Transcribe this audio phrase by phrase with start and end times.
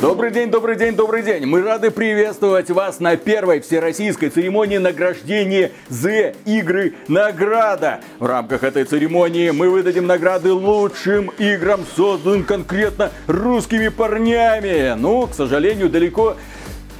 [0.00, 1.44] Добрый день, добрый день, добрый день.
[1.44, 8.00] Мы рады приветствовать вас на первой всероссийской церемонии награждения The Игры Награда.
[8.20, 14.94] В рамках этой церемонии мы выдадим награды лучшим играм, созданным конкретно русскими парнями.
[14.96, 16.36] Ну, к сожалению, далеко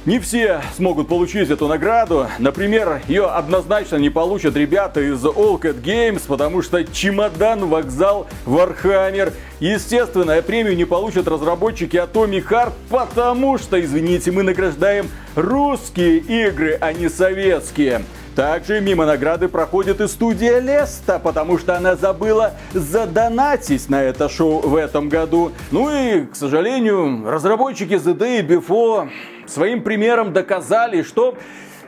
[0.09, 2.25] не все смогут получить эту награду.
[2.39, 9.33] Например, ее однозначно не получат ребята из All Cat Games, потому что чемодан, вокзал, Warhammer.
[9.59, 16.91] Естественно, премию не получат разработчики Atomic Heart, потому что, извините, мы награждаем русские игры, а
[16.91, 18.01] не советские.
[18.39, 24.61] Также мимо награды проходит и студия Леста, потому что она забыла задонатить на это шоу
[24.61, 25.51] в этом году.
[25.71, 29.09] Ну и, к сожалению, разработчики The Day Before
[29.45, 31.35] своим примером доказали, что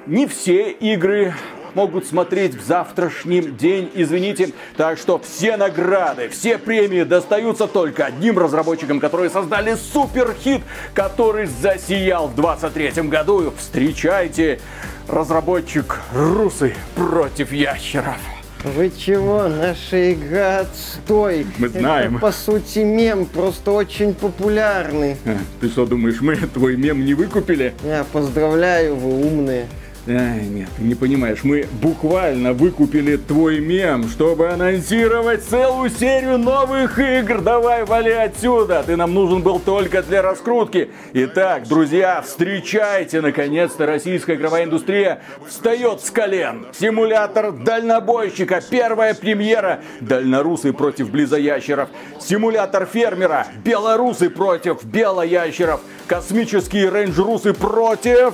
[0.08, 1.34] не все игры
[1.76, 4.50] могут смотреть в завтрашний день, извините.
[4.78, 10.62] Так что все награды, все премии достаются только одним разработчикам, которые создали суперхит,
[10.94, 13.54] который засиял в 23 году.
[13.58, 14.60] Встречайте,
[15.08, 18.18] разработчик Русы против ящеров.
[18.64, 19.48] Вы чего?
[19.48, 21.48] Наша игра отстой.
[21.58, 22.18] Мы знаем.
[22.18, 25.18] Это, по сути, мем, просто очень популярный.
[25.60, 27.74] Ты что думаешь, мы твой мем не выкупили?
[27.84, 29.68] Я поздравляю, вы умные.
[30.08, 36.98] Ай, нет, ты не понимаешь, мы буквально выкупили твой мем, чтобы анонсировать целую серию новых
[36.98, 37.42] игр.
[37.42, 40.90] Давай, вали отсюда, ты нам нужен был только для раскрутки.
[41.14, 46.66] Итак, друзья, встречайте, наконец-то российская игровая индустрия встает с колен.
[46.74, 49.82] Симулятор дальнобойщика, первая премьера.
[50.00, 51.90] Дальнорусы против близоящеров.
[52.20, 55.82] Симулятор фермера, белорусы против белоящеров.
[56.08, 58.34] Космические рейндж-русы против...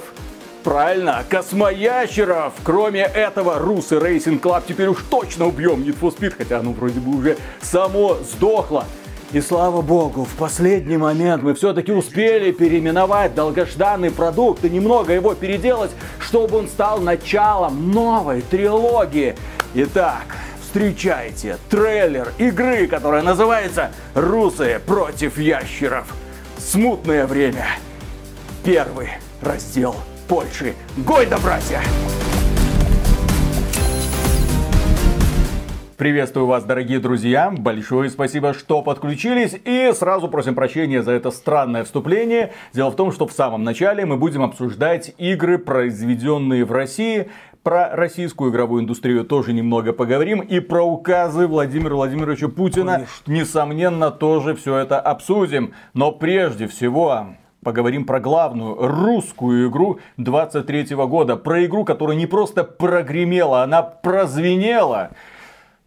[0.67, 2.51] Правильно, космоящеров.
[2.61, 6.99] Кроме этого, Русы Racing Club теперь уж точно убьем Need for Speed, хотя оно вроде
[6.99, 8.83] бы уже само сдохло.
[9.31, 15.35] И слава богу, в последний момент мы все-таки успели переименовать долгожданный продукт и немного его
[15.35, 19.37] переделать, чтобы он стал началом новой трилогии.
[19.73, 26.13] Итак, встречайте трейлер игры, которая называется «Русы против ящеров».
[26.57, 27.67] Смутное время.
[28.65, 29.11] Первый
[29.41, 29.95] раздел
[30.27, 30.73] Польши.
[30.97, 31.81] Гойда, братья!
[35.97, 37.49] Приветствую вас, дорогие друзья.
[37.49, 39.55] Большое спасибо, что подключились.
[39.65, 42.53] И сразу просим прощения за это странное вступление.
[42.71, 47.29] Дело в том, что в самом начале мы будем обсуждать игры, произведенные в России.
[47.63, 50.41] Про российскую игровую индустрию тоже немного поговорим.
[50.41, 53.33] И про указы Владимира Владимировича Путина, Конечно.
[53.33, 55.73] несомненно, тоже все это обсудим.
[55.95, 57.29] Но прежде всего,
[57.67, 61.35] поговорим про главную русскую игру 23 года.
[61.35, 65.11] Про игру, которая не просто прогремела, она прозвенела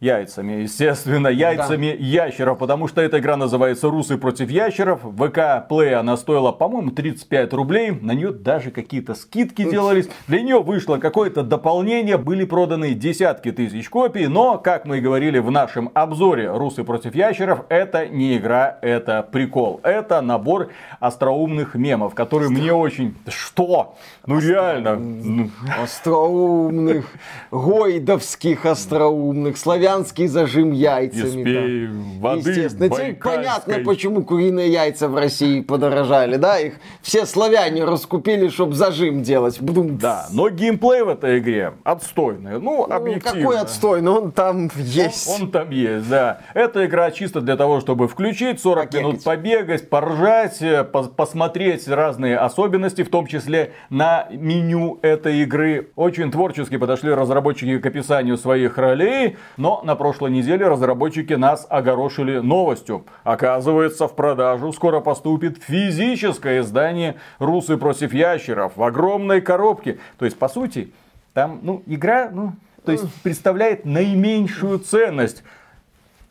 [0.00, 2.04] яйцами, естественно, яйцами да.
[2.04, 5.00] ящеров, потому что эта игра называется «Русы против ящеров».
[5.02, 7.90] ВК Play она стоила, по-моему, 35 рублей.
[7.90, 10.08] На нее даже какие-то скидки делались.
[10.26, 15.38] Для нее вышло какое-то дополнение, были проданы десятки тысяч копий, но, как мы и говорили
[15.38, 19.80] в нашем обзоре «Русы против ящеров», это не игра, это прикол.
[19.82, 22.62] Это набор остроумных мемов, которые Остро...
[22.62, 23.14] мне очень...
[23.28, 23.96] Что?
[24.24, 24.50] Ну Остро...
[24.50, 25.50] реально.
[25.82, 27.06] Остроумных,
[27.50, 31.40] гойдовских остроумных, славян итальянский зажим яйцами.
[31.40, 31.92] Еспей, да.
[32.20, 32.88] воды Естественно.
[32.88, 36.58] Теперь понятно, почему куриные яйца в России подорожали, да?
[36.58, 39.60] Их все славяне раскупили, чтобы зажим делать.
[39.60, 39.98] Бдум.
[39.98, 42.52] Да, но геймплей в этой игре отстойный.
[42.52, 43.40] Ну, ну объективно.
[43.40, 44.10] Какой отстойный?
[44.10, 45.28] Он там есть.
[45.28, 46.40] Он, он там есть, да.
[46.54, 49.06] Эта игра чисто для того, чтобы включить, 40 Побегать.
[49.06, 55.90] минут побегать, поржать, э, посмотреть разные особенности, в том числе на меню этой игры.
[55.96, 62.38] Очень творчески подошли разработчики к описанию своих ролей, но на прошлой неделе разработчики нас огорошили
[62.38, 63.04] новостью.
[63.24, 69.98] Оказывается, в продажу скоро поступит физическое издание «Русы против ящеров» в огромной коробке.
[70.18, 70.92] То есть, по сути,
[71.34, 72.52] там, ну, игра, ну,
[72.84, 75.42] то есть, представляет наименьшую ценность.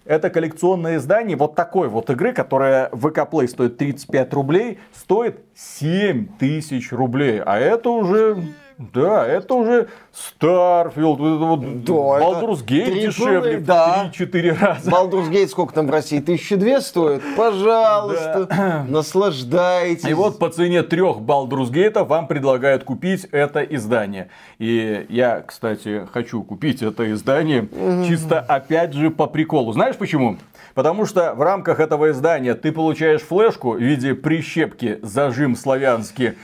[0.06, 5.42] Это коллекционное издание вот такой вот игры, которая в ВК Play стоит 35 рублей, стоит
[5.56, 7.42] 7 тысяч рублей.
[7.46, 8.38] А это уже
[8.80, 14.10] да, это уже Starfield, это вот да, Baldur's Gate дешевле да.
[14.10, 14.90] в 3-4 раза.
[14.90, 16.22] Baldur's Gate сколько там в России?
[16.22, 17.22] Тысячи две стоит?
[17.36, 18.86] Пожалуйста, да.
[18.90, 20.08] наслаждайтесь.
[20.08, 24.30] И вот по цене трех Baldur's Gate вам предлагают купить это издание.
[24.60, 27.68] И я, кстати, хочу купить это издание
[28.08, 29.74] чисто опять же по приколу.
[29.74, 30.38] Знаешь почему?
[30.74, 36.36] Потому что в рамках этого издания ты получаешь флешку в виде прищепки зажим славянский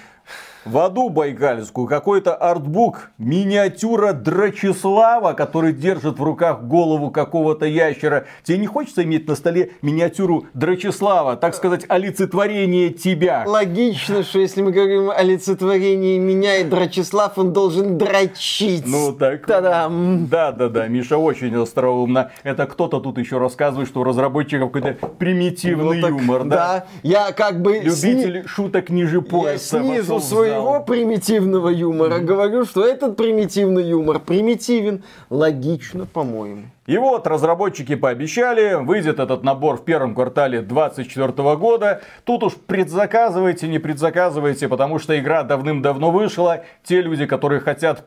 [0.65, 8.25] В аду Байкальскую какой-то артбук, миниатюра Драчеслава, который держит в руках голову какого-то ящера.
[8.43, 13.43] Тебе не хочется иметь на столе миниатюру Драчеслава, так сказать, олицетворение тебя?
[13.45, 18.87] Логично, что если мы говорим о олицетворении меня и Драчеслав, он должен дрочить.
[18.87, 19.45] Ну так.
[19.45, 20.25] Та-дам.
[20.27, 22.31] Да, да, да, Миша очень остроумно.
[22.41, 26.55] Это кто-то тут еще рассказывает, что у разработчиков какой-то примитивный Ну так, юмор, да?
[26.55, 29.79] Да, я как бы сни- Любитель шуток ниже я пояса.
[29.79, 30.23] снизу в
[30.55, 35.03] своего примитивного юмора говорю, что этот примитивный юмор примитивен.
[35.29, 36.63] Логично, по-моему.
[36.85, 42.01] И вот разработчики пообещали, выйдет этот набор в первом квартале 2024 года.
[42.25, 46.63] Тут уж предзаказывайте, не предзаказывайте, потому что игра давным-давно вышла.
[46.83, 48.05] Те люди, которые хотят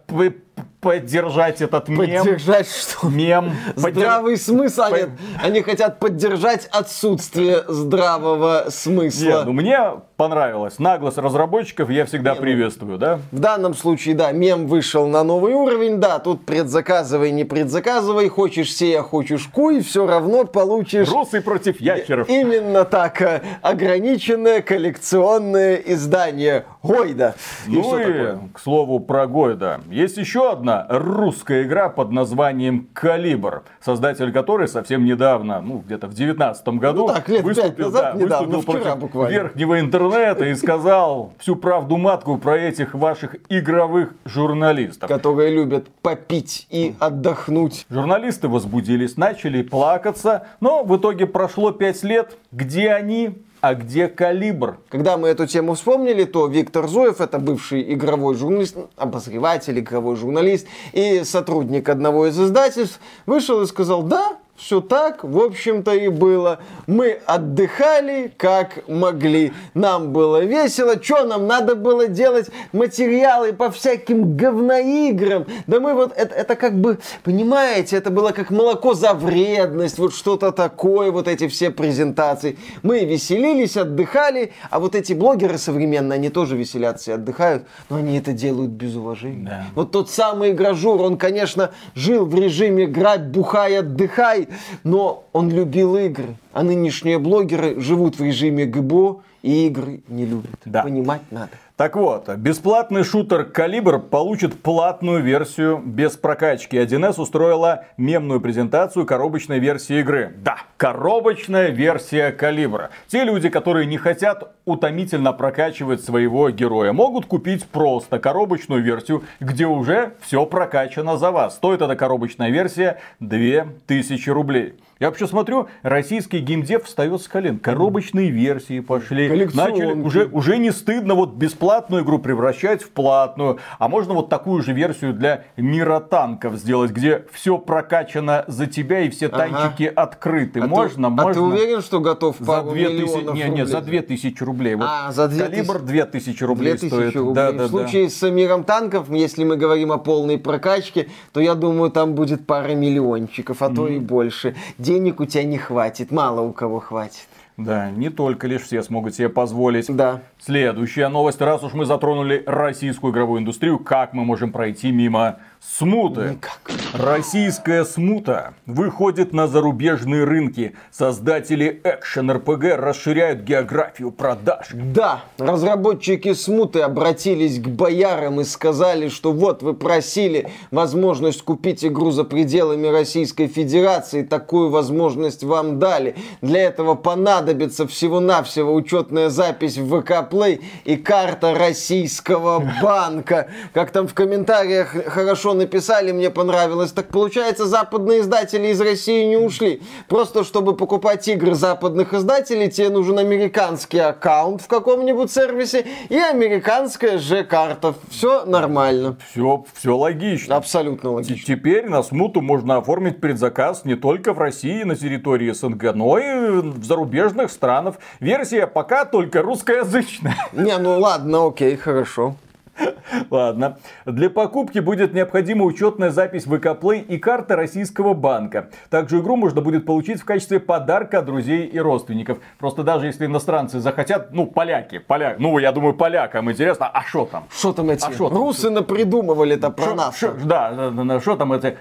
[0.81, 3.09] поддержать этот мем, Поддержать что?
[3.09, 4.83] мем, Здравый смысл.
[4.83, 5.11] Они, Под-
[5.43, 9.25] они хотят поддержать отсутствие здравого смысла.
[9.41, 9.79] Не, ну мне
[10.17, 10.79] понравилось.
[10.79, 13.19] Наглость разработчиков я всегда Не, ну- приветствую, да?
[13.33, 18.68] В данном случае, да, мем вышел на новый уровень, да, тут предзаказывай, не предзаказывай, хочешь
[18.71, 22.29] сея, хочешь куй, все равно получишь Русы против ящеров.
[22.29, 27.35] именно так э, ограниченное коллекционное издание Гойда.
[27.67, 28.39] И Ну и, такое?
[28.55, 29.81] к слову, про Гойда.
[29.91, 36.15] Есть еще одна русская игра под названием «Калибр», создатель которой совсем недавно, ну, где-то в
[36.15, 39.33] девятнадцатом году, Ну так, лет выступил, назад, да, недавно, выступил вчера против буквально.
[39.33, 45.09] верхнего интернета и сказал всю правду матку про этих ваших игровых журналистов.
[45.09, 47.87] Которые любят попить и отдохнуть.
[47.91, 52.37] Журналисты возбудились, начали плакаться, но в итоге прошло пять лет.
[52.51, 54.79] Где они, а где калибр?
[54.89, 60.67] Когда мы эту тему вспомнили, то Виктор Зуев, это бывший игровой журналист, обозреватель, игровой журналист
[60.93, 66.59] и сотрудник одного из издательств, вышел и сказал, да, все так, в общем-то и было.
[66.89, 69.53] Мы отдыхали как могли.
[69.75, 71.01] Нам было весело.
[71.01, 72.51] Что нам надо было делать?
[72.73, 75.47] Материалы по всяким говноиграм.
[75.69, 80.13] Да мы вот, это, это как бы, понимаете, это было как молоко за вредность, вот
[80.13, 82.59] что-то такое, вот эти все презентации.
[82.83, 88.19] Мы веселились, отдыхали, а вот эти блогеры современные, они тоже веселятся и отдыхают, но они
[88.19, 89.47] это делают без уважения.
[89.49, 89.65] Да.
[89.77, 94.48] Вот тот самый игражур, он, конечно, жил в режиме грабь, бухай, отдыхай,
[94.85, 96.37] но он любил игры.
[96.53, 100.51] А нынешние блогеры живут в режиме ГБО и игры не любят.
[100.65, 100.83] Да.
[100.83, 101.51] Понимать надо.
[101.79, 106.77] Так вот, бесплатный шутер «Калибр» получит платную версию без прокачки.
[106.77, 110.35] 1С устроила мемную презентацию коробочной версии игры.
[110.43, 112.91] Да, коробочная версия «Калибра».
[113.07, 119.67] Те люди, которые не хотят утомительно прокачивать своего героя, могут купить просто коробочную версию, где
[119.67, 121.57] уже все прокачано за вас.
[121.57, 124.75] Стоит эта коробочная версия 2000 рублей.
[125.01, 127.61] Я вообще смотрю, российский геймдев встает с колен.
[127.61, 129.29] Коробочные версии пошли.
[129.55, 133.61] Начали уже, уже не стыдно вот бесплатную игру превращать в платную.
[133.79, 139.03] А можно вот такую же версию для мира танков сделать, где все прокачано за тебя
[139.03, 139.37] и все Ага.
[139.49, 140.59] танчики открыты.
[140.59, 141.33] А ты- можно, а можно.
[141.33, 143.67] ты уверен, что готов За пару 2000, миллионов не, не, рублей?
[143.67, 144.58] за 2000 рублей.
[144.77, 145.51] Вот А, за 2000.
[145.51, 147.17] Калибр 2000 рублей 2000 стоит.
[147.17, 147.35] рублей.
[147.35, 151.55] Да, да, в случае с миром танков, если мы говорим о полной прокачке, то я
[151.55, 154.55] думаю, там будет пара миллиончиков, а то и больше.
[154.79, 157.27] Денег у тебя не хватит, мало у кого хватит.
[157.57, 157.89] да.
[157.89, 159.87] Да, не только лишь все смогут себе позволить.
[159.89, 160.21] Да.
[160.41, 161.41] Следующая новость.
[161.41, 166.31] Раз уж мы затронули российскую игровую индустрию, как мы можем пройти мимо смуты?
[166.31, 166.61] Никак.
[166.95, 170.75] Российская смута выходит на зарубежные рынки.
[170.91, 174.69] Создатели экшен РПГ расширяют географию продаж.
[174.73, 182.11] Да, разработчики смуты обратились к боярам и сказали, что вот вы просили возможность купить игру
[182.11, 186.17] за пределами Российской Федерации, такую возможность вам дали.
[186.41, 193.49] Для этого понадобится всего-навсего учетная запись в ВК Play и карта российского банка.
[193.73, 196.93] Как там в комментариях хорошо написали, мне понравилось.
[196.93, 199.83] Так получается, западные издатели из России не ушли.
[200.09, 207.19] Просто чтобы покупать игры западных издателей, тебе нужен американский аккаунт в каком-нибудь сервисе и американская
[207.19, 207.95] же карта.
[208.11, 209.17] Все нормально.
[209.31, 210.57] Все, все логично.
[210.57, 211.55] Абсолютно логично.
[211.57, 216.61] Теперь на смуту можно оформить предзаказ не только в России, на территории СНГ, но и
[216.61, 217.97] в зарубежных странах.
[218.21, 220.37] Версия пока только русскоязычная.
[220.53, 222.35] Не, ну ладно, окей, хорошо.
[223.31, 223.77] Ладно.
[224.07, 228.69] Для покупки будет необходима учетная запись ВК Play и карта российского банка.
[228.91, 232.39] Также игру можно будет получить в качестве подарка от друзей и родственников.
[232.59, 237.25] Просто даже если иностранцы захотят, ну, поляки, поляк, ну, я думаю, полякам интересно, а что
[237.27, 237.45] там?
[237.51, 238.39] Что там эти А шо там?
[238.39, 240.19] русы напридумывали-то про Шо- нас?
[240.19, 241.75] шо- да, да, что там это,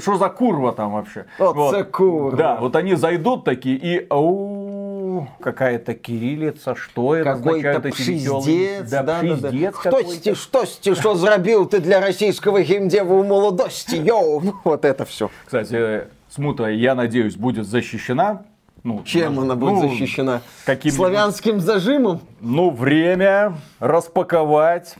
[0.00, 1.24] что за курва там вообще?
[1.38, 2.36] Вот це курва.
[2.36, 8.01] Да, вот они зайдут такие и ау, Фу, какая-то кириллица, что это Какой-то означает эти
[8.01, 9.35] веселые- пшиздец, Да, да, да, да.
[9.35, 10.09] пшиздец Хто какой-то.
[10.11, 15.03] сті, що сті, що зробив ти для російського геймдеву в молодості, йоу, Ну, вот это
[15.03, 15.27] все.
[15.45, 18.39] Кстати, смута, я надеюсь, будет защищена.
[18.83, 20.39] Ну, Чем ну, она будет ну, защищена?
[20.65, 22.19] каким- Славянским зажимом?
[22.41, 24.95] Ну, время распаковать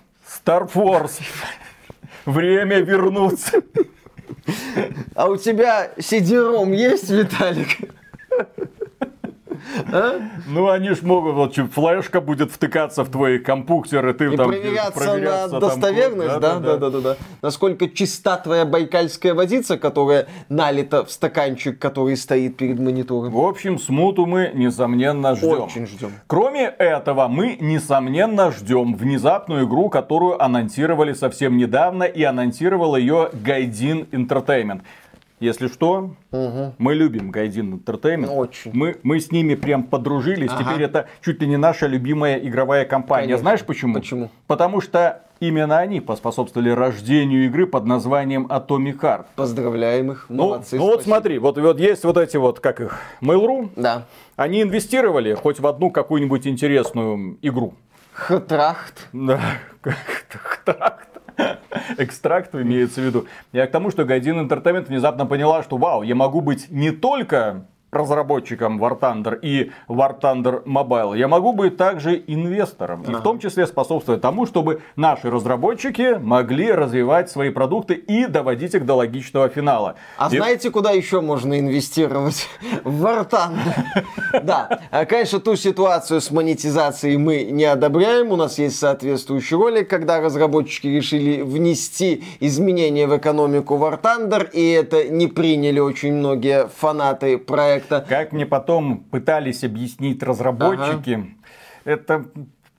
[0.46, 1.22] Star Force.
[2.26, 3.62] Время вернуться.
[5.16, 7.68] А у тебя CD-ROM есть, Виталик?
[10.47, 14.49] Ну, они ж могут, вот флешка будет втыкаться в твой компьютер, и ты И там...
[14.49, 17.17] проверяться, на достоверность, да, да, да, да, да.
[17.43, 23.33] Насколько чиста твоя байкальская водица, которая налита в стаканчик, который стоит перед монитором.
[23.33, 25.63] В общем, смуту мы, несомненно, ждем.
[25.63, 26.13] Очень ждем.
[26.27, 34.09] Кроме этого, мы, несомненно, ждем внезапную игру, которую анонсировали совсем недавно, и анонсировал ее Гайдин
[34.13, 34.83] Entertainment.
[35.41, 38.29] Если что, мы любим Гайдин Entertainment.
[38.35, 38.71] Очень.
[38.73, 40.51] Мы, мы с ними прям подружились.
[40.51, 40.65] Ага.
[40.65, 43.25] Теперь это чуть ли не наша любимая игровая компания.
[43.27, 43.41] Конечно.
[43.43, 43.95] Знаешь почему?
[43.95, 44.31] Почему?
[44.47, 49.27] Потому что именно они поспособствовали рождению игры под названием Atomic Heart.
[49.37, 50.77] Поздравляем их, Ну, молодцы.
[50.77, 51.15] ну вот спасибо.
[51.15, 54.05] смотри, вот, вот есть вот эти вот, как их, Mail.ru, Да.
[54.37, 57.75] они инвестировали хоть в одну какую-нибудь интересную игру.
[58.13, 59.09] Хатрахт.
[59.13, 59.41] Да,
[59.85, 61.09] экстракт.
[61.99, 63.27] Экстракт имеется в виду.
[63.53, 67.67] Я к тому, что Гайдин Entertainment внезапно поняла, что вау, я могу быть не только
[67.95, 73.03] разработчиком War Thunder и War Thunder Mobile, я могу быть также инвестором.
[73.03, 78.75] И в том числе способствовать тому, чтобы наши разработчики могли развивать свои продукты и доводить
[78.75, 79.95] их до логичного финала.
[80.19, 82.47] А И- знаете, куда еще можно инвестировать?
[82.85, 83.55] В Вартан.
[84.43, 88.33] Да, А, конечно, ту ситуацию с монетизацией мы не одобряем.
[88.33, 94.71] У нас есть соответствующий ролик, когда разработчики решили внести изменения в экономику War Thunder, и
[94.73, 97.84] это не приняли очень многие фанаты проекта.
[97.89, 101.37] Как мне потом пытались объяснить разработчики,
[101.85, 102.27] это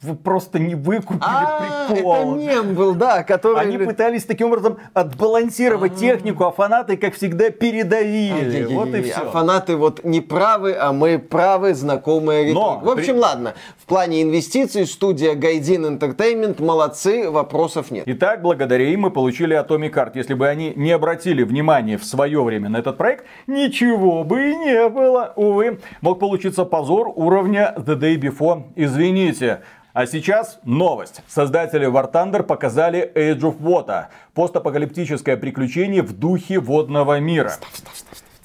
[0.05, 2.15] вы просто не выкупили А, прикол.
[2.15, 3.59] это мем был, да, который...
[3.61, 8.31] Они пытались таким образом отбалансировать технику, а фанаты, как всегда, передавили.
[8.33, 8.75] Ай-яй-яй-яй.
[8.75, 9.31] Вот и А все.
[9.31, 12.79] фанаты вот не правы, а мы правы, знакомые Но.
[12.83, 13.53] В общем, ладно.
[13.77, 18.03] В плане инвестиций студия Гайдин Entertainment молодцы, вопросов нет.
[18.07, 20.11] Итак, благодаря им мы получили Atomic Heart.
[20.15, 24.55] Если бы они не обратили внимания в свое время на этот проект, ничего бы и
[24.55, 25.33] не было.
[25.35, 28.63] Увы, мог получиться позор уровня The Day Before.
[28.75, 29.61] Извините.
[29.95, 31.21] А сейчас новость.
[31.25, 34.07] Создатели War Thunder показали Age of Water.
[34.33, 37.53] Постапокалиптическое приключение в духе водного мира.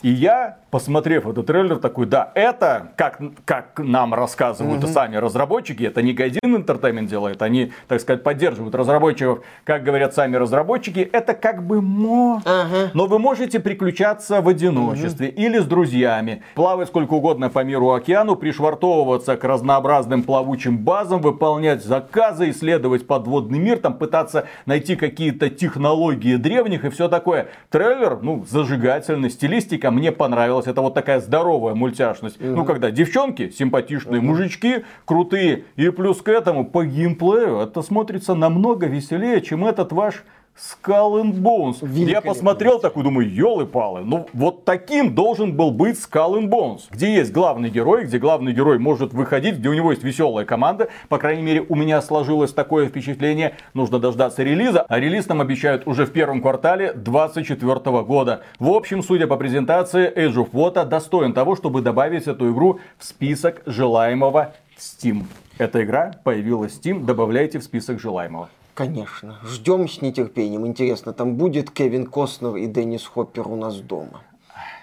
[0.02, 5.82] И я, посмотрев этот трейлер, такой, да, это, как, как нам рассказывают и сами разработчики,
[5.84, 11.34] это не Гайдин Entertainment делает, они, так сказать, поддерживают разработчиков, как говорят сами разработчики, это
[11.34, 12.40] как бы мо.
[12.44, 12.90] Ага.
[12.94, 18.36] Но вы можете приключаться в одиночестве или с друзьями, плавать сколько угодно по миру океану,
[18.36, 26.36] пришвартовываться к разнообразным плавучим базам, выполнять заказы, исследовать подводный мир, там пытаться найти какие-то технологии
[26.36, 27.48] древних и все такое.
[27.68, 30.66] Трейлер, ну, зажигательный, стилистика мне понравилась.
[30.66, 32.40] Это вот такая здоровая мультяшность.
[32.40, 35.64] Ну, когда девчонки, симпатичные мужички, крутые.
[35.76, 40.24] И плюс к этому по геймплею это смотрится намного веселее, чем этот ваш
[40.56, 41.86] Skull and Bones.
[42.04, 46.82] Я посмотрел такой, думаю, елы-палы, ну вот таким должен был быть Skull and Bones.
[46.90, 50.90] Где есть главный герой, где главный герой может выходить, где у него есть веселая команда.
[51.08, 53.54] По крайней мере, у меня сложилось такое впечатление.
[53.72, 54.82] Нужно дождаться релиза.
[54.82, 58.42] А релиз нам обещают уже в первом квартале 2024 года.
[58.58, 63.04] В общем, судя по презентации, Age of Water достоин того, чтобы добавить эту игру в
[63.04, 65.24] список желаемого в Steam.
[65.58, 68.48] Эта игра появилась в Steam, добавляйте в список желаемого.
[68.80, 69.36] Конечно.
[69.44, 70.66] Ждем с нетерпением.
[70.66, 74.22] Интересно, там будет Кевин Костнер и Деннис Хоппер у нас дома?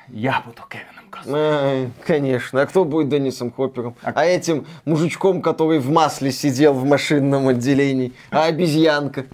[0.10, 1.40] Я буду Кевином Костнером.
[1.42, 2.62] Ай, конечно.
[2.62, 3.96] А кто будет Деннисом Хоппером?
[4.04, 8.14] А этим мужичком, который в масле сидел в машинном отделении?
[8.30, 9.26] А обезьянка?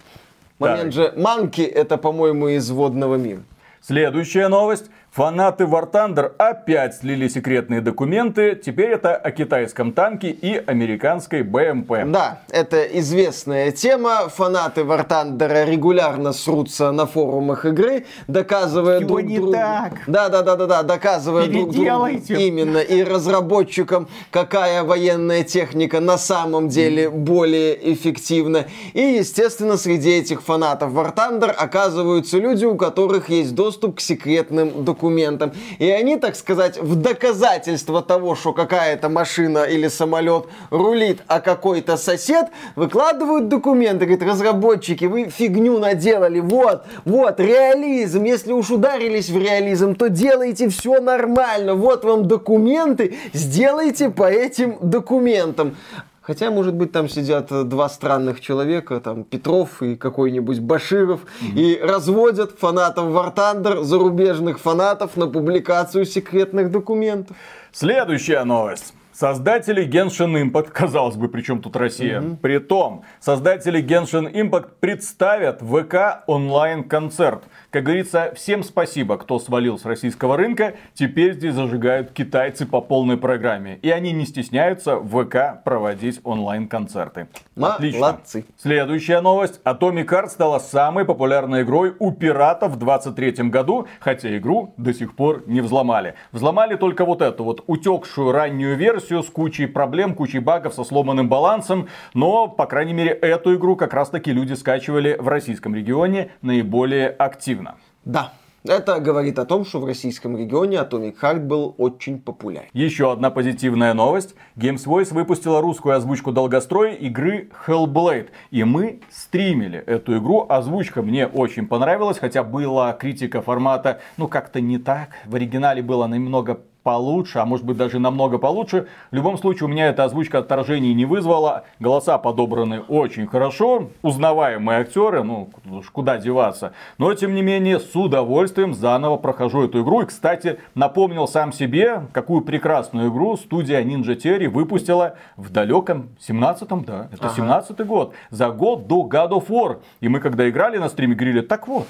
[0.59, 3.41] Момент же Манки, это, по-моему, из водного мира.
[3.81, 4.85] Следующая новость.
[5.13, 8.55] Фанаты War Thunder опять слили секретные документы.
[8.55, 11.91] Теперь это о китайском танке и американской БМП.
[12.07, 14.27] Да, это известная тема.
[14.29, 19.51] Фанаты War Thunder регулярно срутся на форумах игры, доказывая Всё друг не другу...
[19.53, 20.01] так.
[20.07, 26.17] Да, да, да, да, да, доказывая друг другу именно и разработчикам, какая военная техника на
[26.17, 28.65] самом деле более эффективна.
[28.93, 34.69] И, естественно, среди этих фанатов War Thunder оказываются люди, у которых есть доступ к секретным
[34.83, 35.02] документам.
[35.03, 35.51] Документам.
[35.79, 41.97] И они, так сказать, в доказательство того, что какая-то машина или самолет рулит, а какой-то
[41.97, 44.05] сосед, выкладывают документы.
[44.05, 46.39] Говорит, разработчики, вы фигню наделали.
[46.39, 48.23] Вот, вот, реализм.
[48.23, 51.75] Если уж ударились в реализм, то делайте все нормально.
[51.75, 55.75] Вот вам документы, сделайте по этим документам.
[56.23, 61.55] Хотя, может быть, там сидят э, два странных человека, там Петров и какой-нибудь Баширов, mm-hmm.
[61.55, 67.35] и разводят фанатов War Thunder, зарубежных фанатов на публикацию секретных документов.
[67.73, 68.93] Следующая новость.
[69.13, 72.19] Создатели Genshin Impact, казалось бы, причем тут Россия.
[72.19, 72.37] Угу.
[72.37, 77.43] Притом, создатели Genshin Impact представят ВК онлайн-концерт.
[77.73, 80.75] Как говорится, всем спасибо, кто свалил с российского рынка.
[80.93, 83.79] Теперь здесь зажигают китайцы по полной программе.
[83.81, 87.29] И они не стесняются в ВК проводить онлайн-концерты.
[87.59, 87.99] Отлично.
[87.99, 88.45] Молодцы.
[88.57, 89.59] Следующая новость.
[89.65, 95.15] Atomic Heart стала самой популярной игрой у пиратов в 2023 году, хотя игру до сих
[95.15, 96.13] пор не взломали.
[96.31, 100.83] Взломали только вот эту вот утекшую раннюю версию версию с кучей проблем, кучей багов, со
[100.83, 101.87] сломанным балансом.
[102.13, 107.09] Но, по крайней мере, эту игру как раз таки люди скачивали в российском регионе наиболее
[107.09, 107.62] активно.
[108.05, 108.33] Да,
[108.65, 112.69] это говорит о том, что в российском регионе Atomic Heart был очень популярен.
[112.71, 114.35] Еще одна позитивная новость.
[114.55, 118.29] Games Voice выпустила русскую озвучку долгостроя игры Hellblade.
[118.51, 120.45] И мы стримили эту игру.
[120.47, 125.09] Озвучка мне очень понравилась, хотя была критика формата, ну как-то не так.
[125.25, 128.87] В оригинале было немного получше, а может быть даже намного получше.
[129.11, 131.63] В любом случае у меня эта озвучка отторжений не вызвала.
[131.79, 133.89] Голоса подобраны очень хорошо.
[134.01, 135.49] Узнаваемые актеры, ну
[135.91, 136.73] куда деваться.
[136.97, 140.01] Но тем не менее с удовольствием заново прохожу эту игру.
[140.01, 146.83] И кстати напомнил сам себе, какую прекрасную игру студия Ninja Theory выпустила в далеком 17-м,
[146.83, 147.63] да, это ага.
[147.63, 148.13] 17-й год.
[148.29, 149.79] За год до God of War.
[150.01, 151.87] И мы когда играли на стриме говорили, так вот,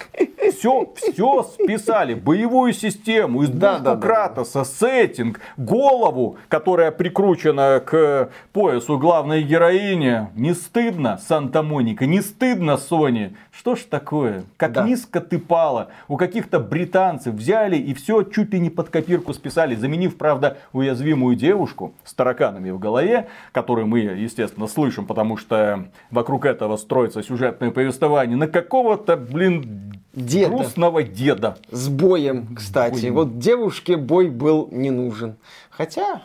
[0.54, 2.14] все, все списали.
[2.14, 10.28] Боевую систему, избушку да, да, Кратоса, да сеттинг, голову, которая прикручена к поясу главной героини.
[10.36, 13.36] Не стыдно, Санта-Моника, не стыдно, Сони.
[13.56, 14.46] Что ж такое?
[14.58, 14.84] Как да.
[14.84, 15.90] низко ты пала.
[16.08, 21.36] У каких-то британцев взяли и все чуть ли не под копирку списали, заменив, правда, уязвимую
[21.36, 27.70] девушку с тараканами в голове, которую мы, естественно, слышим, потому что вокруг этого строится сюжетное
[27.70, 30.50] повествование, на какого-то, блин, деда.
[30.50, 31.58] грустного деда.
[31.70, 33.02] С боем, кстати.
[33.02, 33.14] Боем.
[33.14, 35.36] Вот девушке бой был не нужен.
[35.70, 36.24] Хотя,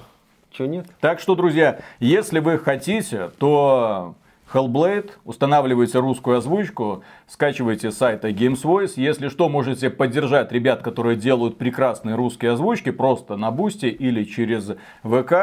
[0.51, 0.87] что нет.
[1.01, 4.15] Так что, друзья, если вы хотите, то
[4.53, 8.93] Hellblade, устанавливайте русскую озвучку, скачивайте с сайта Games Voice.
[8.97, 14.71] Если что, можете поддержать ребят, которые делают прекрасные русские озвучки, просто на бусте или через
[15.03, 15.35] ВК.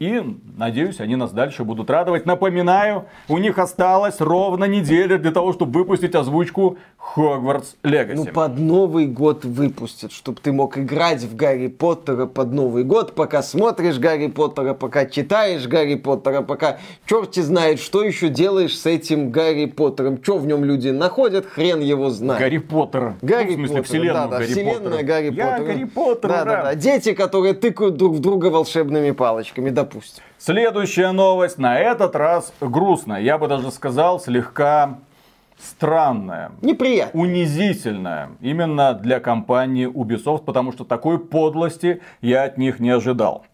[0.00, 0.22] И,
[0.56, 2.26] надеюсь, они нас дальше будут радовать.
[2.26, 6.78] Напоминаю, у них осталось ровно неделя для того, чтобы выпустить озвучку
[7.14, 8.14] Hogwarts Legacy.
[8.16, 13.14] Ну, под Новый год выпустят, чтобы ты мог играть в Гарри Поттера под Новый год,
[13.14, 18.86] пока смотришь Гарри Поттера, пока читаешь Гарри Поттера, пока черти знает, что еще делаешь с
[18.86, 20.22] этим Гарри Поттером.
[20.22, 22.40] Что в нем люди находят, хрен его знает.
[22.40, 23.14] Гарри Поттер.
[23.20, 25.02] Гарри ну, в смысле, Поттер, вселенную да, да, Гарри вселенная Поттера.
[25.02, 25.66] Гарри Я Поттера.
[25.66, 26.74] Гарри Поттер, да, да, да.
[26.74, 30.22] Дети, которые тыкают друг в друга волшебными палочками, допустим.
[30.38, 33.20] Следующая новость, на этот раз грустная.
[33.20, 34.98] Я бы даже сказал, слегка
[35.58, 36.52] странная.
[36.62, 37.20] Неприятно.
[37.20, 38.30] Унизительная.
[38.40, 43.44] Именно для компании Ubisoft, потому что такой подлости я от них не ожидал.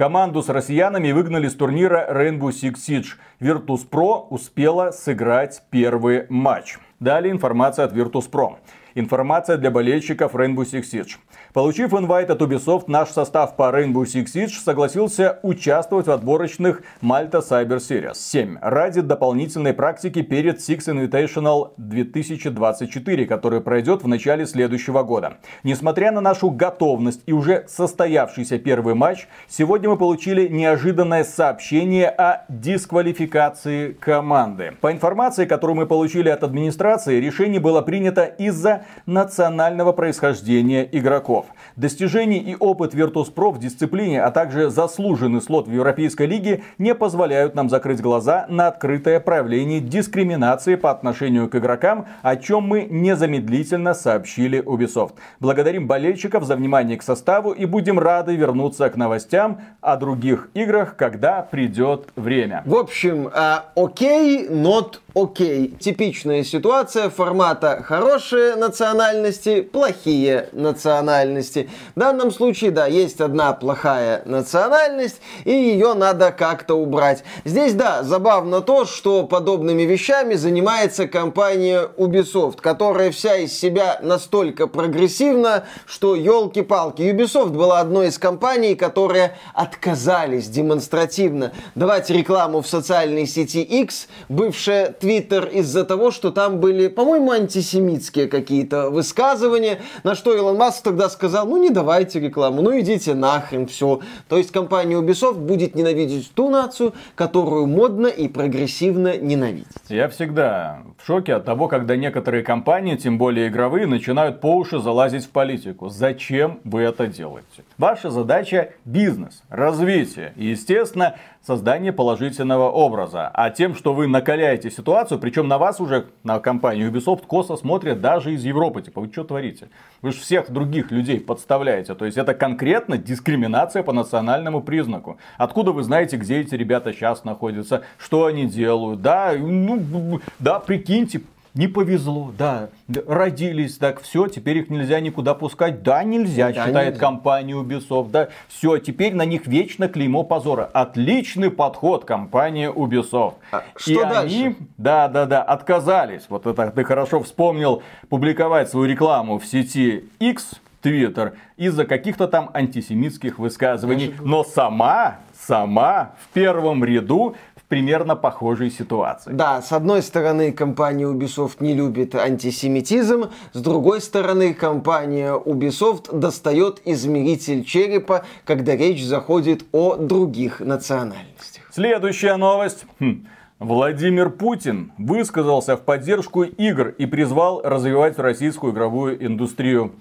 [0.00, 3.18] Команду с россиянами выгнали с турнира Rainbow Six Siege.
[3.38, 6.78] Virtus.pro успела сыграть первый матч.
[7.00, 8.56] Далее информация от Virtus.pro.
[8.94, 11.16] Информация для болельщиков Rainbow Six Siege.
[11.52, 17.40] Получив инвайт от Ubisoft, наш состав по Rainbow Six Siege согласился участвовать в отборочных Malta
[17.40, 25.04] Cyber Series 7 ради дополнительной практики перед Six Invitational 2024, который пройдет в начале следующего
[25.04, 25.34] года.
[25.62, 32.44] Несмотря на нашу готовность и уже состоявшийся первый матч, сегодня мы получили неожиданное сообщение о
[32.48, 34.72] дисквалификации команды.
[34.80, 41.46] По информации, которую мы получили от администрации, решение было принято из-за национального происхождения игроков.
[41.76, 47.54] Достижения и опыт Virtus.pro в дисциплине, а также заслуженный слот в Европейской лиге не позволяют
[47.54, 53.94] нам закрыть глаза на открытое проявление дискриминации по отношению к игрокам, о чем мы незамедлительно
[53.94, 55.14] сообщили Ubisoft.
[55.40, 60.96] Благодарим болельщиков за внимание к составу и будем рады вернуться к новостям о других играх,
[60.96, 62.62] когда придет время.
[62.66, 63.30] В общем,
[63.74, 65.68] окей, uh, okay, not окей.
[65.78, 71.68] Типичная ситуация формата хорошие национальности, плохие национальности.
[71.96, 77.24] В данном случае, да, есть одна плохая национальность, и ее надо как-то убрать.
[77.44, 84.68] Здесь, да, забавно то, что подобными вещами занимается компания Ubisoft, которая вся из себя настолько
[84.68, 87.02] прогрессивна, что елки-палки.
[87.02, 94.92] Ubisoft была одной из компаний, которые отказались демонстративно давать рекламу в социальной сети X, бывшая
[94.92, 101.08] Твиттер из-за того, что там были, по-моему, антисемитские какие-то высказывания, на что Илон Маск тогда
[101.08, 104.00] сказал, ну не давайте рекламу, ну идите нахрен, все.
[104.28, 109.66] То есть компания Ubisoft будет ненавидеть ту нацию, которую модно и прогрессивно ненавидеть.
[109.88, 114.78] Я всегда в шоке от того, когда некоторые компании, тем более игровые, начинают по уши
[114.78, 115.88] залазить в политику.
[115.88, 117.64] Зачем вы это делаете?
[117.78, 120.32] Ваша задача– бизнес, развитие.
[120.36, 123.28] И, естественно, создание положительного образа.
[123.28, 128.00] А тем, что вы накаляете ситуацию, причем на вас уже, на компанию Ubisoft, косо смотрят
[128.00, 128.82] даже из Европы.
[128.82, 129.68] Типа, вы что творите?
[130.02, 131.94] Вы же всех других людей подставляете.
[131.94, 135.18] То есть это конкретно дискриминация по национальному признаку.
[135.38, 139.00] Откуда вы знаете, где эти ребята сейчас находятся, что они делают?
[139.00, 141.22] Да, ну, да, прикиньте,
[141.54, 142.68] не повезло, да,
[143.06, 145.82] родились, так все, теперь их нельзя никуда пускать.
[145.82, 147.00] Да, нельзя, да, считает нельзя.
[147.00, 150.64] компания Ubisoft, да, все, теперь на них вечно клеймо позора.
[150.72, 153.34] Отличный подход компания Ubisoft.
[153.52, 154.36] А, что И дальше?
[154.36, 160.04] они, да, да, да, отказались, вот это ты хорошо вспомнил, публиковать свою рекламу в сети
[160.20, 164.14] X, Twitter, из-за каких-то там антисемитских высказываний.
[164.22, 167.36] Но сама, сама в первом ряду
[167.70, 169.30] примерно похожей ситуации.
[169.32, 176.82] Да, с одной стороны, компания Ubisoft не любит антисемитизм, с другой стороны, компания Ubisoft достает
[176.84, 181.62] измеритель черепа, когда речь заходит о других национальностях.
[181.72, 182.84] Следующая новость.
[182.98, 183.26] Хм.
[183.60, 189.92] Владимир Путин высказался в поддержку игр и призвал развивать российскую игровую индустрию.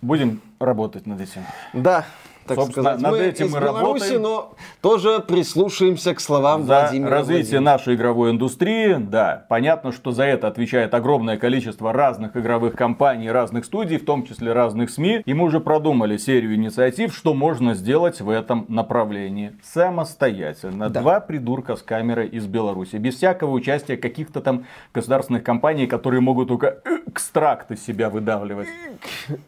[0.00, 1.42] Будем работать над этим.
[1.74, 2.06] Да,
[2.46, 3.02] так Собственно, сказать.
[3.02, 4.22] Над мы этим из мы Беларуси, работаем.
[4.22, 9.44] но тоже прислушаемся к словам за Владимира развитие нашей игровой индустрии, да.
[9.48, 14.52] Понятно, что за это отвечает огромное количество разных игровых компаний, разных студий, в том числе
[14.52, 15.22] разных СМИ.
[15.24, 20.88] И мы уже продумали серию инициатив, что можно сделать в этом направлении самостоятельно.
[20.90, 21.00] Да.
[21.00, 26.48] Два придурка с камерой из Беларуси, без всякого участия каких-то там государственных компаний, которые могут
[26.48, 28.68] только экстракты себя выдавливать.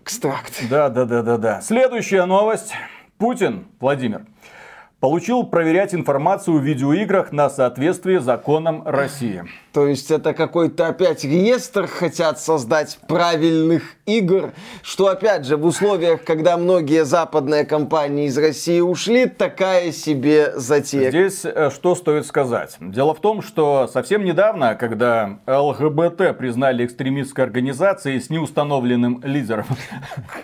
[0.02, 0.62] Экстракт.
[0.70, 1.60] Да, да, да, да, да.
[1.60, 2.72] Следующая новость.
[3.18, 4.26] Путин, Владимир,
[5.00, 9.44] получил проверять информацию в видеоиграх на соответствие законам России.
[9.72, 14.52] То есть это какой-то опять реестр хотят создать правильных игр,
[14.82, 21.10] что опять же в условиях, когда многие западные компании из России ушли, такая себе затея.
[21.10, 22.76] Здесь э, что стоит сказать?
[22.80, 29.66] Дело в том, что совсем недавно, когда ЛГБТ признали экстремистской организацией с неустановленным лидером.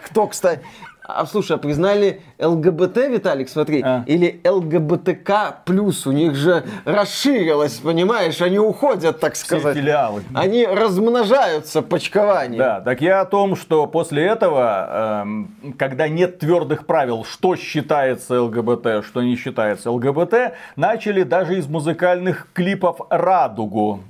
[0.07, 0.63] Кто, кстати?
[1.07, 4.05] А слушай, а признали ЛГБТ, Виталик, смотри, а.
[4.07, 9.75] или ЛГБТК плюс, у них же расширилось, понимаешь, они уходят, так сказать.
[9.75, 10.23] Все филиалы.
[10.33, 12.59] Они размножаются почкованием.
[12.59, 18.41] Да, так я о том, что после этого, э, когда нет твердых правил, что считается
[18.41, 24.01] ЛГБТ, что не считается ЛГБТ, начали даже из музыкальных клипов радугу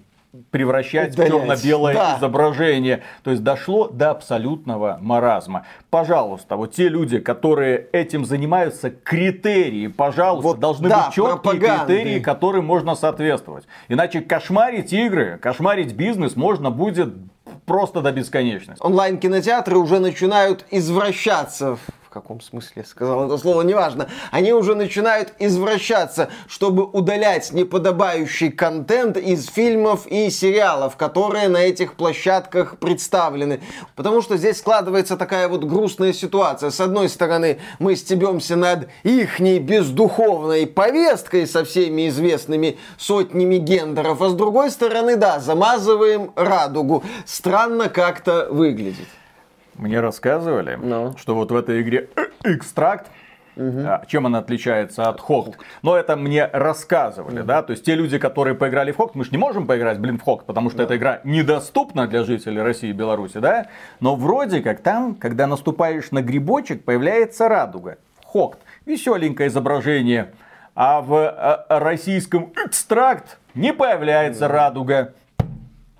[0.51, 1.33] превращать Удалять.
[1.33, 2.16] в черно-белое да.
[2.18, 3.03] изображение.
[3.23, 5.66] То есть дошло до абсолютного маразма.
[5.90, 11.97] Пожалуйста, вот те люди, которые этим занимаются, критерии, пожалуйста, вот, должны да, быть четкие пропаганды.
[11.97, 13.64] критерии, которым можно соответствовать.
[13.88, 17.14] Иначе кошмарить игры, кошмарить бизнес можно будет
[17.66, 18.83] просто до бесконечности.
[18.83, 21.79] Онлайн-кинотеатры уже начинают извращаться
[22.14, 29.46] каком смысле сказал это слово, неважно, они уже начинают извращаться, чтобы удалять неподобающий контент из
[29.48, 33.61] фильмов и сериалов, которые на этих площадках представлены.
[33.96, 36.70] Потому что здесь складывается такая вот грустная ситуация.
[36.70, 44.29] С одной стороны, мы стебемся над ихней бездуховной повесткой со всеми известными сотнями гендеров, а
[44.29, 47.03] с другой стороны, да, замазываем радугу.
[47.27, 49.09] Странно как-то выглядит.
[49.77, 51.11] Мне рассказывали, no.
[51.11, 51.17] Ну.
[51.19, 52.09] что вот в этой игре
[52.45, 53.09] экстракт
[53.57, 53.87] Угу.
[54.09, 55.59] Чем она отличается от Хокт?
[55.83, 57.47] Но это мне рассказывали, угу.
[57.47, 60.19] да, то есть те люди, которые поиграли в Хокт, мы же не можем поиграть, блин,
[60.19, 60.85] в Хокт, потому что да.
[60.85, 63.69] эта игра недоступна для жителей России и Беларуси, да,
[64.01, 67.99] но вроде как там, когда наступаешь на грибочек, появляется радуга.
[68.25, 70.33] Хокт, веселенькое изображение,
[70.75, 74.49] а в э, российском экстракт не появляется да.
[74.49, 75.15] радуга.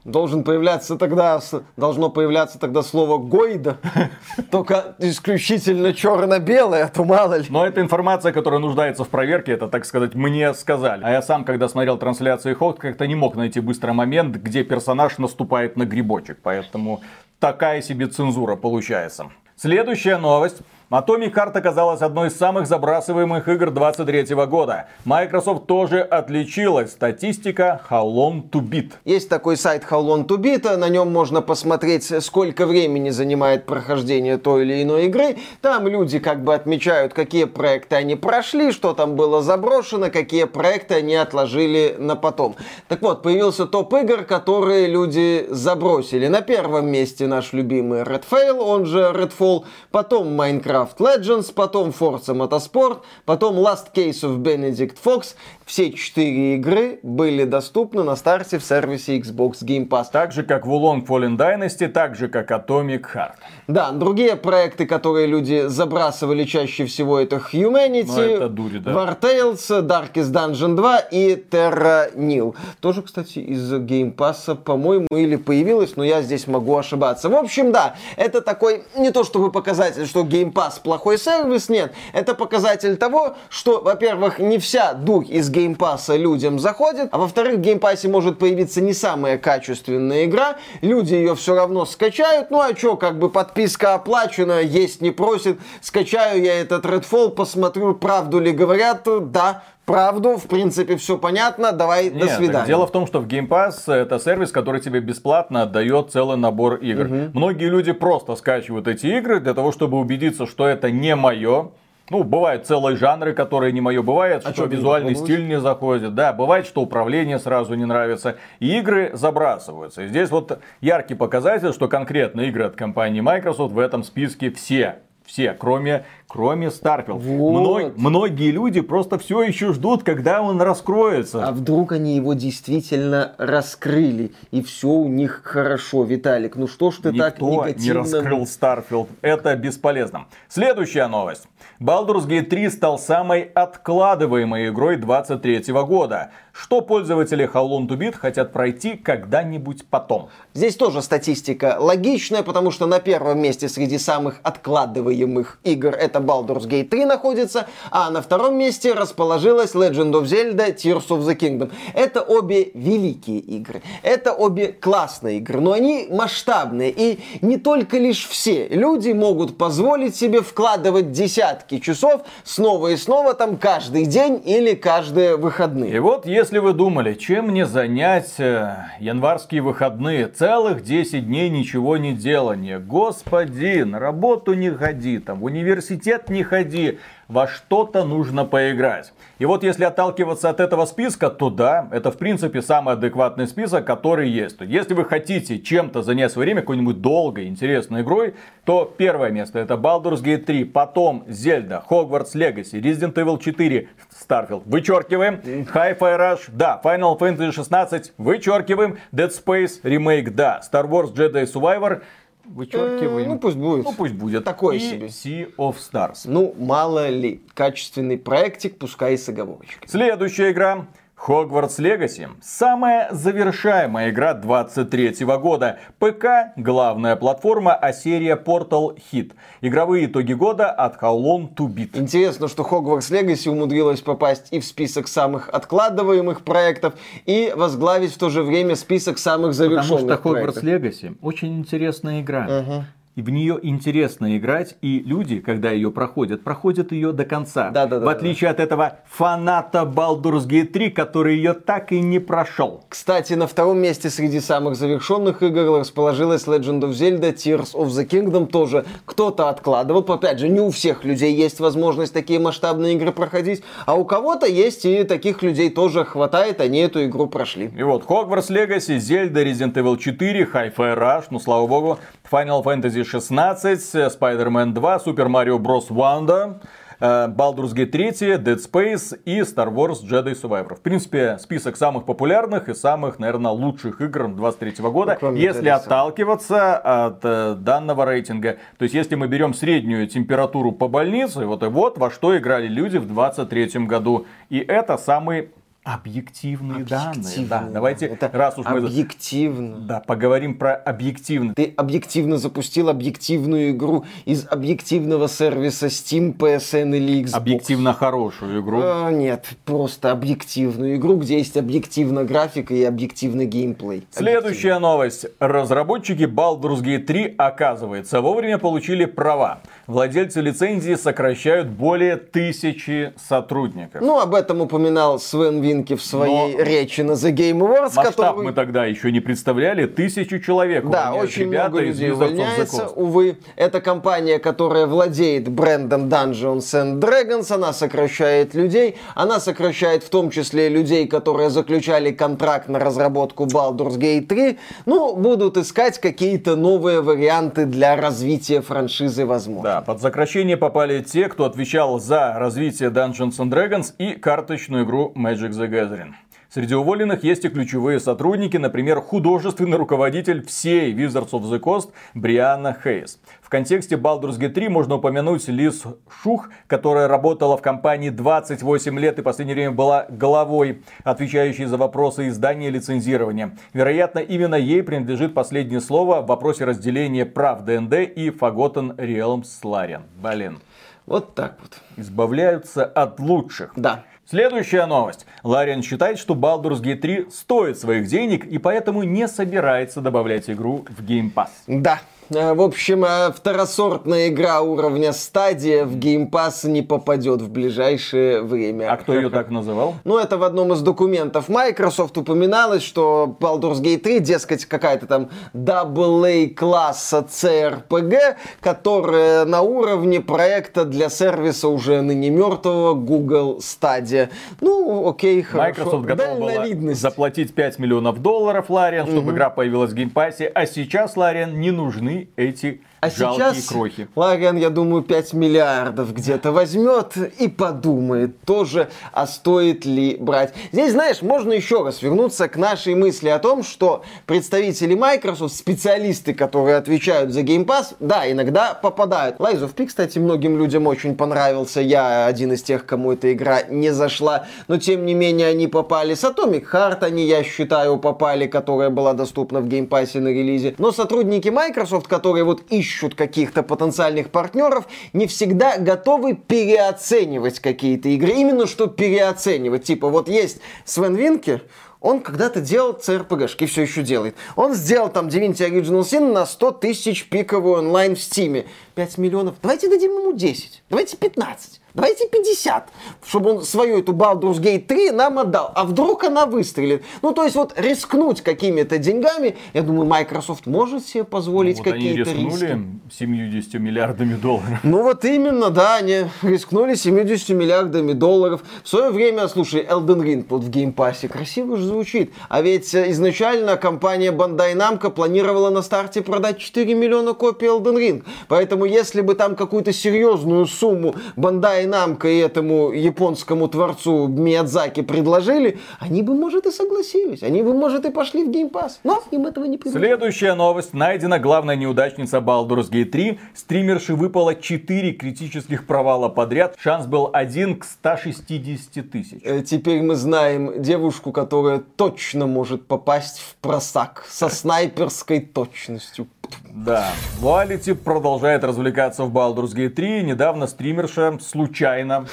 [0.05, 1.41] Должен появляться тогда,
[1.79, 3.79] должно появляться тогда слово «гойда»,
[4.51, 7.47] только исключительно черно-белое, а то мало ли.
[7.49, 11.03] Но это информация, которая нуждается в проверке, это, так сказать, мне сказали.
[11.03, 15.17] А я сам, когда смотрел трансляции Хот, как-то не мог найти быстрый момент, где персонаж
[15.17, 17.01] наступает на грибочек, поэтому
[17.39, 19.31] такая себе цензура получается.
[19.57, 20.59] Следующая новость.
[20.95, 24.87] Atomic Heart оказалась одной из самых забрасываемых игр 23 года.
[25.05, 26.93] Microsoft тоже отличилась.
[26.93, 28.93] Статистика How Long to Beat.
[29.05, 34.39] Есть такой сайт How Long to Beat, на нем можно посмотреть, сколько времени занимает прохождение
[34.39, 35.37] той или иной игры.
[35.61, 40.95] Там люди как бы отмечают, какие проекты они прошли, что там было заброшено, какие проекты
[40.95, 42.55] они отложили на потом.
[42.87, 46.29] Так вот, появился топ игр, которые люди забросили.
[46.29, 52.35] На первом месте наш любимый Redfall, он же Redfall, потом Minecraft Minecraft Legends, потом Forza
[52.35, 55.35] Motorsport, потом Last Case of Benedict Fox.
[55.65, 60.07] Все четыре игры были доступны на старте в сервисе Xbox Game Pass.
[60.13, 63.33] Так же, как Wulong Fallen Dynasty, так же, как Atomic Heart.
[63.67, 68.93] Да, другие проекты, которые люди забрасывали чаще всего, это Humanity, Ну, это дури, да.
[68.93, 72.55] War Tales, Darkest Dungeon 2 и Terra Nil.
[72.81, 77.31] Тоже, кстати, из Game Pass, по-моему, или появилась, но я здесь могу ошибаться.
[77.31, 81.93] В общем, да, это такой, не то чтобы показатель, что Game Pass плохой сервис, нет.
[82.13, 87.63] Это показатель того, что, во-первых, не вся дурь из Pass людям заходит, а во-вторых, в
[87.63, 92.97] Pass может появиться не самая качественная игра, люди ее все равно скачают, ну а что,
[92.97, 99.03] как бы подписка оплачена, есть не просит, скачаю я этот Redfall, посмотрю, правду ли говорят,
[99.05, 102.67] да, правду, в принципе, все понятно, давай, Нет, до свидания.
[102.67, 106.77] дело в том, что в Game Pass это сервис, который тебе бесплатно отдает целый набор
[106.77, 107.31] игр.
[107.33, 111.71] Многие люди просто скачивают эти игры для того, чтобы убедиться, что это не мое.
[112.11, 114.03] Ну, бывают целые жанры, которые не мое.
[114.03, 116.15] Бывает, А что не визуальный стиль не заходит.
[116.15, 118.37] Да, бывает, что управление сразу не нравится.
[118.61, 120.03] И игры забрасываются.
[120.03, 124.97] И здесь вот яркий показатель, что конкретно игры от компании Microsoft в этом списке все.
[125.25, 127.19] Все, кроме, кроме Starfield.
[127.19, 127.61] Вот.
[127.61, 131.47] Мно- многие люди просто все еще ждут, когда он раскроется.
[131.47, 136.57] А вдруг они его действительно раскрыли, и все у них хорошо, Виталик?
[136.57, 138.01] Ну что ж ты так Никто не негативно...
[138.01, 139.09] раскрыл Starfield.
[139.23, 140.27] Это бесполезно.
[140.49, 141.47] Следующая новость.
[141.81, 146.31] Baldur's Gate 3 стал самой откладываемой игрой 23 года.
[146.53, 150.29] Что пользователи How Long to Beat хотят пройти когда-нибудь потом.
[150.53, 156.69] Здесь тоже статистика логичная, потому что на первом месте среди самых откладываемых игр это Baldur's
[156.69, 161.73] Gate 3 находится, а на втором месте расположилась Legend of Zelda Tears of the Kingdom.
[161.95, 168.27] Это обе великие игры, это обе классные игры, но они масштабные, и не только лишь
[168.27, 174.75] все люди могут позволить себе вкладывать десятки часов снова и снова там каждый день или
[174.75, 175.97] каждые выходные.
[175.97, 181.97] И вот, если вы думали, чем мне занять э, январские выходные, целых 10 дней ничего
[181.97, 182.79] не делания.
[182.79, 189.13] Господи, на работу не ходи, там, в университет не ходи, во что-то нужно поиграть.
[189.39, 193.87] И вот если отталкиваться от этого списка, то да, это в принципе самый адекватный список,
[193.87, 194.61] который есть.
[194.61, 199.75] Если вы хотите чем-то занять свое время, какой-нибудь долгой, интересной игрой, то первое место это
[199.75, 203.89] Baldur's Gate 3, потом Zelda, Hogwarts Legacy, Resident Evil 4,
[204.29, 211.15] Starfield, вычеркиваем, Hi-Fi Rush, да, Final Fantasy 16, вычеркиваем, Dead Space Remake, да, Star Wars
[211.15, 212.03] Jedi Survivor,
[212.45, 213.27] вычеркиваем.
[213.27, 213.85] Э, ну, пусть будет.
[213.85, 214.45] Ну, пусть будет.
[214.45, 215.07] Такое И себе.
[215.07, 216.23] Sea of Stars.
[216.25, 219.89] Ну, мало ли, качественный проектик, пускай и с оговорочкой.
[219.89, 220.87] Следующая игра.
[221.27, 222.29] Hogwarts Legacy.
[222.43, 225.79] Самая завершаемая игра 23 года.
[225.99, 229.33] ПК– главная платформа, а серия Portal Hit.
[229.63, 231.99] Игровые итоги года от How to Beat.
[231.99, 238.19] Интересно, что Hogwarts Legacy умудрилась попасть и в список самых откладываемых проектов, и возглавить в
[238.19, 240.65] то же время список самых Потому завершенных что Hogwarts проектов.
[240.65, 242.85] Legacy очень интересная игра.
[243.17, 247.71] И в нее интересно играть, и люди, когда ее проходят, проходят ее до конца.
[247.71, 252.83] Да-да-да, в отличие от этого фаната Baldur's Gate 3, который ее так и не прошел.
[252.89, 258.05] Кстати, на втором месте среди самых завершенных игр расположилась Legend of Zelda Tears of the
[258.05, 258.47] Kingdom.
[258.47, 260.01] Тоже кто-то откладывал.
[260.01, 264.47] Опять же, не у всех людей есть возможность такие масштабные игры проходить, а у кого-то
[264.47, 267.71] есть и таких людей тоже хватает, они эту игру прошли.
[267.77, 272.01] И вот Hogwarts Legacy, Zelda, Resident Evil 4, Hi-Fi Rush, ну слава богу,
[272.31, 275.89] Final Fantasy 16, э, Spider-Man 2, Super Mario Bros.
[275.91, 276.55] Wonder,
[277.01, 280.75] э, Baldur's Gate 3, Dead Space и Star Wars Jedi Survivor.
[280.75, 285.85] В принципе, список самых популярных и самых, наверное, лучших игр 23 года, Ну, если Space.
[285.85, 288.57] отталкиваться от э, данного рейтинга.
[288.79, 292.69] То есть, если мы берем среднюю температуру по больнице, вот и вот во что играли
[292.69, 294.25] люди в 23 году.
[294.49, 295.51] И это самый
[295.85, 297.47] объективные данные.
[297.47, 298.79] Да, давайте, это раз уж мы...
[298.79, 299.81] Объективно.
[299.81, 301.55] Да, поговорим про объективно.
[301.55, 307.35] Ты объективно запустил объективную игру из объективного сервиса Steam, PSN или Xbox.
[307.35, 308.81] Объективно хорошую игру?
[308.83, 314.07] А, нет, просто объективную игру, где есть объективно графика и объективный геймплей.
[314.11, 315.27] Следующая новость.
[315.39, 319.61] Разработчики Baldur's Gate 3, оказывается, вовремя получили права.
[319.87, 324.01] Владельцы лицензии сокращают более тысячи сотрудников.
[324.01, 327.95] Ну, об этом упоминал Свен Вин новинки в своей Но речи на The Game Awards.
[327.97, 328.45] Масштаб который...
[328.45, 329.87] мы тогда еще не представляли.
[329.87, 330.89] Тысячу человек.
[330.89, 332.89] Да, очень много людей увольняется.
[332.89, 337.53] Увы, это компания, которая владеет брендом Dungeons and Dragons.
[337.53, 338.97] Она сокращает людей.
[339.15, 344.59] Она сокращает в том числе людей, которые заключали контракт на разработку Baldur's Gate 3.
[344.87, 349.63] Ну, будут искать какие-то новые варианты для развития франшизы, возможно.
[349.63, 355.13] Да, под сокращение попали те, кто отвечал за развитие Dungeons and Dragons и карточную игру
[355.17, 356.13] Magic the the Gathering.
[356.55, 362.79] Среди уволенных есть и ключевые сотрудники, например, художественный руководитель всей Wizards of the Coast Брианна
[362.81, 363.19] Хейс.
[363.43, 369.19] В контексте Baldur's Gate 3 можно упомянуть Лиз Шух, которая работала в компании 28 лет
[369.19, 373.57] и в последнее время была главой, отвечающей за вопросы издания и лицензирования.
[373.73, 380.03] Вероятно, именно ей принадлежит последнее слово в вопросе разделения прав ДНД и Forgotten Realms Larian.
[380.23, 380.61] Блин.
[381.07, 381.81] Вот так вот.
[381.97, 383.73] Избавляются от лучших.
[383.77, 384.05] Да.
[384.27, 385.27] Следующая новость.
[385.43, 390.87] Лариан считает, что Baldur's Gate 3 стоит своих денег и поэтому не собирается добавлять игру
[390.89, 391.51] в Game Pass.
[391.67, 398.43] Да, в общем, э, второсортная игра уровня стадия в Game Pass не попадет в ближайшее
[398.43, 398.91] время.
[398.91, 399.95] А кто ее так называл?
[400.05, 405.31] Ну, это в одном из документов Microsoft упоминалось, что Baldur's Gate 3, дескать, какая-то там
[405.55, 414.31] AA класса CRPG, которая на уровне проекта для сервиса уже ныне мертвого Google Stadia.
[414.61, 415.69] Ну, окей, хорошо.
[415.69, 419.33] Microsoft готова была заплатить 5 миллионов долларов Лариан, чтобы угу.
[419.33, 424.09] игра появилась в Game Pass, а сейчас Лариан не нужны эти а Жалкие сейчас крохи.
[424.17, 430.55] Лаген, я думаю, 5 миллиардов где-то возьмет и подумает тоже, а стоит ли брать.
[430.73, 436.33] Здесь, знаешь, можно еще раз вернуться к нашей мысли о том, что представители Microsoft, специалисты,
[436.33, 439.37] которые отвечают за Game Pass, да, иногда попадают.
[439.37, 441.81] Lies of P, кстати, многим людям очень понравился.
[441.81, 444.47] Я один из тех, кому эта игра не зашла.
[444.69, 446.15] Но, тем не менее, они попали.
[446.15, 450.75] С Atomic Heart они, я считаю, попали, которая была доступна в Game Pass на релизе.
[450.79, 458.09] Но сотрудники Microsoft, которые вот ищут ищут каких-то потенциальных партнеров, не всегда готовы переоценивать какие-то
[458.11, 458.33] игры.
[458.33, 459.85] Именно что переоценивать.
[459.85, 461.65] Типа вот есть Свен Винкер,
[462.01, 464.37] он когда-то делал CRPG-шки, все еще делает.
[464.57, 468.67] Он сделал там Divinity Original Sin на 100 тысяч пиковый онлайн в Стиме.
[468.95, 469.55] 5 миллионов.
[469.63, 470.83] Давайте дадим ему 10.
[470.91, 471.81] Давайте 15.
[471.95, 472.89] Давайте 50,
[473.25, 475.71] чтобы он свою эту Baldur's Gate 3 нам отдал.
[475.77, 477.05] А вдруг она выстрелит?
[477.23, 481.93] Ну, то есть вот рискнуть какими-то деньгами, я думаю, Microsoft может себе позволить ну, вот
[481.93, 483.17] какие-то они рискнули риски.
[483.17, 484.81] 70 миллиардами долларов.
[484.83, 488.65] Ну, вот именно, да, они рискнули 70 миллиардами долларов.
[488.83, 492.33] В свое время, слушай, Elden Ring вот в Game Pass е красиво же звучит.
[492.49, 498.25] А ведь изначально компания Bandai Namco планировала на старте продать 4 миллиона копий Elden Ring.
[498.49, 505.03] Поэтому если бы там какую-то серьезную сумму Bandai Bandai Namco и этому японскому творцу Миядзаки
[505.03, 507.43] предложили, они бы, может, и согласились.
[507.43, 508.99] Они бы, может, и пошли в Game Pass.
[509.05, 510.07] Но им этого не предложили.
[510.07, 510.95] Следующая новость.
[510.95, 513.39] Найдена главная неудачница Baldur's Gate 3.
[513.55, 516.77] Стримерши выпало 4 критических провала подряд.
[516.79, 519.39] Шанс был один к 160 тысяч.
[519.43, 526.27] Э, теперь мы знаем девушку, которая точно может попасть в просак со снайперской точностью.
[526.71, 530.23] Да, Вуалити продолжает развлекаться в Baldur's Gate 3.
[530.23, 532.27] Недавно стримерша случайно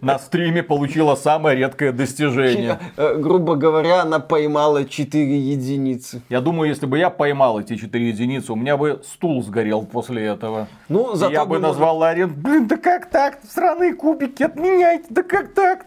[0.00, 2.78] на стриме получила самое редкое достижение.
[2.96, 6.22] Э, грубо говоря, она поймала 4 единицы.
[6.28, 10.24] Я думаю, если бы я поймал эти 4 единицы, у меня бы стул сгорел после
[10.24, 10.68] этого.
[10.88, 13.38] Ну, зато я бы назвал Ларин, блин, да как так?
[13.48, 15.86] Сраные кубики отменяйте, да как так?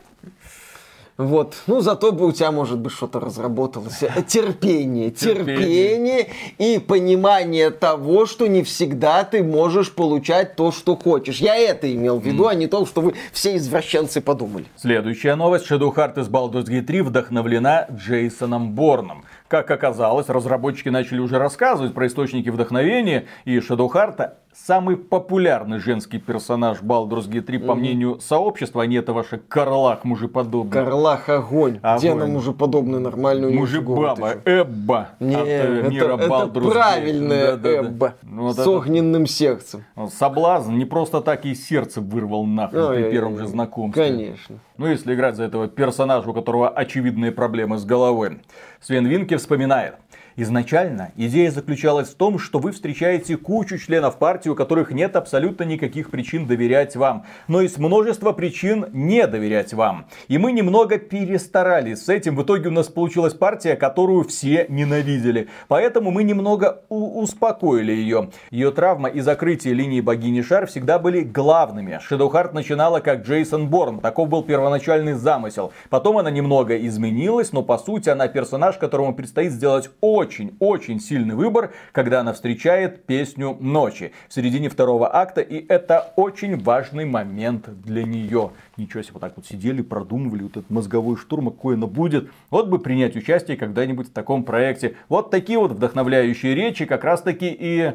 [1.22, 1.56] Вот.
[1.68, 4.00] Ну, зато бы у тебя, может быть, что-то разработалось.
[4.28, 11.38] Терпение, терпение и понимание того, что не всегда ты можешь получать то, что хочешь.
[11.38, 12.50] Я это имел в виду, mm.
[12.50, 14.66] а не то, что вы все извращенцы подумали.
[14.76, 15.70] Следующая новость.
[15.70, 19.24] Shadow Heart из Baldur's Gate 3 вдохновлена Джейсоном Борном.
[19.48, 26.20] Как оказалось, разработчики начали уже рассказывать про источники вдохновения, и Shadow Heart самый популярный женский
[26.20, 30.72] персонаж Baldur's Gate 3, по мнению сообщества, а не это ваши Карлах мужеподобный.
[30.72, 31.80] Карлах огонь.
[31.82, 32.00] Огонь.
[32.00, 37.88] Где нам мужеподобный нормальную Мужебаба, Эбба Не, от э, это, мира это Baldur's правильная Да-да-да.
[37.88, 38.14] Эбба.
[38.24, 39.84] Ну, вот с это- огненным сердцем.
[40.18, 43.12] Соблазн не просто так и сердце вырвал нахрен при Ой-ой-ой.
[43.12, 44.04] первом же знакомстве.
[44.04, 44.60] Конечно.
[44.78, 48.40] Ну, если играть за этого персонажа, у которого очевидные проблемы с головой.
[48.80, 49.96] Свен Винке вспоминает.
[50.42, 55.66] Изначально идея заключалась в том, что вы встречаете кучу членов партии, у которых нет абсолютно
[55.66, 57.26] никаких причин доверять вам.
[57.48, 60.08] Но есть множество причин не доверять вам.
[60.30, 62.36] И мы немного перестарались с этим.
[62.36, 65.48] В итоге у нас получилась партия, которую все ненавидели.
[65.68, 68.32] Поэтому мы немного успокоили ее.
[68.50, 72.00] Ее травма и закрытие линии богини Шар всегда были главными.
[72.10, 74.00] Heart начинала как Джейсон Борн.
[74.00, 75.72] Таков был первоначальный замысел.
[75.92, 79.92] Потом она немного изменилась, но по сути она персонаж, которому предстоит сделать
[80.32, 85.42] очень-очень сильный выбор, когда она встречает песню ночи в середине второго акта.
[85.42, 88.52] И это очень важный момент для нее.
[88.78, 92.30] Ничего себе, вот так вот сидели, продумывали вот этот мозговой штурм, а какой оно будет.
[92.50, 94.96] Вот бы принять участие когда-нибудь в таком проекте.
[95.10, 97.92] Вот такие вот вдохновляющие речи как раз таки и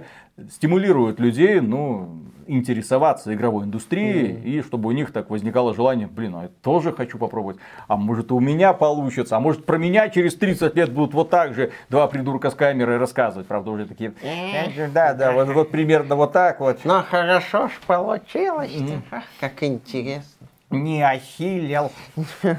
[0.50, 6.42] стимулируют людей, ну, интересоваться игровой индустрией, и чтобы у них так возникало желание, блин, а
[6.42, 7.56] я тоже хочу попробовать,
[7.88, 11.54] а может у меня получится, а может про меня через 30 лет будут вот так
[11.54, 14.14] же два придурка с камерой рассказывать, правда уже такие,
[14.92, 16.78] да, да, вот, вот примерно вот так вот.
[16.84, 18.72] Ну, хорошо ж получилось
[19.10, 20.46] Ах, как интересно.
[20.70, 21.92] Не осилил.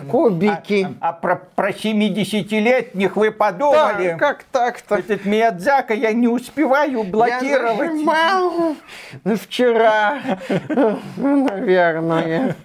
[0.09, 0.87] Кубики.
[1.01, 4.11] А, про, про 70-летних вы подумали?
[4.11, 4.95] Да, как так-то?
[4.95, 7.77] Этот Миядзака я не успеваю Я блокировать.
[7.77, 8.75] нажимал
[9.41, 10.19] вчера,
[11.17, 12.55] наверное.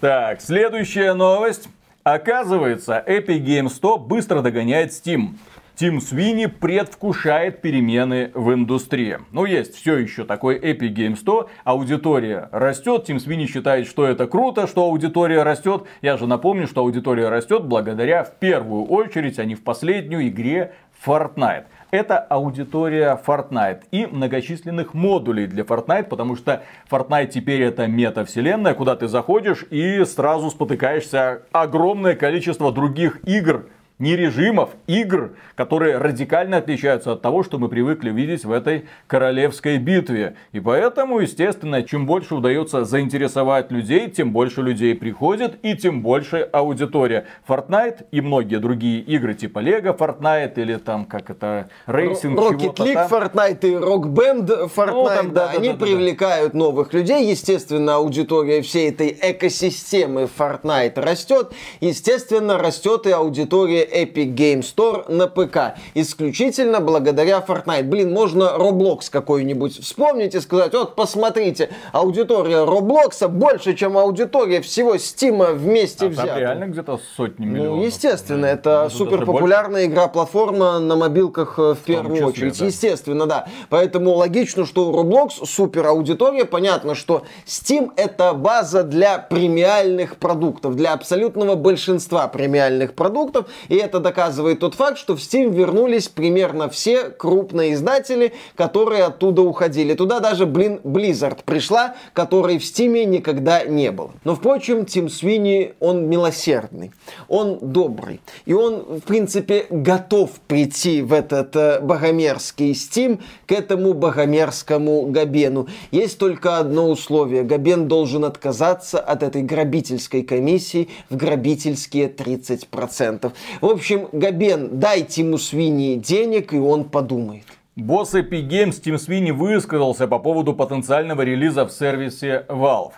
[0.00, 1.68] Так, следующая новость.
[2.02, 5.34] Оказывается, Epic Games 100 быстро догоняет Steam.
[5.80, 9.16] Тим Свини предвкушает перемены в индустрии.
[9.32, 14.26] Ну, есть все еще такой Epic Games 100, аудитория растет, Тим Свини считает, что это
[14.26, 15.84] круто, что аудитория растет.
[16.02, 20.74] Я же напомню, что аудитория растет благодаря в первую очередь, а не в последнюю игре
[21.02, 21.64] Fortnite.
[21.90, 28.96] Это аудитория Fortnite и многочисленных модулей для Fortnite, потому что Fortnite теперь это метавселенная, куда
[28.96, 33.64] ты заходишь и сразу спотыкаешься огромное количество других игр,
[34.00, 39.78] не режимов, игр, которые радикально отличаются от того, что мы привыкли видеть в этой королевской
[39.78, 40.34] битве.
[40.52, 46.48] И поэтому, естественно, чем больше удается заинтересовать людей, тем больше людей приходит и тем больше
[46.50, 47.26] аудитория.
[47.46, 52.94] Fortnite и многие другие игры типа Lego Fortnite или там как это racing Rocket League,
[52.94, 53.08] там.
[53.08, 55.86] Fortnite и Rock Band Fortnite, Ну, там, да, да, да, они да, да, да.
[55.86, 57.30] привлекают новых людей.
[57.30, 61.52] Естественно, аудитория всей этой экосистемы Fortnite растет.
[61.80, 65.78] Естественно, растет и аудитория Epic Game Store на ПК.
[65.94, 67.84] Исключительно благодаря Fortnite.
[67.84, 74.94] Блин, можно Roblox какой-нибудь вспомнить и сказать, вот посмотрите, аудитория Roblox больше, чем аудитория всего
[74.96, 76.30] Steam вместе А взятых.
[76.30, 77.76] там реально где-то сотни миллионов.
[77.78, 82.58] Ну, естественно, это супер популярная игра-платформа на мобилках э, в первую числе, очередь.
[82.58, 82.66] да.
[82.66, 83.46] Естественно, да.
[83.68, 86.44] Поэтому логично, что у Roblox супер аудитория.
[86.44, 93.46] Понятно, что Steam это база для премиальных продуктов, для абсолютного большинства премиальных продуктов.
[93.68, 99.42] И это доказывает тот факт, что в Steam вернулись примерно все крупные издатели, которые оттуда
[99.42, 99.94] уходили.
[99.94, 104.12] Туда даже, блин, Blizzard пришла, которой в Steam никогда не было.
[104.24, 106.92] Но, впрочем, Тим Свини, он милосердный,
[107.28, 108.20] он добрый.
[108.46, 115.68] И он, в принципе, готов прийти в этот э, богомерзкий Steam к этому богомерзкому Габену.
[115.90, 117.42] Есть только одно условие.
[117.42, 123.32] Габен должен отказаться от этой грабительской комиссии в грабительские 30%.
[123.60, 127.44] В общем, Габен, дай Тиму Свини денег, и он подумает.
[127.76, 132.92] Босс Epic Games Тим Свини высказался по поводу потенциального релиза в сервисе Valve.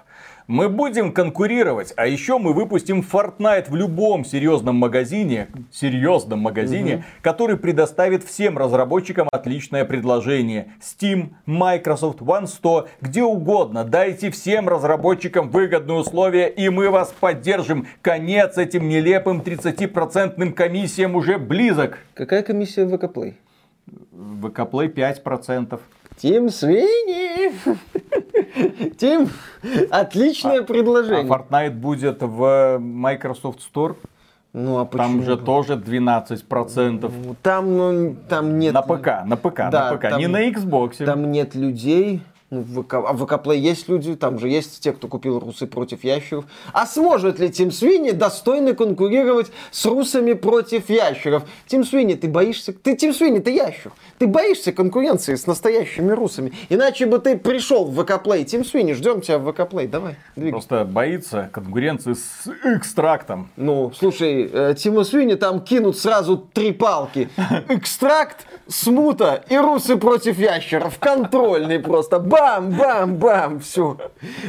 [0.47, 7.57] Мы будем конкурировать, а еще мы выпустим Fortnite в любом серьезном магазине, серьезном магазине, который
[7.57, 10.73] предоставит всем разработчикам отличное предложение.
[10.81, 13.85] Steam, Microsoft, OneStore, где угодно.
[13.85, 17.87] Дайте всем разработчикам выгодные условия, и мы вас поддержим.
[18.01, 21.99] Конец этим нелепым 30% комиссиям уже близок.
[22.15, 23.39] Какая комиссия в ВК-плей?
[24.13, 25.81] ВК-плей 5%.
[26.17, 27.53] Тим Свини!
[28.99, 29.29] Тим,
[29.91, 31.25] отличное А предложение.
[31.25, 33.97] Fortnite будет в Microsoft Store.
[34.53, 35.09] Ну а почему?
[35.09, 37.37] Там же тоже 12%.
[37.43, 38.75] Там, ну, там нет...
[38.75, 40.03] На ПК, на ПК, Да, на ПК.
[40.11, 41.05] там- Не на Xbox.
[41.05, 42.23] Там нет людей,
[42.53, 45.39] Ну, в ВК, а в ВК Play есть люди, там же есть те, кто купил
[45.39, 46.45] русы против ящеров.
[46.75, 51.45] А сможет ли Тим Свини достойно конкурировать с русами против ящеров?
[51.67, 52.75] Тим Свини, ты боишься...
[52.75, 53.93] Ты, Тим Свини, ты ящер.
[54.19, 56.53] Ты боишься конкуренции с настоящими русами.
[56.69, 58.45] Иначе бы ты пришел в ВК Play.
[58.45, 59.89] Тим Свини, ждем тебя в ВК Play.
[59.89, 60.69] Давай, двигайся.
[60.69, 63.49] Просто боится конкуренции с экстрактом.
[63.57, 67.31] Ну, слушай, э, Тиму Свини там кинут сразу три палки.
[67.71, 70.99] Экстракт, смута и русы против ящеров.
[70.99, 72.19] Контрольный просто.
[72.43, 73.61] Бам-бам-бам.
[73.61, 73.97] Все.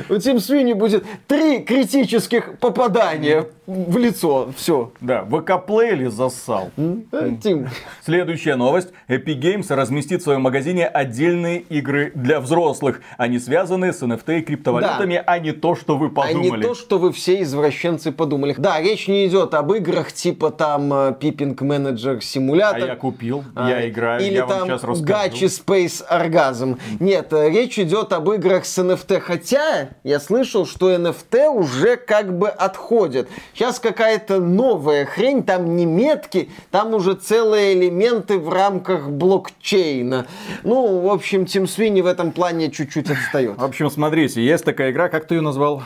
[0.09, 4.51] У Тим Свини будет три критических попадания в лицо.
[4.57, 4.91] Все.
[4.99, 6.71] Да, ВК-плей или засал?
[6.75, 7.69] Э, Тим.
[8.03, 8.89] Следующая новость.
[9.07, 13.01] Epic Games разместит в своем магазине отдельные игры для взрослых.
[13.17, 15.23] Они связаны с NFT и криптовалютами, да.
[15.27, 16.49] а не то, что вы подумали.
[16.49, 18.55] А не то, что вы все извращенцы подумали.
[18.57, 22.83] Да, речь не идет об играх типа там Пиппинг Менеджер Симулятор.
[22.83, 25.05] А я купил, а, я играю, или я там вам сейчас расскажу.
[25.05, 26.79] Гачи Space Orgasm.
[26.99, 29.19] Нет, э, речь идет об играх с NFT.
[29.19, 33.27] Хотя я слышал, что NFT уже как бы отходят.
[33.53, 40.27] Сейчас какая-то новая хрень, там не метки, там уже целые элементы в рамках блокчейна.
[40.63, 43.57] Ну, в общем, Тим Свини в этом плане чуть-чуть отстает.
[43.57, 45.83] В общем, смотрите, есть такая игра, как ты ее назвал?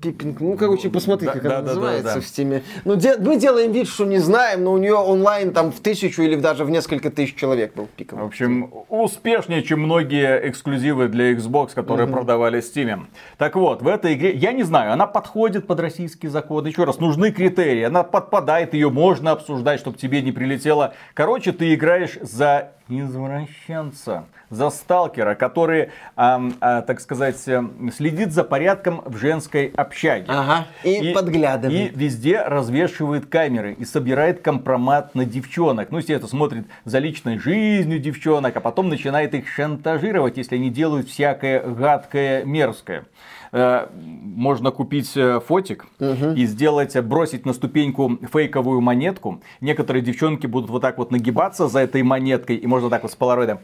[0.00, 0.40] Пиппинг.
[0.40, 2.20] Ну, короче, посмотри, да, как да, она да, называется да, да.
[2.20, 2.62] в Steam е.
[2.84, 6.22] Ну, де- мы делаем вид, что не знаем, но у нее онлайн там в тысячу
[6.22, 8.20] или даже в несколько тысяч человек был пиком.
[8.20, 12.14] В общем, успешнее, чем многие эксклюзивы для Xbox, которые угу.
[12.14, 13.06] продавали в Steam.
[13.38, 16.68] Так вот, в этой игре, я не знаю, она подходит под российские законы.
[16.68, 17.82] Еще раз, нужны критерии.
[17.82, 20.94] Она подпадает, ее можно обсуждать, чтобы тебе не прилетело.
[21.14, 27.62] Короче, ты играешь за извращенца за сталкера, который, а, а, так сказать, э,
[27.96, 30.26] следит за порядком в женской общаге.
[30.28, 31.92] Ага, и, и подглядывает.
[31.92, 35.90] И везде развешивает камеры и собирает компромат на девчонок.
[35.90, 41.08] Ну, естественно, смотрит за личной жизнью девчонок, а потом начинает их шантажировать, если они делают
[41.08, 43.04] всякое гадкое, мерзкое.
[43.52, 46.32] Э, можно купить э, фотик угу.
[46.36, 49.40] и сделать, бросить на ступеньку фейковую монетку.
[49.60, 53.16] Некоторые девчонки будут вот так вот нагибаться за этой монеткой, и можно так вот с
[53.16, 53.58] полароидом...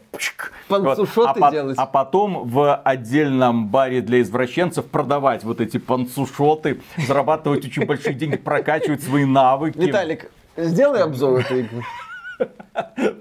[0.67, 1.47] Панцушоты вот.
[1.47, 1.77] а, делать.
[1.77, 8.35] А потом в отдельном баре для извращенцев продавать вот эти панцушоты, зарабатывать очень большие деньги,
[8.35, 9.77] прокачивать свои навыки.
[9.77, 11.83] Виталик, сделай обзор этой игры.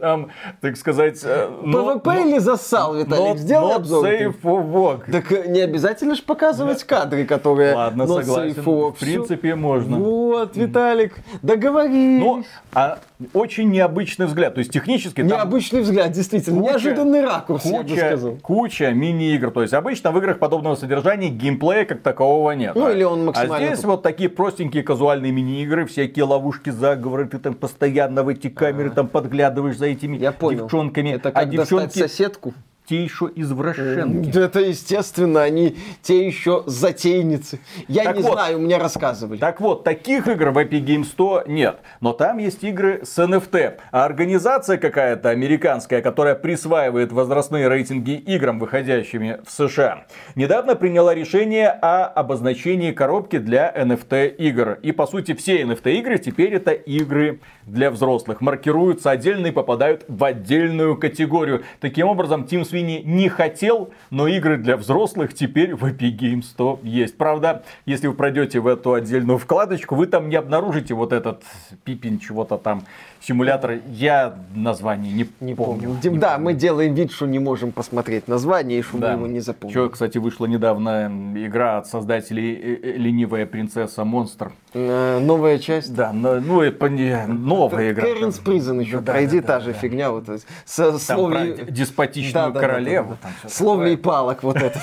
[0.00, 1.20] Там, так сказать...
[1.24, 3.36] Э, ПВП но, или засал, Виталик?
[3.36, 4.06] Not, Сделай not обзор.
[4.06, 5.10] Safe for work.
[5.10, 8.60] Так э, не обязательно же показывать кадры, которые Ладно, not согласен.
[8.60, 8.96] Safe for work.
[8.96, 9.98] В принципе, можно.
[9.98, 12.20] Вот, Виталик, договорились.
[12.20, 12.44] Ну,
[12.74, 12.98] а
[13.32, 14.54] очень необычный взгляд.
[14.54, 16.60] То есть технически Необычный там взгляд, действительно.
[16.60, 18.36] Куча, Неожиданный ракурс, куча, я бы сказал.
[18.42, 19.50] Куча мини-игр.
[19.50, 22.74] То есть обычно в играх подобного содержания геймплея как такового нет.
[22.74, 23.56] Ну, или он максимально...
[23.56, 28.48] А здесь вот такие простенькие казуальные мини-игры, всякие ловушки, заговоры, ты там постоянно в эти
[28.48, 30.64] камеры там подглядываешь за этими Я понял.
[30.64, 31.10] девчонками.
[31.10, 31.98] Это как а девчонки...
[31.98, 32.54] соседку?
[32.86, 34.36] Те еще извращенки.
[34.36, 37.58] Это естественно, они те еще затейницы.
[37.88, 39.38] Я так не вот, знаю, мне рассказывали.
[39.38, 41.80] Так вот, таких игр в Epic Games 100 нет.
[42.00, 43.78] Но там есть игры с NFT.
[43.90, 50.06] А организация какая-то американская, которая присваивает возрастные рейтинги играм, выходящими в США,
[50.36, 54.78] недавно приняла решение о обозначении коробки для NFT игр.
[54.82, 58.40] И по сути все NFT игры теперь это игры для взрослых.
[58.40, 61.64] Маркируются отдельно и попадают в отдельную категорию.
[61.80, 66.80] Таким образом, Team Sweeney не хотел, но игры для взрослых теперь в Epic Games 100
[66.82, 67.16] есть.
[67.16, 71.42] Правда, если вы пройдете в эту отдельную вкладочку, вы там не обнаружите вот этот
[71.84, 72.84] пипин чего-то там
[73.26, 73.78] симулятор.
[73.88, 75.88] Я название не, не помню.
[75.88, 75.98] помню.
[76.02, 76.44] Не да, помню.
[76.44, 79.12] мы делаем вид, что не можем посмотреть название, и что да.
[79.12, 79.72] мы его не запомним.
[79.72, 84.52] Что, кстати, вышла недавно игра от создателей э, э, «Ленивая принцесса Монстр».
[84.74, 85.94] Э, новая часть?
[85.94, 86.88] Да, но, ну, это
[87.26, 88.04] новая игра.
[88.06, 89.78] Кэрринс Призен еще, да, пройди да, та да, же да.
[89.78, 90.10] фигня.
[90.10, 90.26] Вот,
[90.64, 91.66] со, словли...
[91.68, 93.10] деспотичную да, королеву.
[93.10, 93.48] Да, да, да, да.
[93.48, 94.80] Словли и палок вот это.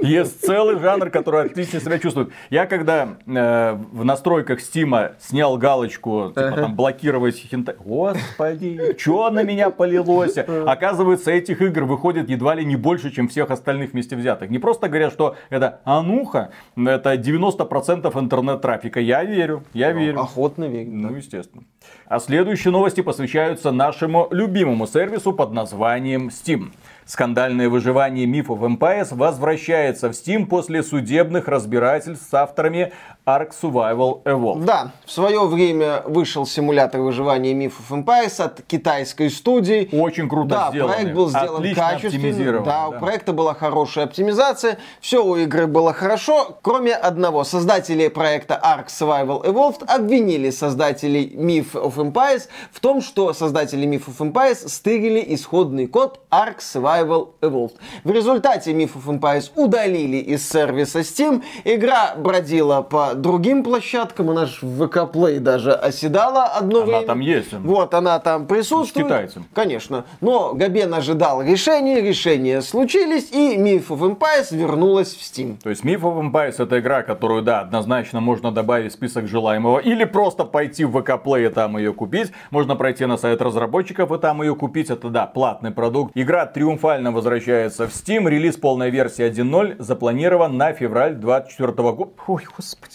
[0.00, 2.30] Есть целый жанр, который отлично себя чувствует.
[2.48, 7.76] Я когда э, в настройках Стима снял галочку, типа там блокировать хентай.
[7.78, 10.36] Господи, что на меня полилось?
[10.38, 14.50] Оказывается, этих игр выходит едва ли не больше, чем всех остальных вместе взятых.
[14.50, 19.00] Не просто говорят, что это ануха, это 90% интернет-трафика.
[19.00, 20.20] Я верю, я верю.
[20.20, 20.90] Охотно верю.
[20.92, 21.64] Ну, естественно.
[22.06, 26.72] А следующие новости посвящаются нашему любимому сервису под названием Steam.
[27.10, 32.92] Скандальное выживание of Empires возвращается в Steam после судебных разбирательств с авторами
[33.26, 34.64] Ark Survival Evolved.
[34.64, 39.88] Да, в свое время вышел симулятор выживания of Empires от китайской студии.
[39.92, 40.94] Очень круто да, сделано.
[40.94, 42.60] проект был сделан Отлично качественно.
[42.60, 44.78] Да, да, у проекта была хорошая оптимизация.
[45.00, 47.42] Все у игры было хорошо, кроме одного.
[47.42, 54.06] Создатели проекта Ark Survival Evolved обвинили создателей Myth of Empires в том, что создатели Myth
[54.06, 57.72] of Empires стырили исходный код Ark Survival Survival Evolved.
[58.04, 61.42] В результате Myth of Empires удалили из сервиса Steam.
[61.64, 67.06] Игра бродила по другим площадкам, она же в VK Play даже оседала одно Она время.
[67.06, 67.52] там есть.
[67.52, 69.06] Вот она там присутствует.
[69.06, 69.46] китайцем.
[69.54, 70.04] Конечно.
[70.20, 75.56] Но Габен ожидал решения, решения случились, и Myth of Empires вернулась в Steam.
[75.62, 79.78] То есть Myth of Empires это игра, которую, да, однозначно можно добавить в список желаемого.
[79.78, 82.32] Или просто пойти в ВК Play и там ее купить.
[82.50, 84.90] Можно пройти на сайт разработчиков и там ее купить.
[84.90, 86.12] Это, да, платный продукт.
[86.14, 86.46] Игра
[86.80, 88.28] триумфально возвращается в Steam.
[88.28, 92.10] Релиз полной версии 1.0 запланирован на февраль 24 года.
[92.26, 92.94] Ой, господи.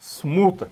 [0.00, 0.68] Смута.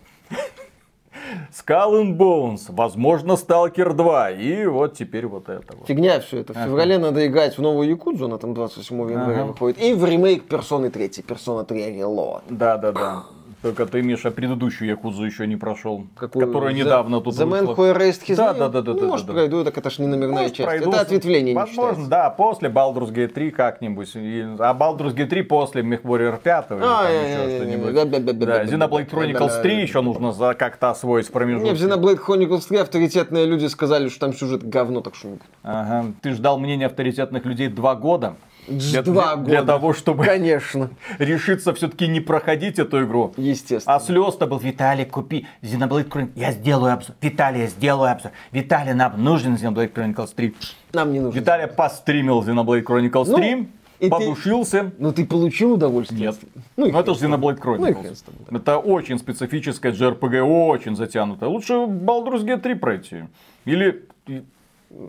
[1.50, 5.88] Skull and Bones, возможно, Stalker 2, и вот теперь вот это вот.
[5.88, 6.52] Фигня все это.
[6.52, 9.44] В феврале надо играть в новую Якудзу, она там 28 января Ага.
[9.46, 9.82] выходит.
[9.82, 12.42] И в ремейк Персоны 3, Персона 3 Reload.
[12.50, 13.22] Да, да, да.
[13.62, 16.06] Только ты, Миша, предыдущую Якузу еще не прошел.
[16.14, 16.46] Какую?
[16.46, 17.74] Которая The- недавно тут The Man вышла.
[17.74, 18.58] Who Erased His Да, Name?
[18.58, 19.32] да, да, да, Ну, да, может, да.
[19.32, 20.66] пройду, так это ж не номерная Может, часть.
[20.68, 20.90] пройду.
[20.90, 22.10] Это ответвление не Возможно, считается.
[22.10, 24.12] да, после Baldur's Gate 3 как-нибудь.
[24.14, 27.82] А Baldur's Gate 3 после MechWarrior 5 или А, там не, еще не, не, не,
[27.82, 28.38] что-нибудь.
[28.38, 31.74] Да, Xenoblade Chronicles 3 еще нужно за как-то освоить в Не, в промежутке.
[31.86, 35.28] Xenoblade Chronicles 3 авторитетные люди сказали, что там сюжет говно, так что...
[35.62, 36.06] Ага.
[36.22, 38.34] Ты ждал мнения авторитетных людей два года?
[38.68, 39.72] Для, Два для- для года.
[39.72, 43.32] того, чтобы Конечно, решиться все-таки не проходить эту игру.
[43.36, 43.96] естественно.
[43.96, 46.32] А слез-то был, Виталий, купи Xenoblade Chronicles.
[46.34, 47.14] Я сделаю обзор.
[47.20, 48.32] Виталий, я сделаю обзор.
[48.52, 50.54] Виталий, нам нужен Xenoblade Chronicles 3.
[50.92, 51.38] Нам не нужно.
[51.38, 53.68] Виталий постримил Xenoblade Chronicles Ну, 3,
[54.00, 54.90] и ты- подушился.
[54.98, 56.20] Ну ты получил удовольствие?
[56.26, 56.36] Нет.
[56.76, 57.26] Ну, Ну, это же.
[57.26, 58.24] Xenoblade Ну Chronicles.
[58.24, 58.56] тобой, да.
[58.58, 61.48] Это очень специфическая JRPG, очень затянутая.
[61.48, 63.24] Лучше Baldur's Gate 3 пройти.
[63.64, 64.04] Или,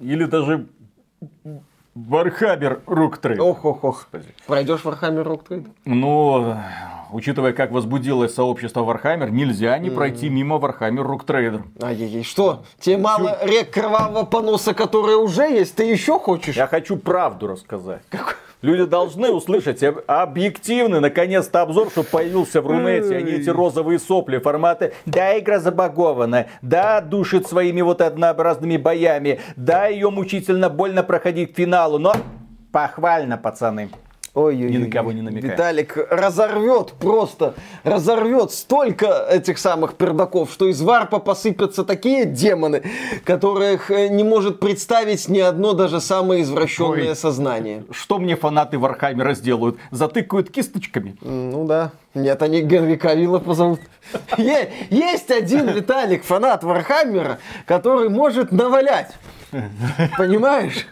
[0.02, 0.68] или даже
[2.86, 3.40] Rook Trade.
[3.40, 4.08] Ох, ох, ох.
[4.46, 4.84] Пройдешь
[5.24, 5.68] Rock Trade?
[5.86, 6.56] Ну,
[7.12, 10.58] учитывая, как возбудилось сообщество Warhammer, нельзя не пройти мимо
[11.02, 11.62] Rook Trader.
[11.82, 12.64] Ай-яй-яй, что?
[12.80, 15.76] Тебе мало рек кровавого поноса, которые уже есть?
[15.76, 16.56] Ты еще хочешь?
[16.56, 18.02] Я хочу правду рассказать.
[18.64, 24.00] Люди должны услышать об- объективный, наконец-то, обзор, чтобы появился в Рунете, а не эти розовые
[24.00, 31.04] сопли формата «Да, игра забагована, да, душит своими вот однообразными боями, да, ее мучительно больно
[31.04, 32.14] проходить к финалу, но
[32.72, 33.90] похвально, пацаны».
[34.38, 34.72] Ой-ой-ой.
[34.72, 35.54] Ни на кого не намекая.
[35.54, 42.84] Виталик разорвет просто, разорвет столько этих самых пердаков, что из варпа посыпятся такие демоны,
[43.24, 47.16] которых э, не может представить ни одно даже самое извращенное Ой.
[47.16, 47.86] сознание.
[47.90, 49.78] Что мне фанаты Warhammer а сделают?
[49.90, 51.18] Затыкают кисточками?
[51.22, 51.92] Ну да.
[52.14, 53.80] Нет, они Генри Кавилла позовут.
[54.38, 59.14] Есть один Виталик, фанат Warhammer а, который может навалять.
[60.18, 60.88] Понимаешь?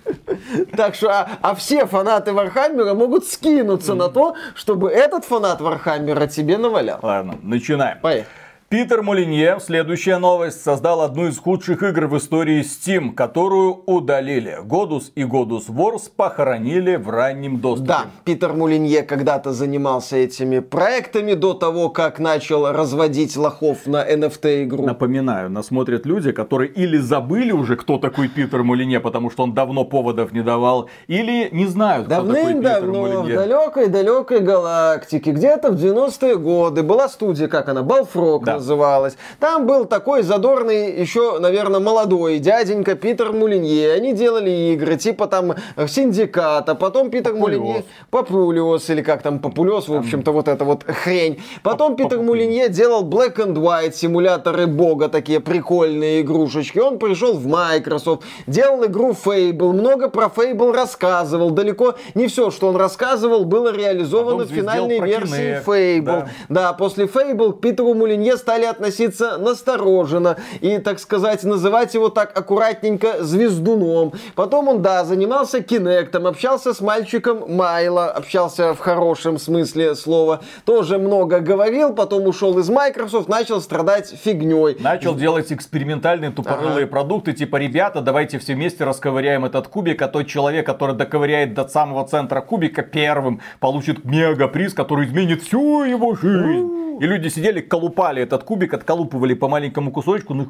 [0.76, 5.60] Так что, а, а все фанаты Warhammer а могут скинуться на то, чтобы этот фанат
[5.62, 7.00] Warhammer а тебе навалял.
[7.02, 8.00] Ладно, начинаем.
[8.00, 8.45] Поехали.
[8.68, 14.58] Питер Молинье, следующая новость, создал одну из худших игр в истории Steam, которую удалили.
[14.64, 17.88] Годус и Годус Wars похоронили в раннем доступе.
[17.88, 24.64] Да, Питер Мулинье когда-то занимался этими проектами до того, как начал разводить лохов на NFT
[24.64, 24.84] игру.
[24.84, 29.54] Напоминаю, нас смотрят люди, которые или забыли уже, кто такой Питер Молинье, потому что он
[29.54, 35.70] давно поводов не давал, или не знают, кто такой Питер Давным-давно в далекой-далекой галактике, где-то
[35.72, 38.55] в 90-е годы, была студия, как она, Балфрок Да.
[38.56, 39.18] Называлась.
[39.40, 43.94] Там был такой задорный, еще, наверное, молодой дяденька Питер Мулинье.
[43.94, 47.60] Они делали игры, типа там э, Синдиката, потом Питер Популиос.
[47.60, 51.42] Мулинье, Популиос, или как там, Популиос, в общем-то, вот эта вот хрень.
[51.64, 52.16] Потом Питер.
[52.22, 56.80] Мулинье делал Black and White, симуляторы бога, такие прикольные игрушечки.
[56.80, 61.52] Он пришел в Microsoft, делал игру Fable, много про Fable рассказывал.
[61.52, 66.06] Далеко не все, что он рассказывал, было реализовано в финальной версии Kinect, Fable.
[66.06, 66.30] да.
[66.50, 66.74] Да.
[66.74, 73.24] после Fable к Питеру Мулинье стали относиться настороженно и, так сказать, называть его так аккуратненько
[73.24, 74.14] звездуном.
[74.36, 81.00] Потом он, да, занимался Кинектом, общался с мальчиком Майло, общался в хорошем смысле слова, тоже
[81.00, 84.78] много говорил, потом ушел из Microsoft, начал страдать фигней.
[84.80, 90.28] Начал делать экспериментальные тупорылые продукты, типа, ребята, давайте все вместе расковыряем этот кубик, а тот
[90.28, 96.86] человек, который доковыряет до самого центра кубика первым, получит мега-приз, который изменит всю его жизнь.
[97.00, 100.46] И люди сидели, колупали этот кубик, отколупывали по маленькому кусочку, ну,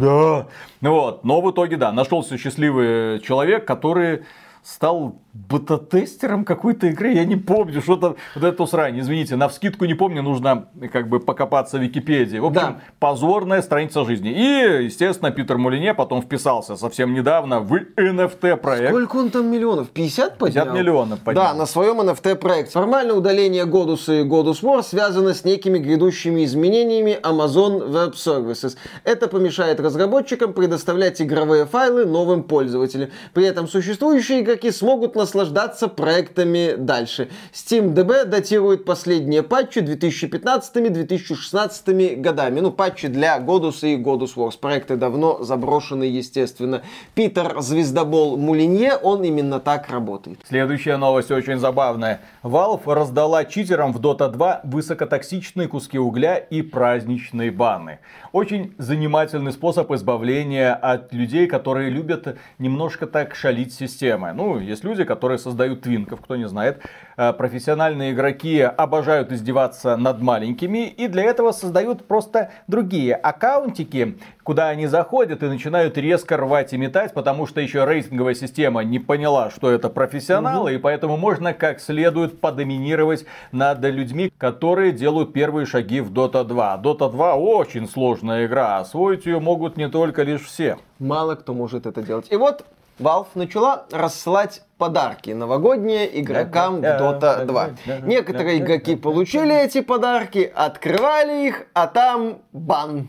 [0.00, 0.48] да.
[0.80, 1.24] Ну Вот.
[1.24, 4.24] Но в итоге, да, нашелся счастливый человек, который
[4.62, 5.16] стал
[5.48, 10.22] бета-тестером какой-то игры, я не помню, что-то вот эту срань, извините, на вскидку не помню,
[10.22, 12.38] нужно как бы покопаться в Википедии.
[12.38, 12.80] В общем, Да.
[12.98, 14.30] позорная страница жизни.
[14.30, 18.88] И, естественно, Питер Мулине потом вписался совсем недавно в NFT проект.
[18.88, 19.88] Сколько он там миллионов?
[19.90, 20.64] 50 поднял?
[20.64, 21.44] 50 миллионов поднял.
[21.44, 22.72] Да, на своем NFT проекте.
[22.72, 28.76] Формальное удаление Godus и Godus War связано с некими грядущими изменениями Amazon Web Services.
[29.04, 33.10] Это помешает разработчикам предоставлять игровые файлы новым пользователям.
[33.34, 37.28] При этом существующие игроки смогут наслаждаться проектами дальше.
[37.52, 42.60] SteamDB датирует последние патчи 2015-2016 годами.
[42.60, 44.58] Ну, патчи для Godus и Godus Wars.
[44.58, 46.80] Проекты давно заброшены, естественно.
[47.14, 50.38] Питер Звездобол Мулинье, он именно так работает.
[50.48, 52.22] Следующая новость очень забавная.
[52.42, 57.98] Valve раздала читерам в Dota 2 высокотоксичные куски угля и праздничные баны.
[58.32, 64.32] Очень занимательный способ избавления от людей, которые любят немножко так шалить системы.
[64.32, 66.82] Ну, есть люди, которые создают твинков, кто не знает.
[67.16, 74.68] Э, профессиональные игроки обожают издеваться над маленькими и для этого создают просто другие аккаунтики, куда
[74.68, 79.50] они заходят и начинают резко рвать и метать, потому что еще рейтинговая система не поняла,
[79.50, 80.76] что это профессионалы, угу.
[80.76, 86.80] и поэтому можно как следует подоминировать над людьми, которые делают первые шаги в Dota 2.
[86.84, 90.78] Dota 2 очень сложная игра, освоить ее могут не только лишь все.
[90.98, 92.26] Мало кто может это делать.
[92.30, 92.64] И вот
[92.98, 97.70] Valve начала рассылать подарки новогодние игрокам в Dota 2.
[98.02, 103.08] Некоторые игроки получили эти подарки, открывали их, а там бан.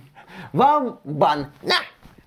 [0.54, 1.48] Вам бан.
[1.64, 1.76] На,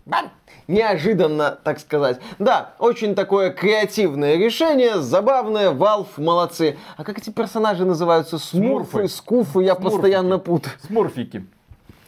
[0.04, 0.30] бан
[0.68, 2.18] неожиданно, так сказать.
[2.38, 6.76] Да, очень такое креативное решение, забавное, Valve молодцы.
[6.96, 8.38] А как эти персонажи называются?
[8.38, 9.08] Смурфы, Смурфы.
[9.08, 9.92] скуфы, я Смурфики.
[9.92, 10.74] постоянно путаю.
[10.86, 11.46] Смурфики.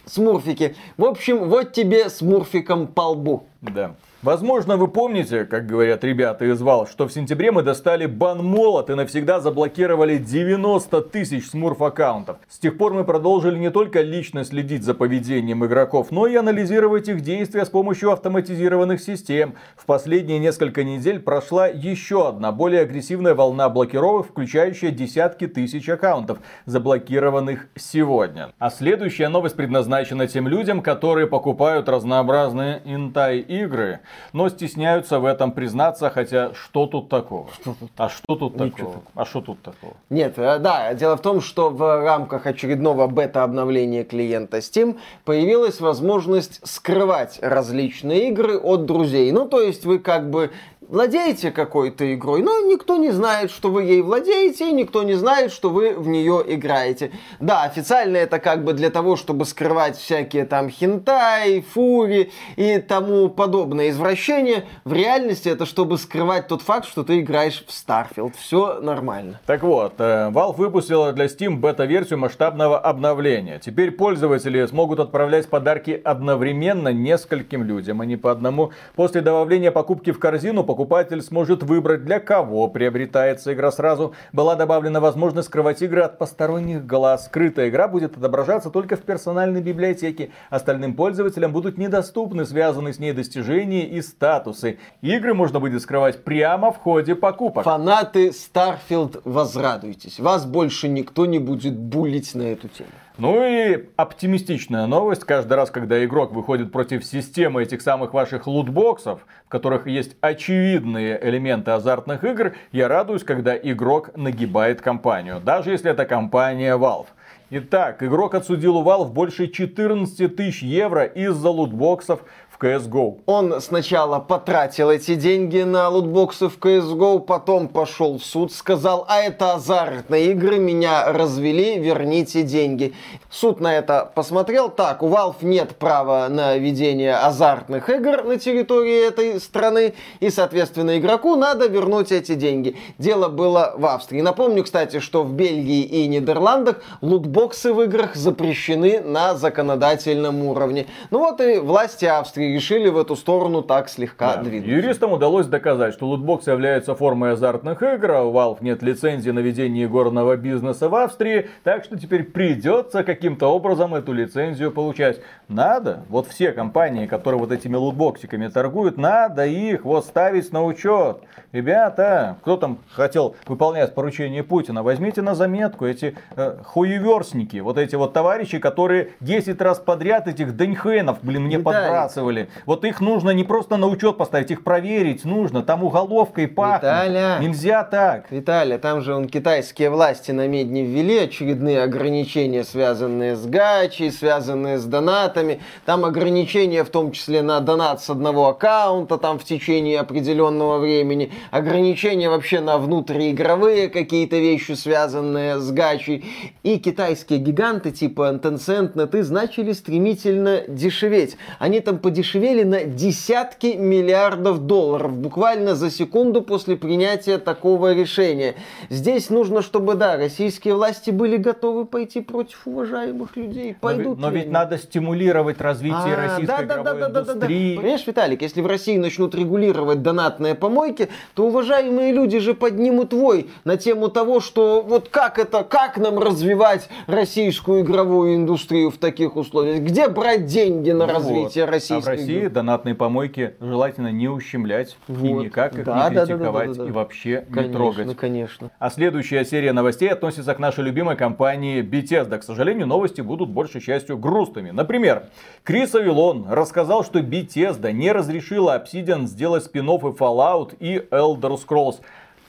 [0.06, 0.76] Смурфики.
[0.96, 3.46] В общем, вот тебе смурфиком по лбу.
[3.62, 3.94] Да.
[4.24, 8.94] Возможно, вы помните, как говорят ребята из Valve, что в сентябре мы достали бан-молот и
[8.94, 12.38] навсегда заблокировали 90 тысяч смурф аккаунтов.
[12.48, 17.06] С тех пор мы продолжили не только лично следить за поведением игроков, но и анализировать
[17.06, 19.56] их действия с помощью автоматизированных систем.
[19.76, 26.38] В последние несколько недель прошла еще одна более агрессивная волна блокировок, включающая десятки тысяч аккаунтов,
[26.64, 28.52] заблокированных сегодня.
[28.58, 34.00] А следующая новость предназначена тем людям, которые покупают разнообразные интай-игры
[34.32, 37.48] но стесняются в этом признаться, хотя что тут такого?
[37.60, 37.90] Что тут?
[37.96, 38.92] А что тут Ничего такого?
[38.92, 39.10] такого?
[39.14, 39.94] А что тут такого?
[40.10, 46.60] Нет, э, да, дело в том, что в рамках очередного бета-обновления клиента Steam появилась возможность
[46.66, 49.30] скрывать различные игры от друзей.
[49.32, 50.50] Ну, то есть вы как бы
[50.88, 55.52] владеете какой-то игрой, но никто не знает, что вы ей владеете, и никто не знает,
[55.52, 57.10] что вы в нее играете.
[57.40, 63.28] Да, официально это как бы для того, чтобы скрывать всякие там хентай, фури и тому
[63.28, 64.64] подобное извращения.
[64.84, 68.34] В реальности это чтобы скрывать тот факт, что ты играешь в Starfield.
[68.38, 69.40] Все нормально.
[69.46, 73.58] Так вот, э, Valve выпустила для Steam бета-версию масштабного обновления.
[73.58, 78.72] Теперь пользователи смогут отправлять подарки одновременно нескольким людям, а не по одному.
[78.94, 84.12] После добавления покупки в корзину покупатель сможет выбрать, для кого приобретается игра сразу.
[84.32, 87.26] Была добавлена возможность скрывать игры от посторонних глаз.
[87.26, 90.30] Скрытая игра будет отображаться только в персональной библиотеке.
[90.50, 94.80] Остальным пользователям будут недоступны связанные с ней достижения и статусы.
[95.00, 97.62] Игры можно будет скрывать прямо в ходе покупок.
[97.62, 100.18] Фанаты Starfield, возрадуйтесь.
[100.18, 102.90] Вас больше никто не будет булить на эту тему.
[103.16, 105.22] Ну и оптимистичная новость.
[105.22, 111.20] Каждый раз, когда игрок выходит против системы этих самых ваших лутбоксов, в которых есть очевидные
[111.22, 115.40] элементы азартных игр, я радуюсь, когда игрок нагибает компанию.
[115.40, 117.06] Даже если это компания Valve.
[117.50, 122.24] Итак, игрок отсудил у Valve больше 14 тысяч евро из-за лутбоксов
[122.54, 123.20] в CSGO.
[123.26, 129.20] Он сначала потратил эти деньги на лутбоксы в CSGO, потом пошел в суд, сказал, а
[129.20, 132.94] это азартные игры, меня развели, верните деньги.
[133.30, 139.06] Суд на это посмотрел, так, у Valve нет права на ведение азартных игр на территории
[139.06, 142.76] этой страны, и, соответственно, игроку надо вернуть эти деньги.
[142.98, 144.20] Дело было в Австрии.
[144.20, 150.86] Напомню, кстати, что в Бельгии и Нидерландах лутбоксы в играх запрещены на законодательном уровне.
[151.10, 154.42] Ну вот и власти Австрии решили в эту сторону так слегка да.
[154.42, 154.70] двигаться.
[154.70, 159.40] Юристам удалось доказать, что лутбокс является формой азартных игр, а у Valve нет лицензии на
[159.40, 165.20] ведение горного бизнеса в Австрии, так что теперь придется каким-то образом эту лицензию получать.
[165.48, 171.18] Надо, вот все компании, которые вот этими лутбоксиками торгуют, надо их вот ставить на учет.
[171.52, 177.96] Ребята, кто там хотел выполнять поручение Путина, возьмите на заметку эти э, хуеверстники, вот эти
[177.96, 182.48] вот товарищи, которые 10 раз подряд этих Деньхенов, блин, мне подбрасывали делали.
[182.66, 185.62] Вот их нужно не просто на учет поставить, их проверить нужно.
[185.62, 186.82] Там уголовкой пахнет.
[186.82, 188.30] Виталя, Нельзя так.
[188.30, 194.78] Виталий, там же он китайские власти на медне ввели очередные ограничения, связанные с гачей, связанные
[194.78, 195.60] с донатами.
[195.84, 201.32] Там ограничения в том числе на донат с одного аккаунта там в течение определенного времени.
[201.50, 206.24] Ограничения вообще на внутриигровые какие-то вещи, связанные с гачей.
[206.62, 211.36] И китайские гиганты типа Tencent, NetEase начали стремительно дешеветь.
[211.58, 218.54] Они там подешевели подешевели на десятки миллиардов долларов буквально за секунду после принятия такого решения.
[218.88, 223.76] Здесь нужно, чтобы, да, российские власти были готовы пойти против уважаемых людей.
[223.78, 227.08] Пойдут но, но ведь надо стимулировать развитие А, российской да, да, да, игровой да, да,
[227.08, 227.32] да, да.
[227.32, 227.76] индустрии.
[227.76, 233.50] Понимаешь, Виталик, если в России начнут регулировать донатные помойки, то уважаемые люди же поднимут вой
[233.64, 239.36] на тему того, что вот как это, как нам развивать российскую игровую индустрию в таких
[239.36, 239.82] условиях?
[239.82, 241.70] Где брать деньги на Ну развитие вот.
[241.70, 245.44] российской России донатные помойки желательно не ущемлять и Вот.
[245.44, 246.88] никак их Да, не да, да, да, критиковать да, да, да.
[246.88, 248.16] и вообще не Конечно, трогать.
[248.16, 248.70] конечно.
[248.78, 252.38] А следующая серия новостей относится к нашей любимой компании Bethesda.
[252.38, 254.70] К сожалению, новости будут большей частью грустными.
[254.70, 255.24] Например,
[255.62, 261.96] Крис Авилон рассказал, что Bethesda не разрешила Obsidian сделать спин и Fallout и Elder Scrolls.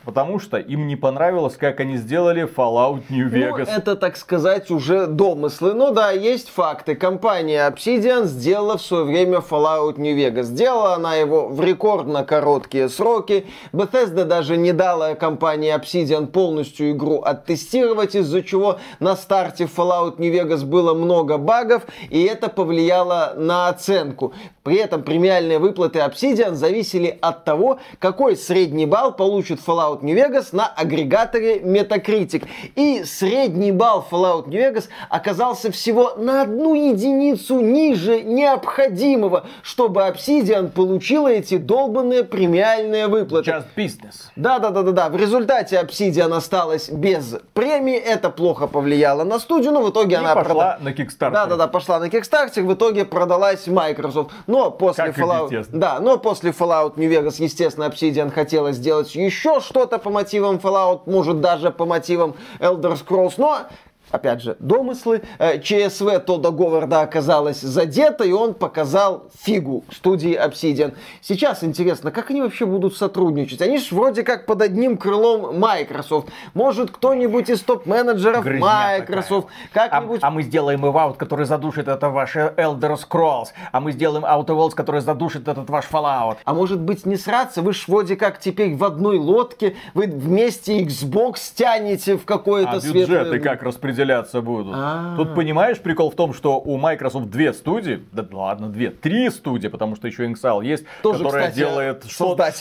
[0.05, 3.67] Потому что им не понравилось, как они сделали Fallout New Ну, Vegas.
[3.67, 5.73] это, так сказать, уже домыслы.
[5.73, 6.95] Ну да, есть факты.
[6.95, 10.43] Компания Obsidian сделала в свое время Fallout New Vegas.
[10.43, 13.47] Сделала она его в рекордно короткие сроки.
[13.73, 20.31] Bethesda даже не дала компании Obsidian полностью игру оттестировать, из-за чего на старте Fallout New
[20.31, 24.33] Vegas было много багов, и это повлияло на оценку.
[24.63, 30.47] При этом премиальные выплаты Obsidian зависели от того, какой средний балл получит Fallout New Vegas
[30.51, 32.47] на агрегаторе Metacritic.
[32.75, 40.69] И средний балл Fallout New Vegas оказался всего на одну единицу ниже необходимого, чтобы Obsidian
[40.69, 43.51] получила эти долбанные премиальные выплаты.
[43.51, 44.15] Just business.
[44.35, 45.09] Да, да, да, да, да.
[45.09, 47.97] В результате Obsidian осталась без премии.
[47.97, 51.31] Это плохо повлияло на студию, но в итоге И она пошла прода- на Kickstarter.
[51.31, 54.31] Да, да, да, пошла на Kickstarter, в итоге продалась Microsoft.
[54.47, 59.59] Но после Как Fallout, да, но после Fallout New Vegas, естественно, Obsidian хотела сделать еще
[59.85, 63.67] что-то по мотивам Fallout, может даже по мотивам Elder Scrolls, но
[64.11, 65.21] Опять же, домыслы.
[65.39, 70.93] Э, ЧСВ Тодда Говарда оказалось задето, и он показал фигу студии Obsidian.
[71.21, 73.61] Сейчас интересно, как они вообще будут сотрудничать?
[73.61, 76.29] Они же вроде как под одним крылом Microsoft.
[76.53, 80.19] Может, кто-нибудь из топ-менеджеров Грызня Microsoft как-нибудь...
[80.21, 83.47] А, а мы сделаем Evout, который задушит это ваш Elder Scrolls.
[83.71, 86.37] А мы сделаем Outer Worlds, который задушит этот ваш Fallout.
[86.43, 87.61] А может быть не сраться?
[87.61, 92.81] Вы ж вроде как теперь в одной лодке, вы вместе Xbox тянете в какое-то А
[92.81, 93.01] светлое...
[93.01, 93.63] бюджеты как
[94.05, 94.73] распределяться будут?
[94.75, 95.15] А.
[95.17, 99.67] Тут понимаешь прикол в том, что у Microsoft две студии, да ладно, две, три студии,
[99.67, 102.51] потому что еще Inxile есть, Тоже, которая кстати, делает что-то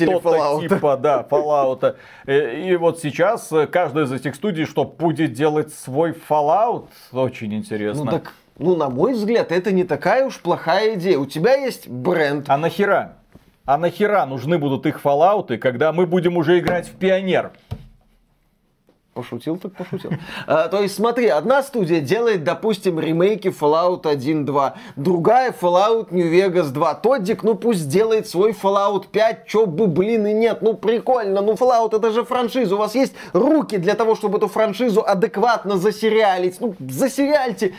[0.68, 1.96] типа, да, Fallout.
[2.26, 7.54] Э, И вот сейчас э, каждая из этих студий, что будет делать свой Fallout, очень
[7.54, 8.04] интересно.
[8.04, 11.18] Ну так, ну на мой взгляд, это не такая уж плохая идея.
[11.18, 13.16] У тебя есть бренд, А нахера?
[13.66, 17.52] А нахера нужны будут их Fallout, когда мы будем уже играть в Пионер?
[19.14, 20.10] Пошутил, так пошутил.
[20.46, 26.70] А, то есть, смотри, одна студия делает, допустим, ремейки Fallout 1.2, другая Fallout New Vegas
[26.70, 26.94] 2.
[26.94, 30.62] Тоддик, ну пусть делает свой Fallout 5, чё бы, блин, и нет.
[30.62, 32.74] Ну прикольно, ну Fallout это же франшиза.
[32.74, 36.60] У вас есть руки для того, чтобы эту франшизу адекватно засериалить.
[36.60, 37.74] Ну, засериальте.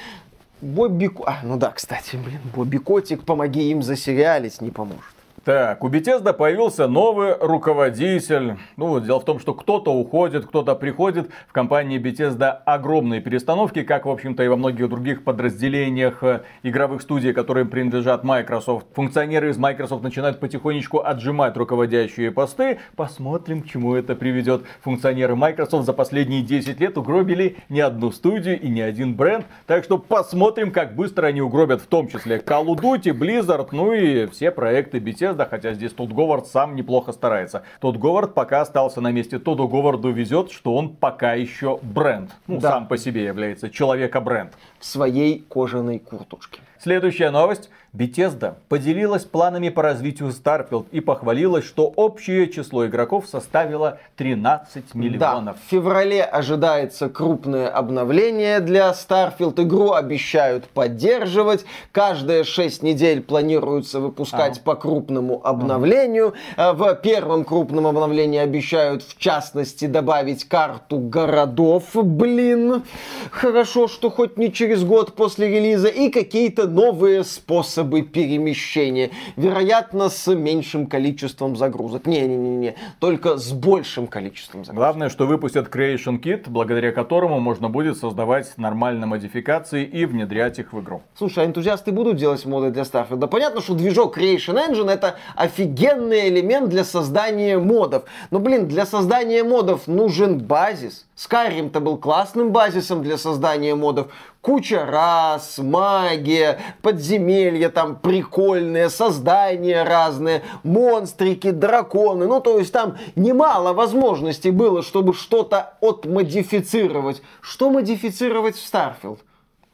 [0.61, 1.11] Бобби...
[1.25, 5.14] А, ну да, кстати, блин, Бобби Котик, помоги им засериалить, не поможет.
[5.45, 8.55] Так, у Bethesda появился новый руководитель.
[8.77, 11.29] Ну, дело в том, что кто-то уходит, кто-то приходит.
[11.47, 17.03] В компании Bethesda огромные перестановки, как, в общем-то, и во многих других подразделениях э, игровых
[17.03, 18.87] студий, которые принадлежат Microsoft.
[18.95, 22.79] Функционеры из Microsoft начинают потихонечку отжимать руководящие посты.
[22.95, 24.63] Посмотрим, к чему это приведет.
[24.81, 29.45] Функционеры Microsoft за последние 10 лет угробили не одну студию и не один бренд.
[29.67, 33.93] Так что посмотрим, как быстро они угробят в том числе Call of Duty, Blizzard, ну
[33.93, 37.63] и все проекты Bethesda, хотя здесь Тодд Говард сам неплохо старается.
[37.81, 39.39] Тодд Говард пока остался на месте.
[39.39, 42.31] Тодду Говарду везет, что он пока еще бренд.
[42.47, 42.69] Ну, Да.
[42.71, 44.53] сам по себе является человека-бренд.
[44.79, 46.61] В своей кожаной куртушке.
[46.79, 47.69] Следующая новость.
[47.95, 55.19] Bethesda поделилась планами по развитию Starfield и похвалилась, что общее число игроков составило 13 миллионов.
[55.19, 59.61] Да, в феврале ожидается крупное обновление для Starfield.
[59.63, 61.65] Игру обещают поддерживать.
[61.91, 64.61] Каждые 6 недель планируется выпускать Ага.
[64.65, 66.33] по крупному обновлению.
[66.57, 71.83] А В первом крупном обновлении обещают, в частности, добавить карту городов.
[71.93, 72.83] Блин,
[73.31, 75.87] хорошо, что хоть не через год после релиза.
[75.87, 79.11] И какие-то новые способы перемещения.
[79.35, 82.07] Вероятно, с меньшим количеством загрузок.
[82.07, 84.75] Не-не-не, только с большим количеством загрузок.
[84.75, 90.73] Главное, что выпустят Creation Kit, благодаря которому можно будет создавать нормальные модификации и внедрять их
[90.73, 91.01] в игру.
[91.17, 93.17] Слушай, а энтузиасты будут делать моды для Starfield?
[93.17, 98.03] Да понятно, что движок Creation Engine это офигенный элемент для создания модов.
[98.31, 101.05] Но, блин, для создания модов нужен базис.
[101.15, 104.07] Skyrim-то был классным базисом для создания модов.
[104.45, 112.27] Куча рас, магия, подземелья там прикольные, создания разные, монстрики, драконы.
[112.27, 117.23] Ну, то есть там немало возможностей было, чтобы что-то отмодифицировать.
[117.41, 119.17] Что модифицировать в Starfield?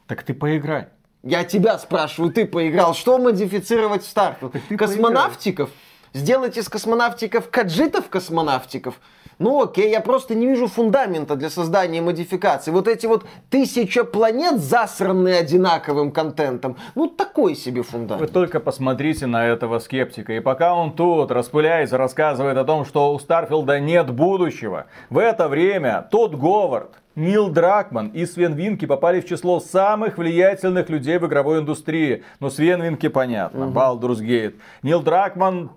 [0.06, 0.86] Так ты поиграй.
[1.22, 2.94] Я тебя спрашиваю, ты поиграл.
[2.94, 4.76] Что модифицировать в Starfield?
[4.78, 5.68] Космонавтиков?
[6.14, 8.94] Сделать из космонавтиков каджитов космонавтиков?
[9.42, 12.72] Ну окей, я просто не вижу фундамента для создания модификаций.
[12.72, 18.20] Вот эти вот тысяча планет, засранные одинаковым контентом, ну такой себе фундамент.
[18.20, 20.32] Вы только посмотрите на этого скептика.
[20.32, 25.48] И пока он тут распыляется, рассказывает о том, что у Старфилда нет будущего, в это
[25.48, 31.26] время тот Говард, Нил Дракман и Свен Винки попали в число самых влиятельных людей в
[31.26, 32.22] игровой индустрии.
[32.40, 33.78] Ну, Свен Винки понятно, угу.
[33.78, 34.54] Baldur's Gate.
[34.82, 35.70] Нил Дракман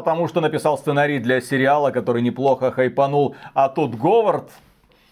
[0.00, 4.48] потому что написал сценарий для сериала, который неплохо хайпанул, а тут Говард...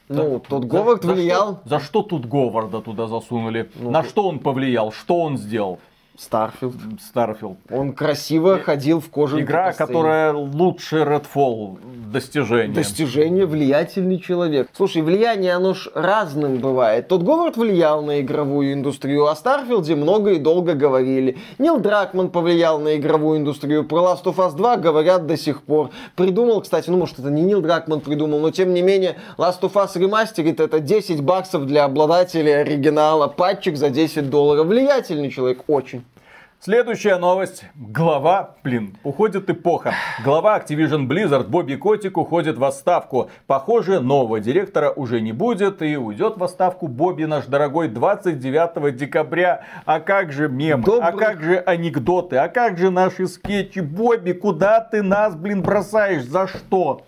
[0.09, 1.49] Ну, тут Говард за, влиял.
[1.49, 3.69] За что, за что тут Говарда туда засунули?
[3.75, 4.93] Ну, На что он повлиял?
[4.93, 5.81] Что он сделал?
[6.19, 6.75] Starfield.
[7.01, 7.59] Starfield.
[7.71, 11.79] Он красиво ходил в кожаной Игра, которая лучше Redfall.
[12.11, 12.75] Достижение.
[12.75, 14.69] Достижение, влиятельный человек.
[14.73, 17.09] Слушай, влияние, оно ж разным бывает.
[17.09, 21.37] Тодд Говард влиял на игровую индустрию, о Starfield е много и долго говорили.
[21.59, 23.85] Нил Дракман повлиял на игровую индустрию.
[23.85, 25.91] Про Last of Us 2 говорят до сих пор.
[26.15, 29.75] Придумал, кстати, ну может это не Нил Дракман придумал, но тем не менее Last of
[29.75, 33.27] Us Remastered это 10 баксов для обладателей оригинала.
[33.27, 34.67] Патчик за 10 долларов.
[34.67, 36.06] Влиятельный человек, очень.
[36.67, 37.65] Следующая новость.
[37.77, 39.95] Глава, блин, уходит эпоха.
[40.25, 43.31] Глава Activision Blizzard Бобби Котик уходит в отставку.
[43.47, 49.63] Похоже, нового директора уже не будет и уйдет в отставку Бобби наш дорогой 29 декабря.
[49.85, 50.81] А как же мем?
[50.81, 51.09] А Добрый...
[51.09, 52.39] А как же анекдоты?
[52.39, 53.79] А как же наши скетчи?
[53.79, 56.25] Бобби, куда ты нас, блин, бросаешь?
[56.25, 57.03] За что?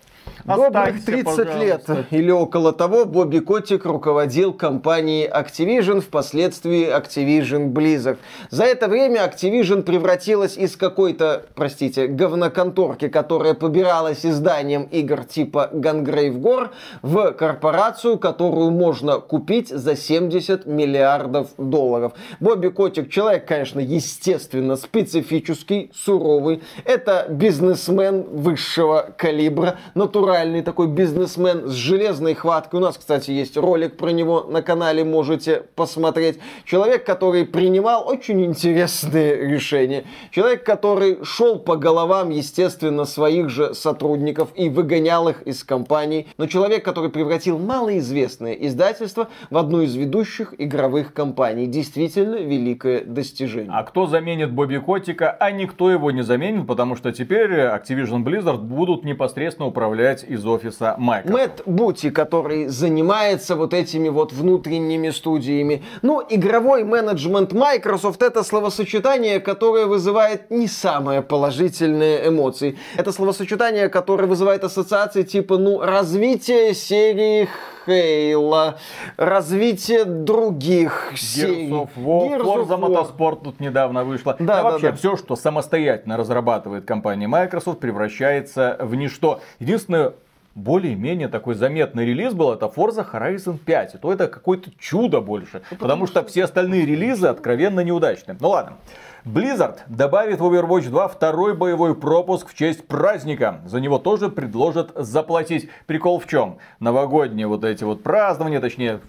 [0.56, 1.58] Добрых 30 пожалуйста.
[1.58, 8.16] лет или около того Бобби Котик руководил компанией Activision, впоследствии Activision Blizzard.
[8.48, 16.40] За это время Activision превратилась из какой-то, простите, говноконторки, которая побиралась изданием игр типа Gungrave
[16.40, 16.70] Gore,
[17.02, 22.12] в корпорацию, которую можно купить за 70 миллиардов долларов.
[22.40, 26.62] Бобби Котик человек, конечно, естественно, специфический, суровый.
[26.86, 32.78] Это бизнесмен высшего калибра, натуральный натуральный такой бизнесмен с железной хваткой.
[32.78, 36.38] У нас, кстати, есть ролик про него на канале, можете посмотреть.
[36.64, 40.04] Человек, который принимал очень интересные решения.
[40.30, 46.28] Человек, который шел по головам, естественно, своих же сотрудников и выгонял их из компаний.
[46.38, 51.66] Но человек, который превратил малоизвестное издательство в одну из ведущих игровых компаний.
[51.66, 53.72] Действительно великое достижение.
[53.72, 55.30] А кто заменит Бобби Котика?
[55.32, 60.94] А никто его не заменит, потому что теперь Activision Blizzard будут непосредственно управлять из офиса
[60.98, 61.32] Microsoft.
[61.32, 65.82] Мэтт Бути, который занимается вот этими вот внутренними студиями.
[66.02, 72.78] Ну, игровой менеджмент Microsoft это словосочетание, которое вызывает не самые положительные эмоции.
[72.96, 77.48] Это словосочетание, которое вызывает ассоциации типа, ну, развитие серии
[77.88, 78.76] Хейла,
[79.16, 81.70] развитие других серий.
[81.70, 84.36] Gears of War, Forza Motorsport тут недавно вышла.
[84.38, 84.96] Да, да, вообще, да.
[84.96, 89.40] все, что самостоятельно разрабатывает компания Microsoft, превращается в ничто.
[89.58, 90.12] Единственное,
[90.54, 93.94] более-менее такой заметный релиз был, это Forza Horizon 5.
[93.94, 95.62] И то это какое-то чудо больше.
[95.70, 98.36] Ну, потому, потому что все остальные релизы откровенно неудачные.
[98.38, 98.76] Ну ладно.
[99.24, 103.60] Blizzard добавит в Overwatch 2 второй боевой пропуск в честь праздника.
[103.66, 105.68] За него тоже предложат заплатить.
[105.86, 106.58] Прикол в чем?
[106.80, 109.00] Новогодние вот эти вот празднования, точнее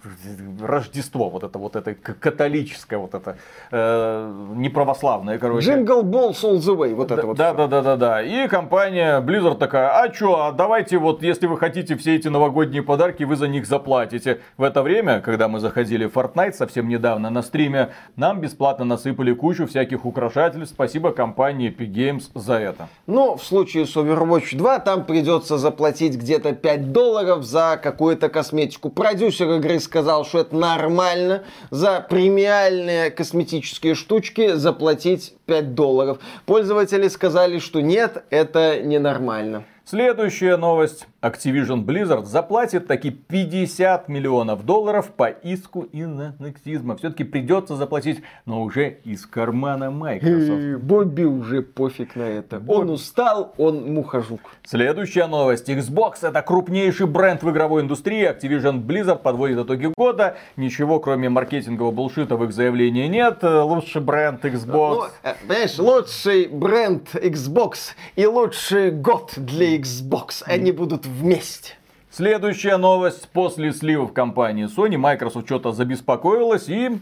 [0.61, 3.37] Рождество, вот это вот это католическое, вот это
[3.71, 5.71] э, неправославное, короче.
[5.71, 7.37] Jingle Balls all the way, вот да, это вот.
[7.37, 8.21] Да, да, да, да, да.
[8.21, 12.83] И компания Blizzard такая, а чё, а давайте вот, если вы хотите все эти новогодние
[12.83, 14.41] подарки, вы за них заплатите.
[14.57, 19.33] В это время, когда мы заходили в Fortnite совсем недавно на стриме, нам бесплатно насыпали
[19.33, 20.73] кучу всяких украшательств.
[20.73, 22.87] Спасибо компании Epic Games за это.
[23.07, 28.89] Но в случае с Overwatch 2 там придется заплатить где-то 5 долларов за какую-то косметику.
[28.89, 31.43] Продюсер игры сказал, что это нормально.
[31.71, 36.19] За премиальные косметические штучки заплатить 5 долларов.
[36.45, 39.63] Пользователи сказали, что нет, это ненормально.
[39.89, 41.07] Следующая новость.
[41.23, 46.95] Activision Blizzard заплатит таки 50 миллионов долларов по иску инанексизма.
[46.95, 50.83] Все-таки придется заплатить, но уже из кармана Microsoft.
[50.83, 52.59] Бобби уже пофиг на это.
[52.59, 52.77] Боб...
[52.77, 54.39] Он устал, он мухожук.
[54.63, 55.67] Следующая новость.
[55.67, 58.29] Xbox это крупнейший бренд в игровой индустрии.
[58.29, 60.37] Activision Blizzard подводит итоги года.
[60.55, 63.39] Ничего, кроме маркетингового булшита в их заявлении нет.
[63.41, 64.95] Лучший бренд Xbox.
[64.95, 70.43] Ну, э, понимаешь, лучший бренд Xbox и лучший год для Xbox.
[70.45, 71.73] Они будут вместе.
[72.11, 73.29] Следующая новость.
[73.29, 76.99] После сливов компании Sony Microsoft что-то забеспокоилась и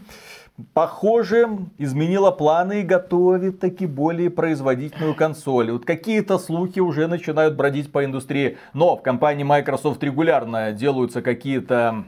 [0.74, 1.48] похоже,
[1.78, 5.70] изменила планы и готовит таки более производительную консоль.
[5.70, 12.04] Вот какие-то слухи уже начинают бродить по индустрии, но в компании Microsoft регулярно делаются какие-то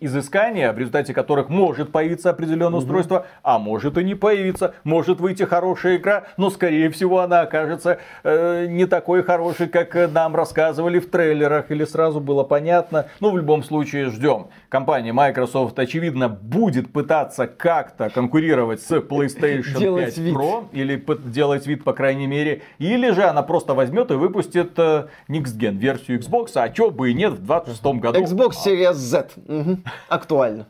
[0.00, 2.78] изыскания, в результате которых может появиться определенное угу.
[2.78, 7.98] устройство, а может и не появиться, может выйти хорошая игра, но скорее всего она окажется
[8.22, 13.06] э, не такой хорошей, как нам рассказывали в трейлерах или сразу было понятно.
[13.20, 14.48] Ну, в любом случае ждем.
[14.68, 20.34] Компания Microsoft, очевидно, будет пытаться как как-то конкурировать с PlayStation делать 5 вид.
[20.34, 25.06] Pro или делать вид, по крайней мере, или же она просто возьмет и выпустит э,
[25.28, 28.20] Next Gen версию Xbox, а чё бы и нет в 26 году.
[28.20, 29.28] Xbox Series Z.
[29.46, 29.78] Угу.
[30.08, 30.66] Актуально.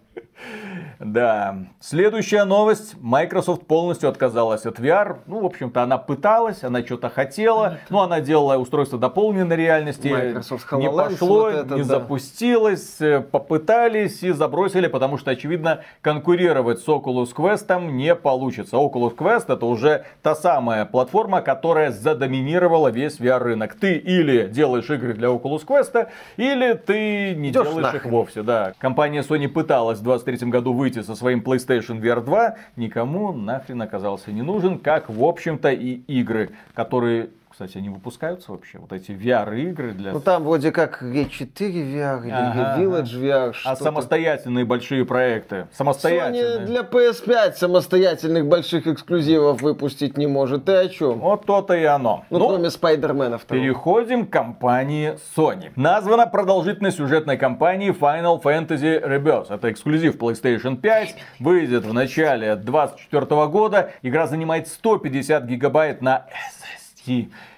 [1.00, 1.56] Да.
[1.80, 2.94] Следующая новость.
[3.00, 5.18] Microsoft полностью отказалась от VR.
[5.26, 7.78] Ну, в общем-то, она пыталась, она что-то хотела.
[7.90, 10.08] Ну, она делала устройство дополненной реальности.
[10.08, 11.98] Microsoft HoloLens, не пошло, вот это, не да.
[11.98, 13.00] запустилось.
[13.00, 18.76] Э, попытались и забросили, потому что, очевидно, конкурировать с Oculus Quest не получится.
[18.76, 23.74] Oculus Quest это уже та самая платформа, которая задоминировала весь VR-рынок.
[23.74, 28.00] Ты или делаешь игры для Oculus Quest, или ты не Идешь делаешь нахрен.
[28.00, 28.42] их вовсе.
[28.42, 28.72] Да.
[28.78, 34.42] Компания Sony пыталась 2023 году выйти со своим PlayStation VR 2, никому нахрен оказался не
[34.42, 38.78] нужен, как в общем-то и игры, которые кстати, они выпускаются вообще?
[38.78, 40.10] Вот эти VR-игры для...
[40.10, 43.54] Ну там вроде как G4 VR или ага, Village VR.
[43.64, 45.68] А самостоятельные большие проекты?
[45.72, 46.58] Самостоятельные.
[46.58, 50.64] Sony для PS5 самостоятельных больших эксклюзивов выпустить не может.
[50.64, 51.20] Ты о чем?
[51.20, 52.24] Вот то-то и оно.
[52.28, 53.44] Ну, ну кроме Спайдерменов.
[53.44, 55.70] Переходим к компании Sony.
[55.76, 59.54] Названа продолжительной сюжетной кампании Final Fantasy Rebirth.
[59.54, 61.14] Это эксклюзив PlayStation 5.
[61.38, 63.92] Выйдет в начале 2024 года.
[64.02, 66.26] Игра занимает 150 гигабайт на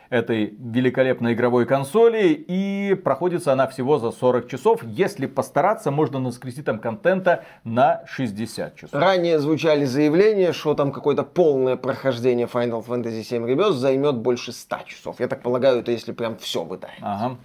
[0.08, 2.28] Этой великолепной игровой консоли.
[2.46, 4.84] И проходится она всего за 40 часов.
[4.84, 8.94] Если постараться, можно наскрести там контента на 60 часов.
[8.94, 14.78] Ранее звучали заявления, что там какое-то полное прохождение Final Fantasy VII Rebirth займет больше 100
[14.86, 15.18] часов.
[15.18, 16.90] Я так полагаю, это если прям все выдать.
[17.00, 17.36] Ага.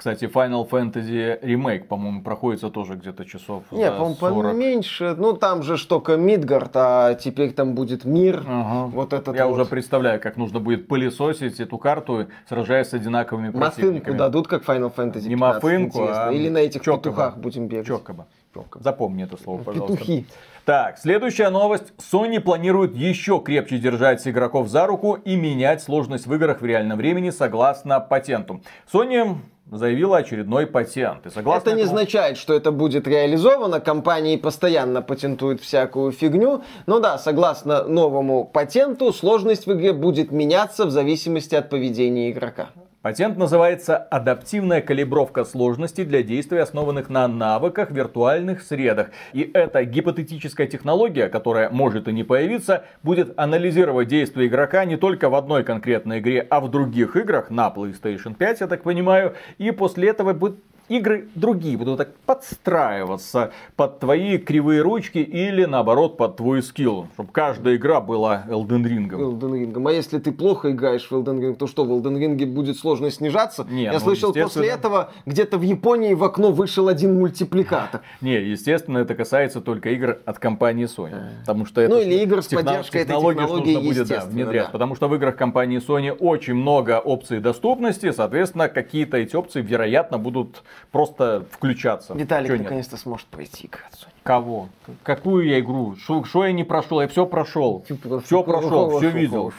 [0.00, 5.14] Кстати, Final Fantasy Remake, по-моему, проходится тоже где-то часов Не, по-моему, поменьше.
[5.18, 8.42] Ну, там же только Мидгард, а теперь там будет мир.
[8.48, 8.86] Ага.
[8.86, 9.52] Вот этот Я вот.
[9.52, 13.98] уже представляю, как нужно будет пылесосить эту карту, сражаясь с одинаковыми противниками.
[13.98, 17.02] Мафынку дадут, как Final Fantasy Не мафынку, а Или на этих Чокоба.
[17.02, 17.86] петухах будем бегать.
[17.86, 18.26] Чокоба.
[18.54, 18.82] Чокоба.
[18.82, 19.98] Запомни это слово, пожалуйста.
[19.98, 20.26] Петухи.
[20.64, 21.92] Так, следующая новость.
[21.98, 26.96] Sony планирует еще крепче держать игроков за руку и менять сложность в играх в реальном
[26.96, 28.62] времени согласно патенту.
[28.92, 29.36] Sony
[29.70, 31.26] заявила очередной патент.
[31.26, 31.96] И согласно это не этому...
[31.96, 33.80] означает, что это будет реализовано.
[33.80, 36.62] Компании постоянно патентуют всякую фигню.
[36.86, 42.70] Но да, согласно новому патенту, сложность в игре будет меняться в зависимости от поведения игрока.
[43.02, 49.08] Патент называется «Адаптивная калибровка сложности для действий, основанных на навыках в виртуальных средах».
[49.32, 55.30] И эта гипотетическая технология, которая может и не появиться, будет анализировать действия игрока не только
[55.30, 59.70] в одной конкретной игре, а в других играх на PlayStation 5, я так понимаю, и
[59.70, 60.56] после этого будет
[60.90, 67.30] игры другие будут так подстраиваться под твои кривые ручки или наоборот под твой скилл, чтобы
[67.32, 69.08] каждая игра была Elden Ring.
[69.08, 69.88] Elden Ring.
[69.88, 73.18] А если ты плохо играешь в Elden Ring, то что, в Elden Ring будет сложность
[73.18, 73.66] снижаться?
[73.70, 78.02] Не, Я ну, слышал, после этого где-то в Японии в окно вышел один мультипликатор.
[78.20, 81.14] Не, естественно, это касается только игр от компании Sony.
[81.14, 81.40] А.
[81.40, 84.66] Потому что это ну или игр с поддержкой этой технологии, нужно будет да, внедрять.
[84.66, 84.70] Да.
[84.72, 90.18] Потому что в играх компании Sony очень много опций доступности, соответственно, какие-то эти опции, вероятно,
[90.18, 92.14] будут просто включаться.
[92.14, 94.06] Виталик наконец-то сможет пройти играть.
[94.22, 94.68] Кого?
[95.02, 95.96] Какую я игру?
[95.96, 97.00] Что я не прошел?
[97.00, 97.84] Я все прошел.
[98.24, 99.52] Все прошел, все видел.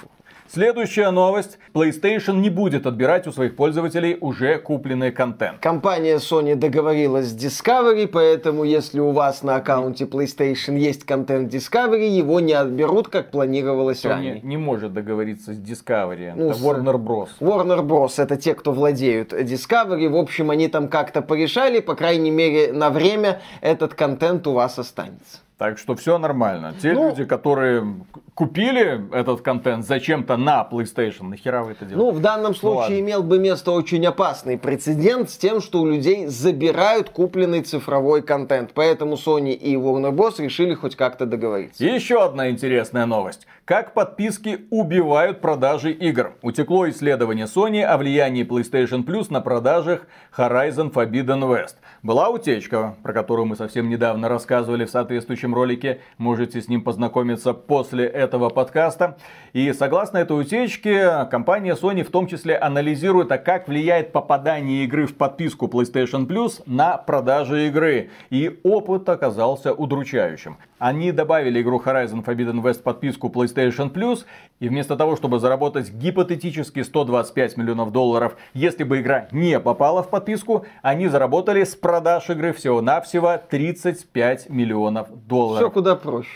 [0.54, 1.60] Следующая новость.
[1.74, 5.60] PlayStation не будет отбирать у своих пользователей уже купленный контент.
[5.60, 12.10] Компания Sony договорилась с Discovery, поэтому если у вас на аккаунте PlayStation есть контент Discovery,
[12.10, 14.42] его не отберут, как планировалось Sony ранее.
[14.42, 16.34] не может договориться с Discovery.
[16.36, 16.62] Ну, это с...
[16.62, 17.30] Warner Bros.
[17.40, 18.22] Warner Bros.
[18.22, 20.10] Это те, кто владеют Discovery.
[20.10, 21.80] В общем, они там как-то порешали.
[21.80, 25.38] По крайней мере, на время этот контент у вас останется.
[25.62, 26.74] Так что все нормально.
[26.82, 27.86] Те ну, люди, которые
[28.34, 31.98] купили этот контент зачем-то на PlayStation, нахера вы это делаете?
[31.98, 35.86] Ну, в данном случае ну, имел бы место очень опасный прецедент с тем, что у
[35.86, 38.72] людей забирают купленный цифровой контент.
[38.74, 40.42] Поэтому Sony и Warner Bros.
[40.42, 41.86] решили хоть как-то договориться.
[41.86, 43.46] Еще одна интересная новость.
[43.64, 46.34] Как подписки убивают продажи игр.
[46.42, 51.76] Утекло исследование Sony о влиянии PlayStation Plus на продажах Horizon Forbidden West.
[52.04, 56.02] Была утечка, про которую мы совсем недавно рассказывали в соответствующем ролике.
[56.18, 59.20] Можете с ним познакомиться после этого подкаста.
[59.54, 65.06] И согласно этой утечке, компания Sony в том числе анализирует, а как влияет попадание игры
[65.06, 68.10] в подписку PlayStation Plus на продажи игры.
[68.32, 70.58] И опыт оказался удручающим.
[70.82, 74.26] Они добавили игру Horizon Forbidden West подписку PlayStation Plus,
[74.60, 80.10] и вместо того, чтобы заработать гипотетически 125 миллионов долларов, если бы игра не попала в
[80.10, 85.60] подписку, они заработали с продаж игры всего-навсего 35 миллионов долларов.
[85.60, 86.32] Все куда проще.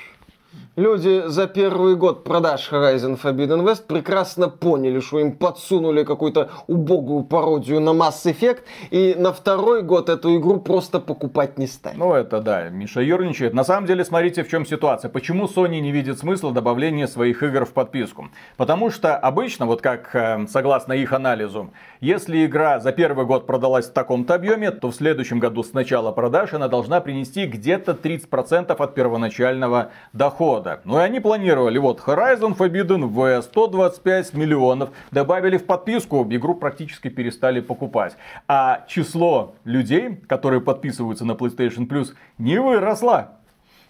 [0.78, 7.24] Люди за первый год продаж Horizon Forbidden West прекрасно поняли, что им подсунули какую-то убогую
[7.24, 8.60] пародию на Mass Effect,
[8.92, 11.96] и на второй год эту игру просто покупать не стали.
[11.96, 13.54] Ну это да, Миша ерничает.
[13.54, 15.08] На самом деле, смотрите, в чем ситуация.
[15.08, 18.28] Почему Sony не видит смысла добавления своих игр в подписку?
[18.58, 21.70] Потому что обычно, вот как э, согласно их анализу,
[22.06, 26.12] если игра за первый год продалась в таком-то объеме, то в следующем году с начала
[26.12, 30.82] продаж она должна принести где-то 30% от первоначального дохода.
[30.86, 37.08] Ну и они планировали, вот, Horizon Forbidden West, 125 миллионов, добавили в подписку, игру практически
[37.10, 38.16] перестали покупать.
[38.48, 43.32] А число людей, которые подписываются на PlayStation Plus, не выросло.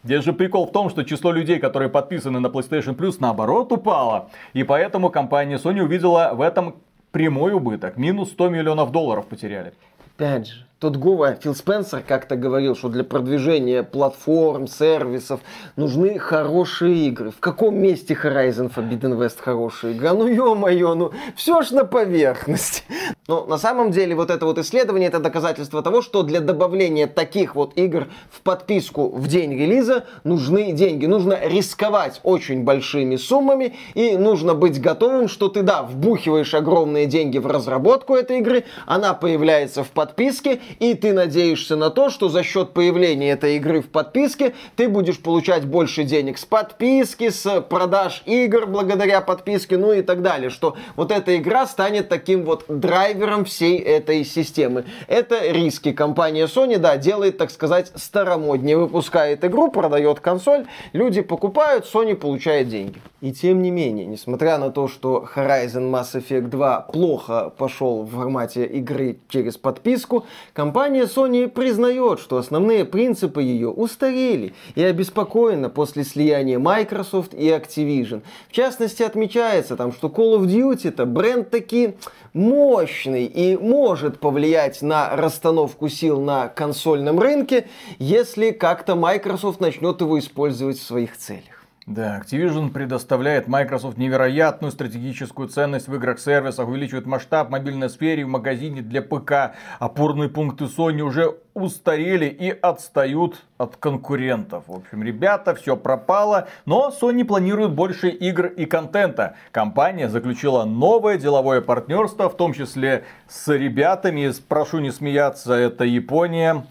[0.06, 4.30] Здесь же прикол в том, что число людей, которые подписаны на PlayStation Plus, наоборот упало.
[4.54, 6.76] И поэтому компания Sony увидела в этом
[7.16, 7.96] прямой убыток.
[7.96, 9.72] Минус 100 миллионов долларов потеряли.
[10.18, 15.40] Опять же, тот Гова, Фил Спенсер как-то говорил, что для продвижения платформ, сервисов
[15.78, 17.32] нужны хорошие игры.
[17.32, 20.14] В каком месте Horizon Forbidden West хорошая игра?
[20.14, 22.84] Ну ё-моё, ну все ж на поверхности.
[23.28, 27.56] Но на самом деле вот это вот исследование, это доказательство того, что для добавления таких
[27.56, 31.06] вот игр в подписку в день релиза нужны деньги.
[31.06, 37.38] Нужно рисковать очень большими суммами и нужно быть готовым, что ты, да, вбухиваешь огромные деньги
[37.38, 42.44] в разработку этой игры, она появляется в подписке, и ты надеешься на то, что за
[42.44, 48.24] счет появления этой игры в подписке ты будешь получать больше денег с подписки, с продаж
[48.26, 53.46] игр благодаря подписке, ну и так далее, что вот эта игра станет таким вот драйвером
[53.46, 54.86] всей этой системы.
[55.08, 55.92] Это риски.
[55.92, 62.70] Компания Sony, да, делает, так сказать, старомоднее, выпускает игру, продает консоль, люди покупают, Sony получает
[62.70, 63.02] деньги.
[63.22, 68.12] И тем не менее, несмотря на то, что Horizon Mass Effect 2 плохо пошел в
[68.12, 70.26] формате игры через подписку,
[70.56, 78.22] Компания Sony признает, что основные принципы ее устарели и обеспокоена после слияния Microsoft и Activision.
[78.48, 81.96] В частности, отмечается там, что Call of Duty это бренд таки
[82.32, 87.68] мощный и может повлиять на расстановку сил на консольном рынке,
[88.00, 91.55] если как-то Microsoft начнет его использовать в своих целях.
[91.86, 98.28] Да, Activision предоставляет Microsoft невероятную стратегическую ценность в играх-сервисах, увеличивает масштаб в мобильной сфере, в
[98.28, 99.56] магазине для ПК.
[99.78, 104.64] Опорные пункты Sony уже устарели и отстают от конкурентов.
[104.66, 109.36] В общем, ребята, все пропало, но Sony планирует больше игр и контента.
[109.52, 116.66] Компания заключила новое деловое партнерство, в том числе с ребятами, прошу не смеяться, это Япония.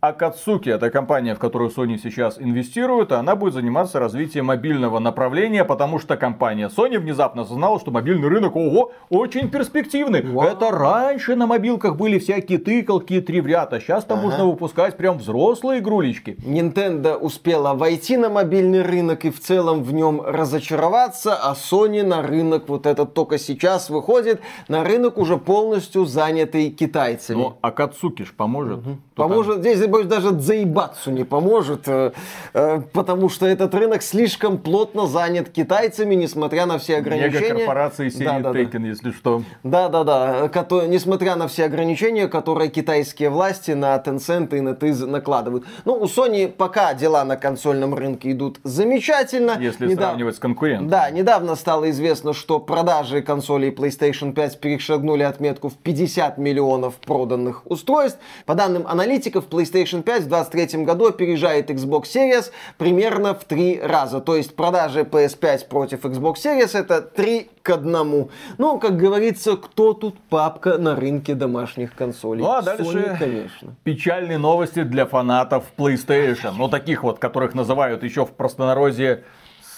[0.00, 5.98] Акацуки, это компания, в которую Sony сейчас инвестирует, она будет заниматься развитием мобильного направления, потому
[5.98, 10.22] что компания Sony внезапно осознала, что мобильный рынок, ого, очень перспективный.
[10.22, 10.46] Вау.
[10.46, 14.28] Это раньше на мобилках были всякие тыкалки и три в ряд, а сейчас там ага.
[14.28, 16.36] можно выпускать прям взрослые игрулечки.
[16.46, 22.22] Nintendo успела войти на мобильный рынок и в целом в нем разочароваться, а Sony на
[22.22, 27.38] рынок вот этот только сейчас выходит, на рынок уже полностью занятый китайцами.
[27.38, 28.78] Но Акацуки ж поможет.
[28.78, 28.96] Угу.
[29.16, 32.12] Поможет, здесь, боюсь, даже Дзейбатсу не поможет, э,
[32.54, 37.48] э, потому что этот рынок слишком плотно занят китайцами, несмотря на все ограничения.
[37.48, 38.88] Мегакорпорации серии да, да, Taken, да.
[38.88, 39.42] если что.
[39.62, 40.50] Да-да-да,
[40.86, 45.64] несмотря на все ограничения, которые китайские власти на Tencent и на TIZ накладывают.
[45.84, 49.56] Ну, у Sony пока дела на консольном рынке идут замечательно.
[49.58, 50.10] Если Недав...
[50.10, 50.88] сравнивать с конкурентом.
[50.88, 57.62] Да, недавно стало известно, что продажи консолей PlayStation 5 перешагнули отметку в 50 миллионов проданных
[57.66, 58.18] устройств.
[58.46, 59.46] По данным аналитиков, аналитиков
[59.78, 64.20] PlayStation 5 в 2023 году опережает Xbox Series примерно в три раза.
[64.20, 68.28] То есть продажи PS5 против Xbox Series это 3 к 1.
[68.58, 72.42] Ну, как говорится, кто тут папка на рынке домашних консолей?
[72.42, 73.74] Ну, а дальше Sony, конечно.
[73.84, 76.54] печальные новости для фанатов PlayStation.
[76.56, 79.24] Ну, таких вот, которых называют еще в простонародье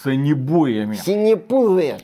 [0.03, 0.95] санебуями.
[0.95, 1.95] Синепулы.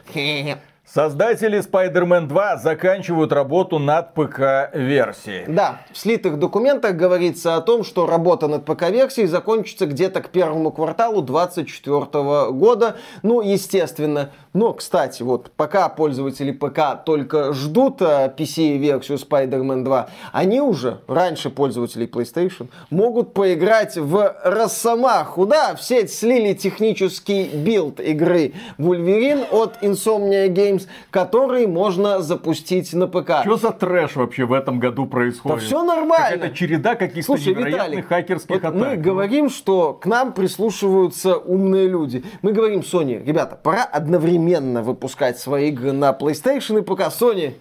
[0.89, 5.43] Создатели Spider-Man 2 заканчивают работу над ПК-версией.
[5.45, 10.72] Да, в слитых документах говорится о том, что работа над ПК-версией закончится где-то к первому
[10.72, 12.95] кварталу 2024 года.
[13.22, 14.31] Ну, естественно.
[14.53, 22.07] Но, кстати, вот пока пользователи ПК только ждут PC-версию Spider-Man 2, они уже, раньше пользователей
[22.07, 25.45] PlayStation, могут поиграть в Росомаху.
[25.45, 30.77] Да, в сеть слили технический билд игры Wolverine от Insomniac Games,
[31.10, 33.41] который можно запустить на ПК.
[33.41, 35.60] Что за трэш вообще в этом году происходит?
[35.60, 36.38] Да все нормально.
[36.38, 38.76] Какая-то череда каких-то Слушай, невероятных Виталик, хакерских вот атак.
[38.76, 42.24] мы говорим, что к нам прислушиваются умные люди.
[42.41, 47.08] Мы говорим Sony, ребята, пора одновременно выпускать свои игры на PlayStation и ПК.
[47.08, 47.54] Sony,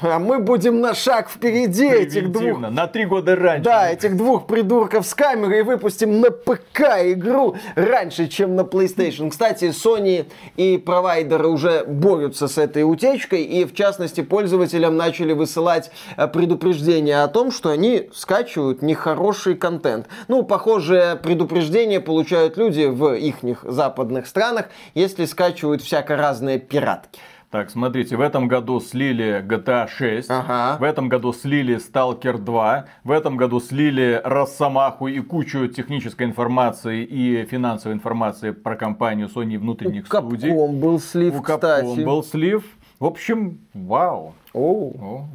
[0.00, 3.64] а мы будем на шаг впереди этих двух на три года раньше.
[3.64, 9.30] да, этих двух придурков с камерой выпустим на ПК игру раньше, чем на PlayStation.
[9.30, 10.26] Кстати, Sony
[10.56, 17.22] и провайдеры уже борются с этой утечкой, и в частности пользователям начали высылать э, предупреждения
[17.22, 20.06] о том, что они скачивают нехороший контент.
[20.28, 27.20] Ну, похожее предупреждение получают люди в их западных странах, если скачивают всяко разные пиратки.
[27.54, 30.76] Так, смотрите, в этом году слили GTA 6, Ага.
[30.80, 37.04] в этом году слили Stalker 2, в этом году слили Росомаху и кучу технической информации
[37.04, 40.50] и финансовой информации про компанию Sony внутренних У студий.
[40.50, 41.84] Capcom был слив, У кстати.
[41.84, 42.64] Capcom был слив.
[42.98, 44.34] В общем, вау.
[44.52, 44.96] Оу.
[45.00, 45.28] О.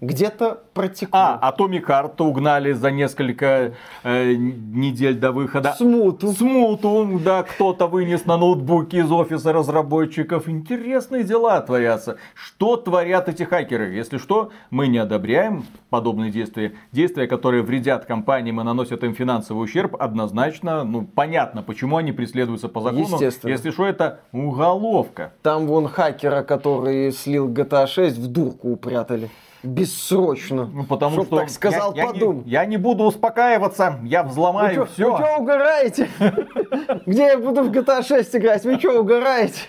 [0.00, 1.38] Где-то протекло.
[1.40, 5.74] А, Atomic Heart угнали за несколько э, недель до выхода.
[5.76, 6.32] Смуту.
[6.32, 10.48] Смуту, да, кто-то вынес на ноутбуке из офиса разработчиков.
[10.48, 12.18] Интересные дела творятся.
[12.34, 13.94] Что творят эти хакеры?
[13.94, 16.74] Если что, мы не одобряем подобные действия.
[16.92, 22.68] Действия, которые вредят компаниям и наносят им финансовый ущерб, однозначно, ну, понятно, почему они преследуются
[22.68, 23.02] по закону.
[23.02, 23.50] Естественно.
[23.50, 25.32] Если что, это уголовка.
[25.42, 29.30] Там вон хакера, который слил GTA 6, в дурку упрятали.
[29.64, 30.66] Бессрочно.
[30.66, 34.80] Ну, потому Чтоб что так сказал, я, я не, я не буду успокаиваться, я взломаю
[34.80, 35.16] Вы все.
[35.16, 36.08] что угораете?
[37.06, 38.64] Где я буду в GTA 6 играть?
[38.64, 39.62] Вы что угораете?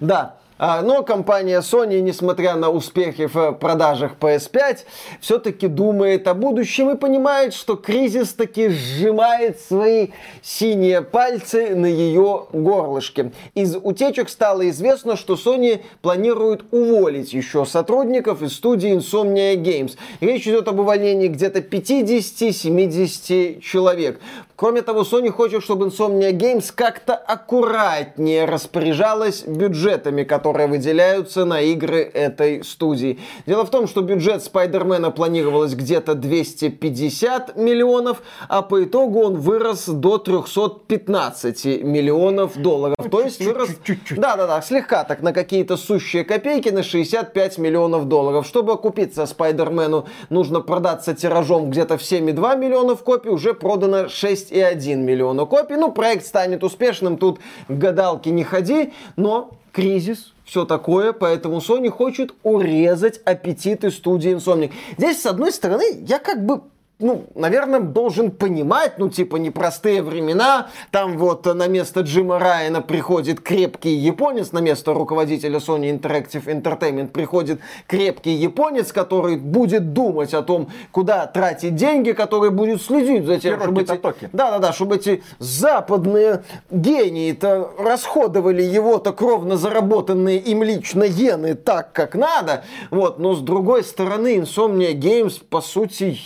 [0.00, 0.36] Да.
[0.58, 4.78] А, Но компания Sony, несмотря на успехи в продажах PS5,
[5.20, 10.08] все-таки думает о будущем и понимает, что кризис таки сжимает свои
[10.42, 13.32] синие пальцы на ее горлышке.
[13.54, 19.98] Из утечек стало известно, что Sony планирует уволить еще сотрудников из студии Insomnia Games.
[20.20, 24.20] Речь идет об увольнении где-то 50-70 человек.
[24.56, 32.00] Кроме того, Sony хочет, чтобы Insomnia Games как-то аккуратнее распоряжалась бюджетами, которые выделяются на игры
[32.00, 33.18] этой студии.
[33.44, 39.88] Дело в том, что бюджет Спайдермена планировалось где-то 250 миллионов, а по итогу он вырос
[39.88, 42.96] до 315 миллионов долларов.
[43.10, 43.68] То есть вырос...
[44.10, 48.46] Да-да-да, слегка так на какие-то сущие копейки, на 65 миллионов долларов.
[48.46, 54.08] Чтобы окупиться Спайдермену, нужно продаться тиражом где-то в 7,2 миллионов копий, уже продано
[54.50, 55.76] 6,1 миллиона копий.
[55.76, 61.90] Ну, проект станет успешным, тут к гадалке не ходи, но кризис, все такое, поэтому Sony
[61.90, 64.72] хочет урезать аппетиты студии Insomniac.
[64.96, 66.62] Здесь, с одной стороны, я как бы
[66.98, 73.40] ну, наверное, должен понимать, ну, типа, непростые времена, там вот на место Джима Райана приходит
[73.40, 80.42] крепкий японец, на место руководителя Sony Interactive Entertainment приходит крепкий японец, который будет думать о
[80.42, 84.30] том, куда тратить деньги, который будет следить за тем, чтобы эти, Пирожки-тотоки.
[84.32, 92.64] да-да-да, чтобы эти западные гении-то расходовали его-то кровно заработанные им лично иены так, как надо.
[92.90, 96.16] Вот, но с другой стороны, Insomnia Games, по сути,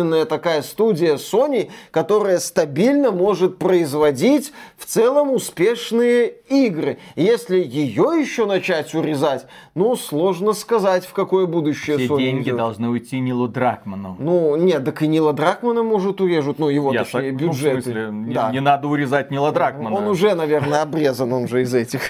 [0.00, 6.98] единственная такая студия Sony, которая стабильно может производить в целом успешные игры.
[7.16, 12.56] Если ее еще начать урезать, ну, сложно сказать, в какое будущее Все Sony деньги идет.
[12.56, 14.16] должны уйти Нилу Дракману.
[14.18, 17.56] Ну, нет, так и Нила Дракмана, может, урежут, ну, его, Я точнее, так- ну, в
[17.56, 18.50] смысле, не, Да.
[18.50, 19.94] не надо урезать Нила Дракмана.
[19.96, 22.00] Он уже, наверное, обрезан, он же из этих,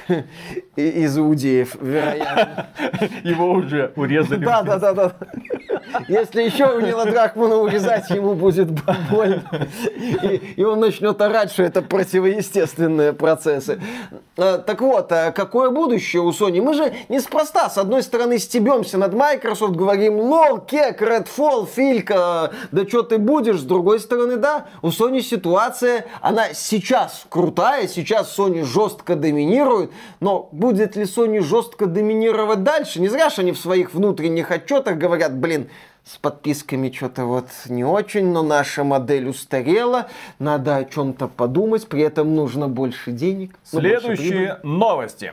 [0.76, 2.68] из иудеев, вероятно.
[3.24, 4.44] Его уже урезали.
[4.44, 5.12] Да, да, да, да.
[6.08, 8.68] Если еще у Нила Дракмана урезать, ему будет
[9.10, 9.68] больно.
[9.96, 13.80] И, и он начнет орать, что это противоестественные процессы.
[14.36, 16.60] А, Так вот, а какое будущее у Sony?
[16.60, 22.86] Мы же неспроста, с одной стороны, стебемся над Microsoft, говорим, лол, кек, Redfall, Филька, да
[22.86, 23.60] что ты будешь?
[23.60, 29.90] С другой стороны, да, у Sony ситуация, она сейчас крутая, сейчас Sony жестко доминирует,
[30.20, 33.00] но будет ли Sony жестко доминировать дальше?
[33.00, 35.68] Не зря же они в своих внутренних отчетах говорят, блин,
[36.04, 40.08] с подписками что-то вот не очень, но наша модель устарела,
[40.38, 43.56] надо о чем-то подумать, при этом нужно больше денег.
[43.72, 44.16] ну, больше.
[44.16, 45.32] Следующие новости.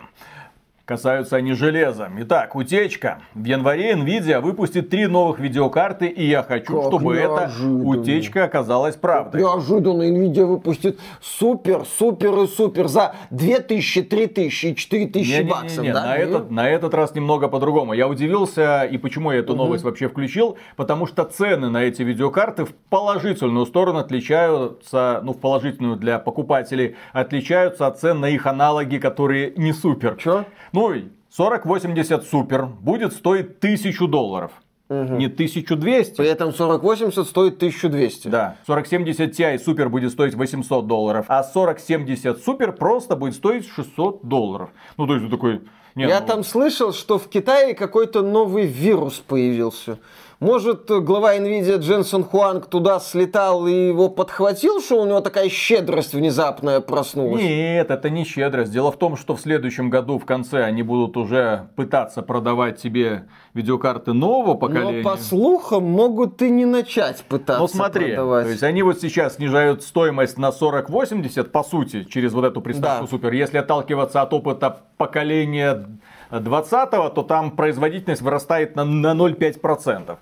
[0.87, 2.09] Касаются они железа.
[2.19, 3.19] Итак, утечка.
[3.33, 7.51] В январе Nvidia выпустит три новых видеокарты, и я хочу, Как чтобы эта
[7.83, 9.41] утечка оказалась правдой.
[9.41, 16.05] Неожиданно Nvidia выпустит супер, супер и супер за 2000, 3000 и 4000 Не-не-не-не, баксов, да?
[16.05, 17.91] на, этот, на этот раз немного по-другому.
[17.91, 22.63] Я удивился, и почему я эту новость вообще включил, потому что цены на эти видеокарты
[22.63, 28.99] в положительную сторону отличаются, ну, в положительную для покупателей, отличаются от цен на их аналоги,
[28.99, 30.15] которые не супер.
[30.15, 30.45] Чё?
[30.77, 31.05] Ну, и
[31.35, 34.51] 4080 супер будет стоить 1000 долларов.
[34.89, 36.15] Не 1200.
[36.15, 38.27] При этом 4080 стоит 1200.
[38.27, 44.23] Да, 4070 Ti супер будет стоить 800 долларов, а 4070 супер просто будет стоить 600
[44.23, 44.69] долларов.
[44.97, 45.61] Ну, то есть, ты такой...
[45.95, 49.97] не, Я ну, там слышал, что в Китае какой-то новый вирус появился.
[50.39, 56.13] Может, глава Nvidia Дженсен Хуанг туда слетал и его подхватил, что у него такая щедрость
[56.13, 57.41] внезапная проснулась?
[57.41, 58.71] Нет, это не щедрость.
[58.71, 63.25] Дело в том, что в следующем году в конце они будут уже пытаться продавать тебе
[63.55, 65.01] видеокарты нового поколения.
[65.01, 68.45] Но по слухам могут и не начать пытаться Ну смотри, продавать.
[68.45, 73.05] то есть они вот сейчас снижают стоимость на 40-80, по сути, через вот эту приставку
[73.05, 73.09] Да.
[73.09, 73.31] супер.
[73.33, 75.83] Если отталкиваться от опыта поколения
[76.31, 80.17] 20 то там производительность вырастает на, на 0,5%.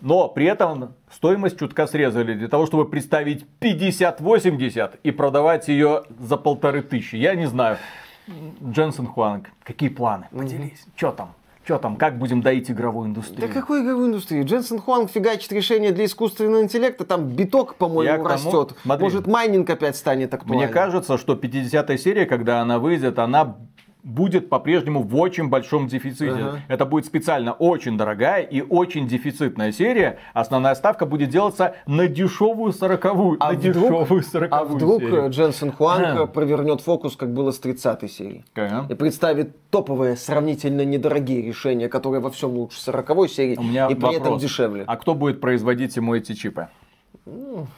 [0.00, 6.36] Но при этом стоимость чутка срезали для того, чтобы представить 5080 и продавать ее за
[6.36, 7.16] полторы тысячи.
[7.16, 7.78] Я не знаю.
[8.62, 10.28] Дженсен Хуанг, какие планы?
[10.30, 10.84] Поделись.
[10.94, 11.34] Что там?
[11.64, 11.96] Что там?
[11.96, 13.46] Как будем доить игровую индустрию?
[13.46, 14.42] Да какой игровой индустрии?
[14.42, 18.76] Дженсен Хуанг фигачит решение для искусственного интеллекта, там биток, по-моему, тому- растет.
[18.82, 19.02] смотри.
[19.04, 20.58] Может, майнинг опять станет актуальным.
[20.64, 23.56] Мне кажется, что 50 серия, когда она выйдет, она
[24.04, 26.30] будет по-прежнему в очень большом дефиците.
[26.32, 26.60] Ага.
[26.68, 30.18] Это будет специально очень дорогая и очень дефицитная серия.
[30.34, 33.36] Основная ставка будет делаться на дешевую сороковую.
[33.40, 35.24] А на вдруг- дешевую А сороковую вдруг серию.
[35.26, 38.44] э, Дженсен Хуанг э, провернет фокус, как было с 30 серии?
[38.54, 38.86] Ага.
[38.88, 43.94] И представит топовые, сравнительно недорогие решения, которые во всем лучше 40 серии У меня и
[43.94, 44.42] при этом вопрос.
[44.42, 44.84] дешевле.
[44.86, 46.68] А кто будет производить ему эти чипы?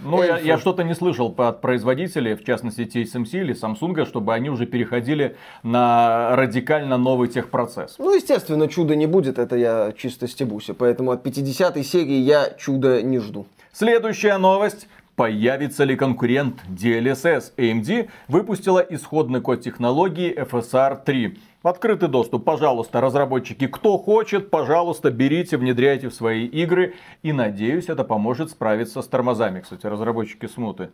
[0.01, 4.51] Ну, я, я что-то не слышал от производителей, в частности TSMC или Samsung, чтобы они
[4.51, 7.97] уже переходили на радикально новый техпроцесс.
[7.99, 10.75] Ну, естественно, чуда не будет, это я чисто стебуся.
[10.75, 13.47] Поэтому от 50 серии я чуда не жду.
[13.73, 14.89] Следующая новость.
[15.17, 17.53] Появится ли конкурент DLSS?
[17.59, 21.39] AMD выпустила исходный код технологии FSR 3.
[21.63, 26.95] В открытый доступ, пожалуйста, разработчики, кто хочет, пожалуйста, берите, внедряйте в свои игры.
[27.23, 29.61] И надеюсь, это поможет справиться с тормозами.
[29.61, 30.89] Кстати, разработчики смуты.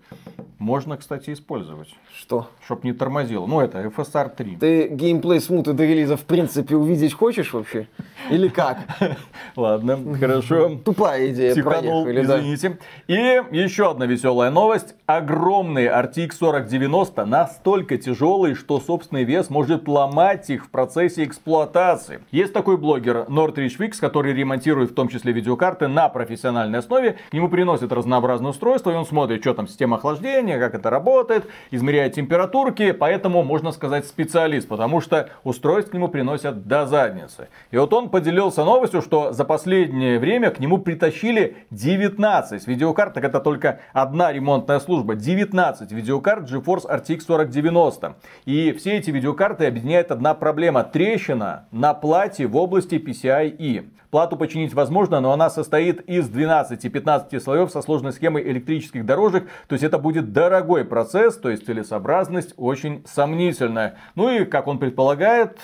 [0.58, 2.48] Можно, кстати, использовать, Что?
[2.64, 3.46] чтоб не тормозило.
[3.46, 4.56] Ну, это FSR 3.
[4.56, 7.86] Ты геймплей смуты до релиза в принципе увидеть хочешь вообще?
[8.32, 8.78] Или как?
[9.54, 10.80] Ладно, хорошо.
[10.84, 12.78] Тупая идея, Психанул, извините.
[13.06, 13.14] И
[13.52, 14.96] еще одна веселая новость.
[15.06, 22.20] Огромный RTX 4090 настолько тяжелый, что собственный вес может ломать их в процессе эксплуатации.
[22.30, 27.18] Есть такой блогер Northridge Fix, который ремонтирует в том числе видеокарты на профессиональной основе.
[27.30, 31.46] К нему приносят разнообразные устройства, и он смотрит, что там система охлаждения, как это работает,
[31.70, 37.48] измеряет температурки, поэтому можно сказать специалист, потому что устройств к нему приносят до задницы.
[37.70, 43.24] И вот он поделился новостью, что за последнее время к нему притащили 19 видеокарт, так
[43.24, 48.16] это только одна ремонтная служба, 19 видеокарт GeForce RTX 4090.
[48.44, 53.90] И все эти видеокарты объединяет одна проблема, трещина на плате в области PCIe.
[54.12, 59.48] Плату починить возможно, но она состоит из 12-15 слоев со сложной схемой электрических дорожек.
[59.66, 63.96] То есть это будет дорогой процесс, то есть целесообразность очень сомнительная.
[64.14, 65.58] Ну и, как он предполагает,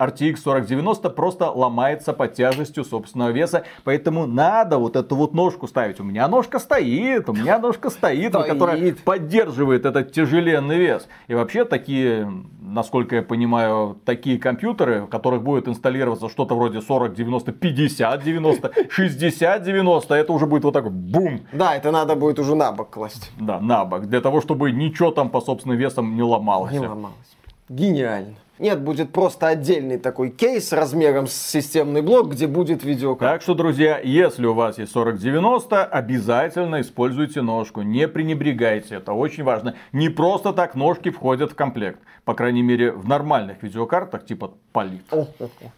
[0.00, 6.00] RTX 4090 просто ломается под тяжестью собственного веса, поэтому надо вот эту вот ножку ставить.
[6.00, 8.46] У меня ножка стоит, у меня ножка стоит, Стоит.
[8.46, 11.06] которая поддерживает этот тяжеленный вес.
[11.28, 12.32] И вообще такие,
[12.62, 18.72] насколько я понимаю, такие компьютеры, в которых будет инсталлироваться что-то вроде 40, 90, 50, 90,
[18.88, 22.90] 60, 90, это уже будет вот так бум, Да, это надо будет уже на бок
[22.90, 23.30] класть.
[23.38, 26.72] да, на бок, для того, чтобы ничего там по собственным весам не ломалось.
[26.72, 27.36] Не ломалось.
[27.68, 28.34] Гениально.
[28.60, 33.34] Нет, будет просто отдельный такой кейс размером с системный блок, где будет видеокарта.
[33.34, 37.80] Так что, друзья, если у вас есть 4090, обязательно используйте ножку.
[37.80, 39.76] Не пренебрегайте, это очень важно.
[39.92, 42.00] Не просто так ножки входят в комплект.
[42.26, 45.26] По крайней мере, в нормальных видеокартах, типа Polit.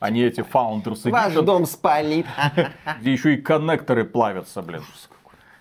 [0.00, 2.26] А не эти Founders Ваш Edition, дом спалит.
[3.00, 4.82] где еще и коннекторы плавятся, блин.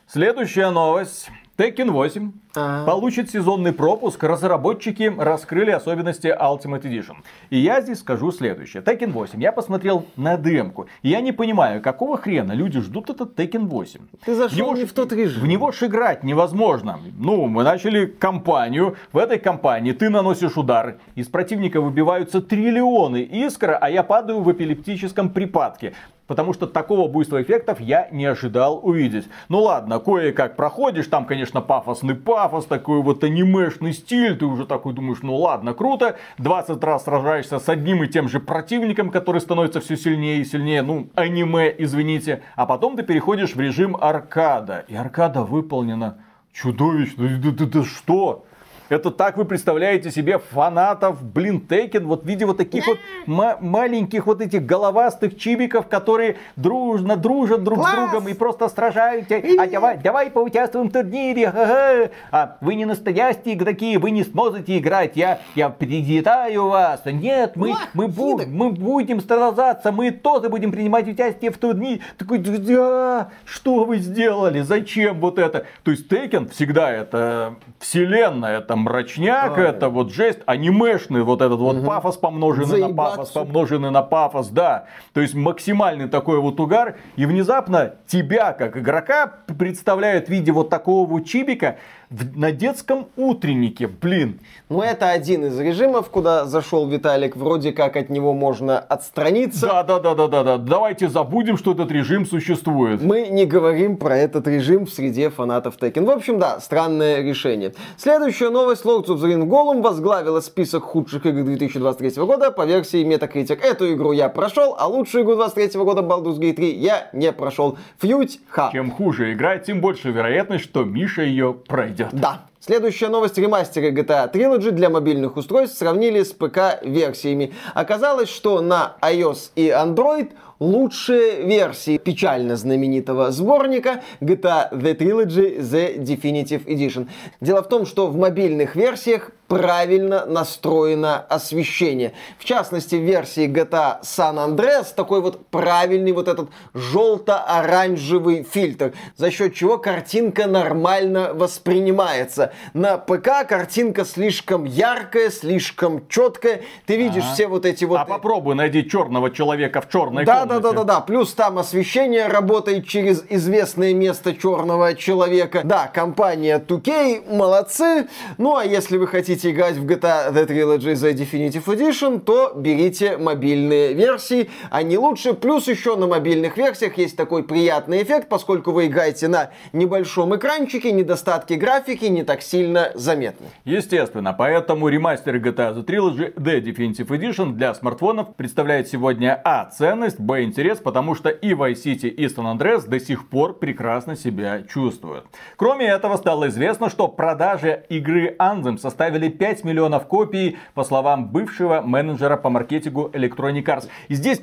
[0.08, 1.30] Следующая новость.
[1.58, 2.86] Tekken 8 А.
[2.86, 4.24] получит сезонный пропуск.
[4.24, 7.16] Разработчики раскрыли особенности Ultimate Edition.
[7.50, 8.82] И я здесь скажу следующее.
[8.82, 9.40] Tekken 8.
[9.42, 10.88] Я посмотрел на демку.
[11.04, 14.00] И я не понимаю, какого хрена люди ждут этот Tekken 8.
[14.26, 15.44] Ты зашел него не ж- в тот режим.
[15.44, 17.00] В него ж играть невозможно.
[17.18, 18.96] Ну, мы начали кампанию.
[19.12, 20.98] В этой кампании ты наносишь удар.
[21.16, 25.94] Из противника выбиваются триллионы искр, а я падаю в эпилептическом припадке.
[26.32, 29.28] Потому что такого буйства эффектов я не ожидал увидеть.
[29.50, 34.94] Ну ладно, кое-как проходишь, там, конечно, пафосный пафос, такой вот анимешный стиль, ты уже такой
[34.94, 36.16] думаешь, ну ладно, круто.
[36.38, 40.84] 20 раз сражаешься с одним и тем же противником, который становится все сильнее и сильнее,
[40.84, 42.44] ну, аниме, извините.
[42.56, 44.86] А потом ты переходишь в режим аркада.
[44.88, 46.20] И аркада выполнена
[46.54, 47.28] чудовищно.
[47.44, 48.46] Да, да- да что?
[48.92, 53.58] Это так вы представляете себе фанатов, блин, Текен, вот в виде вот таких вот ма-
[53.62, 57.94] маленьких вот этих головастых чибиков, которые дружно дружат друг Класс!
[57.94, 59.36] с другом и просто сражаются.
[59.58, 62.10] А давай, давай поучаствуем в турнире, ха-ха.
[62.32, 67.02] А вы не настоящие игроки, вы не сможете играть, я, я предупреждаю вас.
[67.06, 72.02] Нет, мы, Ла, мы, бу- мы будем сражаться, мы тоже будем принимать участие в турнире.
[72.18, 75.66] Такой, да, что вы сделали, зачем вот это?
[75.84, 79.66] То есть Текен всегда это вселенная, это мрачняк, Ой.
[79.66, 83.18] это вот жесть, анимешный вот этот вот пафос помноженный на Заебаться.
[83.18, 84.86] пафос, помноженный на пафос, да.
[85.14, 89.28] То есть максимальный такой вот угар, и внезапно тебя, как игрока,
[89.58, 91.78] представляют в виде вот такого вот чибика
[92.12, 94.40] в- на детском утреннике, блин.
[94.70, 97.36] Ну, это один из режимов, куда зашел Виталик.
[97.36, 99.68] Вроде как от него можно отстраниться.
[99.68, 100.58] Да, да, да, да, да, да.
[100.58, 103.02] Давайте забудем, что этот режим существует.
[103.02, 106.06] Мы не говорим про этот режим в среде фанатов Tekken.
[106.06, 107.74] В общем, да, странное решение.
[107.98, 108.86] Следующая новость.
[108.86, 113.60] Lords of the Ring Golem возглавила список худших игр 2023 года по версии Metacritic.
[113.64, 117.78] Эту игру я прошел, а лучшую игру 2023 года Baldur's Gate 3 я не прошел.
[118.02, 118.70] Фьють ха.
[118.74, 122.01] Чем хуже игра, тем больше вероятность, что Миша ее пройдет.
[122.12, 122.46] Да.
[122.60, 123.38] Следующая новость.
[123.40, 127.54] Ремастеры GTA Trilogy для мобильных устройств сравнили с ПК-версиями.
[127.74, 130.30] Оказалось, что на iOS и Android
[130.60, 137.10] лучшие версии печально знаменитого сборника GTA The Trilogy The Definitive Edition.
[137.42, 142.14] Дело в том, что в мобильных версиях правильно настроено освещение.
[142.40, 149.30] В частности, в версии GTA San Andreas такой вот правильный вот этот желто-оранжевый фильтр, за
[149.30, 152.54] счет чего картинка нормально воспринимается.
[152.74, 156.62] На ПК картинка слишком яркая, слишком четкая.
[156.86, 157.34] Ты видишь Ага.
[157.34, 157.98] все вот эти вот...
[158.00, 160.62] А попробуй найди черного человека в черной Да, да, комнате.
[160.64, 161.02] да, да, да.
[161.02, 165.62] Плюс там освещение работает через известное место черного человека.
[165.66, 168.08] Да, компания 2K, молодцы.
[168.38, 173.18] Ну а если вы хотите играть в GTA The Trilogy The Definitive Edition, то берите
[173.18, 174.50] мобильные версии.
[174.70, 175.34] Они лучше.
[175.34, 180.92] Плюс еще на мобильных версиях есть такой приятный эффект, поскольку вы играете на небольшом экранчике,
[180.92, 183.48] недостатки графики не так сильно заметны.
[183.66, 189.66] Естественно, поэтому ремастер GTA The Trilogy The Definitive Edition для смартфонов представляет сегодня А.
[189.66, 190.44] Ценность, Б.
[190.44, 195.26] Интерес, потому что и Vice City, и San Andreas до сих пор прекрасно себя чувствуют.
[195.56, 201.82] Кроме этого, стало известно, что продажи игры Anthem составили 5 миллионов копий, по словам бывшего
[201.82, 203.90] менеджера по маркетингу Electronic Arts.
[204.08, 204.42] И здесь,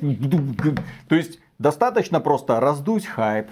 [1.07, 3.47] то есть, достаточно просто раздуть хайп,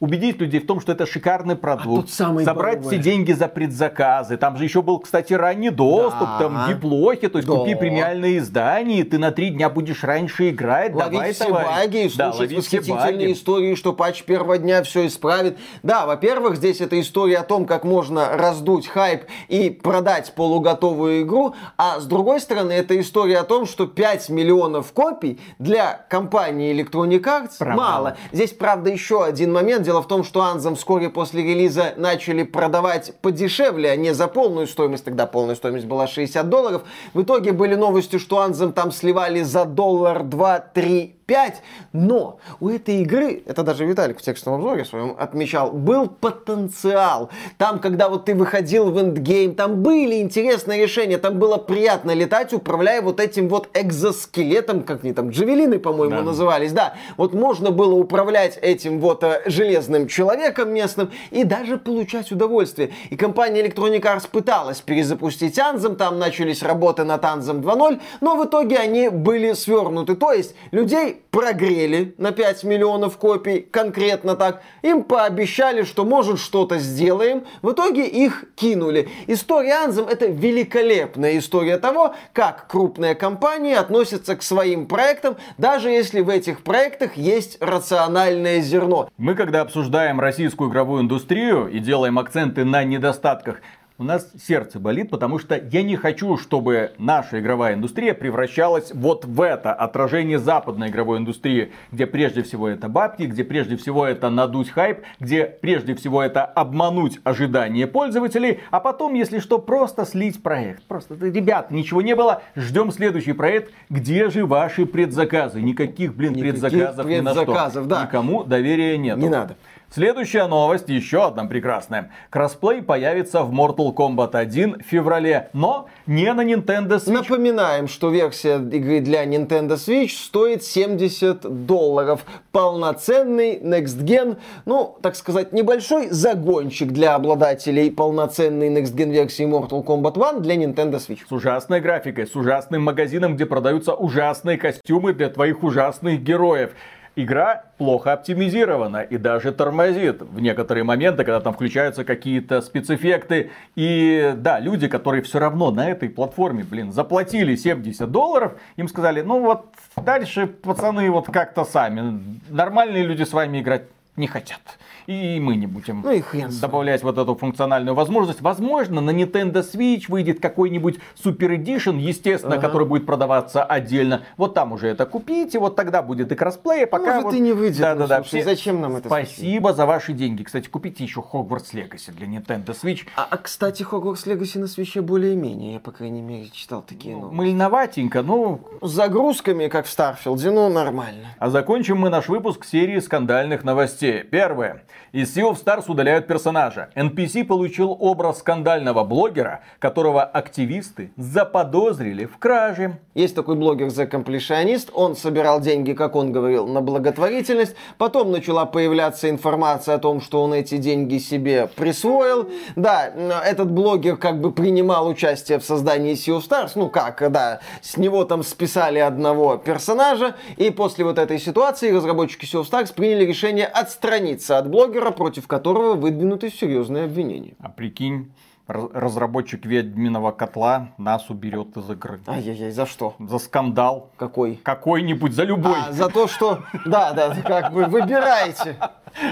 [0.00, 4.36] убедить людей в том, что это шикарный продукт, тут самое собрать все деньги за предзаказы.
[4.36, 6.38] Там же еще был, кстати, ранний доступ, Да.
[6.38, 7.56] там диплохи, то есть Да.
[7.56, 10.92] купи премиальные издания, и ты на три дня будешь раньше играть.
[10.92, 11.68] давай, ловить все товарищ.
[11.68, 15.58] баги и Да, слушать все восхитительные истории, что патч первого дня все исправит.
[15.82, 21.54] Да, во-первых, здесь это история о том, как можно раздуть хайп и продать полуготовую игру,
[21.76, 27.22] а с другой стороны, это история о том, что 5 миллионов копий для компании Electronic
[27.22, 27.76] Arts Провал.
[27.76, 28.16] мало.
[28.32, 29.87] Здесь, правда, еще один момент.
[29.88, 34.66] Дело в том, что Anthem вскоре после релиза начали продавать подешевле, а не за полную
[34.66, 35.06] стоимость.
[35.06, 36.82] Тогда полная стоимость была 60 долларов.
[37.14, 41.62] В итоге были новости, что Anthem там сливали за доллар, два, три, 5.
[41.92, 47.28] Но у этой игры, это даже Виталик в текстовом обзоре своем отмечал, был потенциал.
[47.58, 52.52] Там, когда вот ты выходил в эндгейм, там были интересные решения, там было приятно летать,
[52.54, 56.22] управляя вот этим вот экзоскелетом, как они там, джавелины, по-моему, Да.
[56.22, 56.72] назывались.
[56.72, 62.90] Да, вот можно было управлять этим вот э, железным человеком местным и даже получать удовольствие.
[63.10, 68.46] И компания Electronic Arts пыталась перезапустить Anthem, там начались работы над Anthem 2.0, но в
[68.46, 70.16] итоге они были свернуты.
[70.16, 74.62] То есть людей Прогрели на 5 миллионов копий, конкретно так.
[74.82, 77.44] Им пообещали, что может что-то сделаем.
[77.62, 79.08] В итоге их кинули.
[79.26, 86.20] История Anthem это великолепная история того, как крупные компании относятся к своим проектам, даже если
[86.20, 89.08] в этих проектах есть рациональное зерно.
[89.16, 93.60] Мы когда обсуждаем российскую игровую индустрию и делаем акценты на недостатках,
[93.98, 99.24] у нас сердце болит, потому что я не хочу, чтобы наша игровая индустрия превращалась вот
[99.24, 104.30] в это отражение западной игровой индустрии, где прежде всего это бабки, где прежде всего это
[104.30, 110.40] надуть хайп, где прежде всего это обмануть ожидания пользователей, а потом, если что, просто слить
[110.44, 110.84] проект.
[110.84, 113.72] Просто, ребят, ничего не было, ждем следующий проект.
[113.90, 115.60] Где же ваши предзаказы?
[115.60, 117.98] Никаких, блин, Никаких предзаказов, предзаказов, ни на да.
[117.98, 118.06] что.
[118.06, 119.18] Никому доверия нет.
[119.18, 119.56] Не надо.
[119.90, 122.10] Следующая новость, еще одна прекрасная.
[122.28, 127.10] Кроссплей появится в Mortal Kombat 1 в феврале, но не на Nintendo Switch.
[127.10, 132.26] Напоминаем, что версия игры для Nintendo Switch стоит 70 долларов.
[132.52, 134.36] Полноценный Next Gen,
[134.66, 140.56] ну, так сказать, небольшой загончик для обладателей полноценной Next Gen версии Mortal Kombat 1 для
[140.56, 141.20] Nintendo Switch.
[141.26, 146.72] С ужасной графикой, с ужасным магазином, где продаются ужасные костюмы для твоих ужасных героев.
[147.20, 153.50] Игра плохо оптимизирована и даже тормозит в некоторые моменты, когда там включаются какие-то спецэффекты.
[153.74, 159.22] И да, люди, которые все равно на этой платформе, блин, заплатили 70 долларов, им сказали,
[159.22, 159.66] ну вот
[159.96, 162.40] дальше пацаны вот как-то сами.
[162.50, 163.82] Нормальные люди с вами играть
[164.18, 164.60] не хотят.
[165.06, 168.42] И мы не будем Ну и хрен добавлять вот эту функциональную возможность.
[168.42, 172.66] Возможно, на Nintendo Switch выйдет какой-нибудь Super Edition, естественно, Ага.
[172.66, 174.24] который будет продаваться отдельно.
[174.36, 177.34] Вот там уже это купите, вот тогда будет и кроссплей, а пока Может, вот...
[177.34, 178.22] и не выйдет, Да, ну, да, да.
[178.22, 180.42] слушай, зачем нам это Спасибо за ваши деньги.
[180.42, 183.06] Кстати, купите еще Hogwarts Legacy для Nintendo Switch.
[183.16, 187.34] А, а, кстати, Hogwarts Legacy на свече более-менее, я, по крайней мере, читал такие новости.
[187.34, 188.60] Мыльноватенько, ну...
[188.82, 191.28] С загрузками, как в Старфилде, ну, нормально.
[191.38, 194.07] А закончим мы наш выпуск серии скандальных новостей.
[194.12, 194.82] Первое.
[195.12, 196.90] Из Sea of Stars удаляют персонажа.
[196.94, 202.98] NPC получил образ скандального блогера, которого активисты заподозрили в краже.
[203.14, 207.74] Есть такой блогер The Completionist, он собирал деньги, как он говорил, на благотворительность.
[207.96, 212.50] Потом начала появляться информация о том, что он эти деньги себе присвоил.
[212.76, 213.06] Да,
[213.44, 216.72] этот блогер как бы принимал участие в создании Sea of Stars.
[216.74, 220.36] Ну как, да, с него там списали одного персонажа.
[220.58, 223.66] И после вот этой ситуации разработчики Sea of Stars приняли решение
[223.98, 227.54] отстраниться от блогера, против которого выдвинуты серьезные обвинения.
[227.60, 228.30] А прикинь,
[228.68, 232.20] раз- разработчик ведьминого котла нас уберет из игры.
[232.28, 233.14] Ай-яй-яй, за что?
[233.18, 234.10] За скандал.
[234.16, 234.60] Какой?
[234.62, 235.76] Какой-нибудь, за любой.
[235.88, 236.60] А, за то, что...
[236.86, 238.76] Да, да, как бы выбирайте.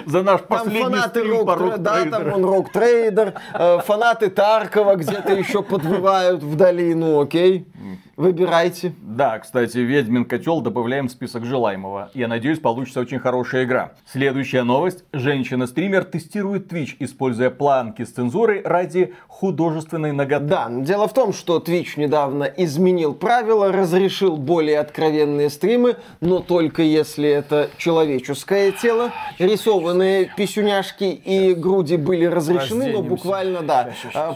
[0.07, 4.31] За наш Там последний фанаты стрим по Rogue, да, там он Rogue Trader, э, фанаты
[4.31, 7.69] Таркова где-то еще подвывают вдали, ну окей,
[8.17, 8.95] выбирайте.
[9.01, 12.11] Да, кстати, Ведьмин котел добавляем в список желаемого.
[12.15, 13.93] Я надеюсь, получится очень хорошая игра.
[14.11, 15.05] Следующая новость.
[15.13, 20.47] Женщина-стример тестирует Twitch, используя планки с цензурой ради художественной наготы.
[20.47, 26.83] Да, дело в том, что Twitch недавно изменил правила, разрешил более откровенные стримы, но только
[26.83, 29.13] если это человеческое тело.
[29.39, 33.91] Рисованные писюняшки и груди были разрешены, но буквально, да,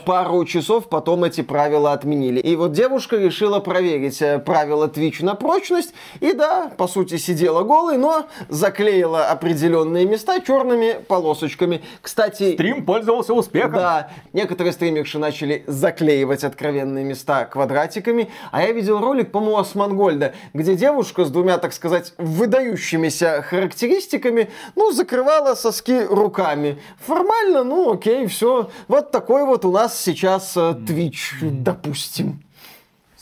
[0.04, 2.40] пару часов потом эти правила отменили.
[2.40, 7.62] И вот девушка решила проверить э, правила Twitch на прочность, и да, по сути, сидела
[7.62, 11.80] голой, но заклеила определенные места черными полосочками.
[12.02, 13.74] Кстати, Стрим пользовался успехом.
[13.74, 20.74] да, некоторые стримерши начали заклеивать откровенные места квадратиками, а я видел ролик, по-моему, Османгольда, где
[20.74, 26.80] девушка с двумя, так сказать, выдающимися характеристиками, ну, закрывала соски руками.
[27.06, 28.68] Формально, ну, окей, все.
[28.88, 32.42] Вот такой вот у нас сейчас э, Twitch, допустим.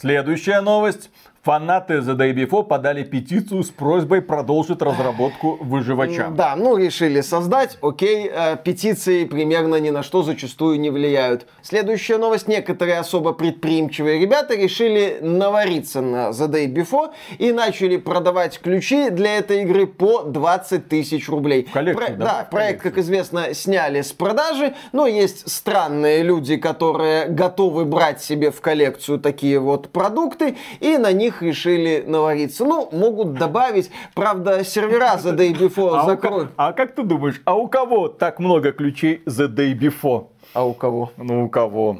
[0.00, 1.10] Следующая новость.
[1.42, 6.28] Фанаты The Day Before подали петицию с просьбой продолжить разработку выживача.
[6.30, 11.46] Да, ну решили создать, окей, э, петиции примерно ни на что зачастую не влияют.
[11.62, 12.48] Следующая новость.
[12.48, 19.38] Некоторые особо предприимчивые ребята решили навариться на The Day Before и начали продавать ключи для
[19.38, 21.62] этой игры по 20 тысяч рублей.
[21.72, 27.26] коллекцию, да, да, в проект, как известно, сняли с продажи, но есть странные люди, которые
[27.28, 32.64] готовы брать себе в коллекцию такие вот продукты и на них решили навариться.
[32.64, 36.50] Ну, могут добавить, правда, сервера The Day Before А, закроют.
[36.56, 40.26] а как ты думаешь, а у кого так много ключей The Day Before?
[40.54, 41.12] А у кого?
[41.16, 41.98] Ну, у кого?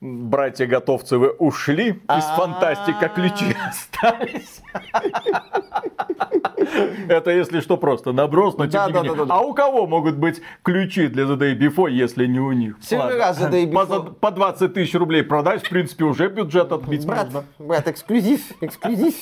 [0.00, 4.62] Братья Готовцевы ушли, из фантастика ключи остались.
[7.08, 9.26] Это, если что, просто наброс, но тем не менее.
[9.28, 12.76] А у кого могут быть ключи для The Day Before, если не у них?
[14.20, 17.44] По 20 тысяч рублей продать, в принципе, уже бюджет отбить можно.
[17.58, 19.14] Брат, эксклюзив, эксклюзив.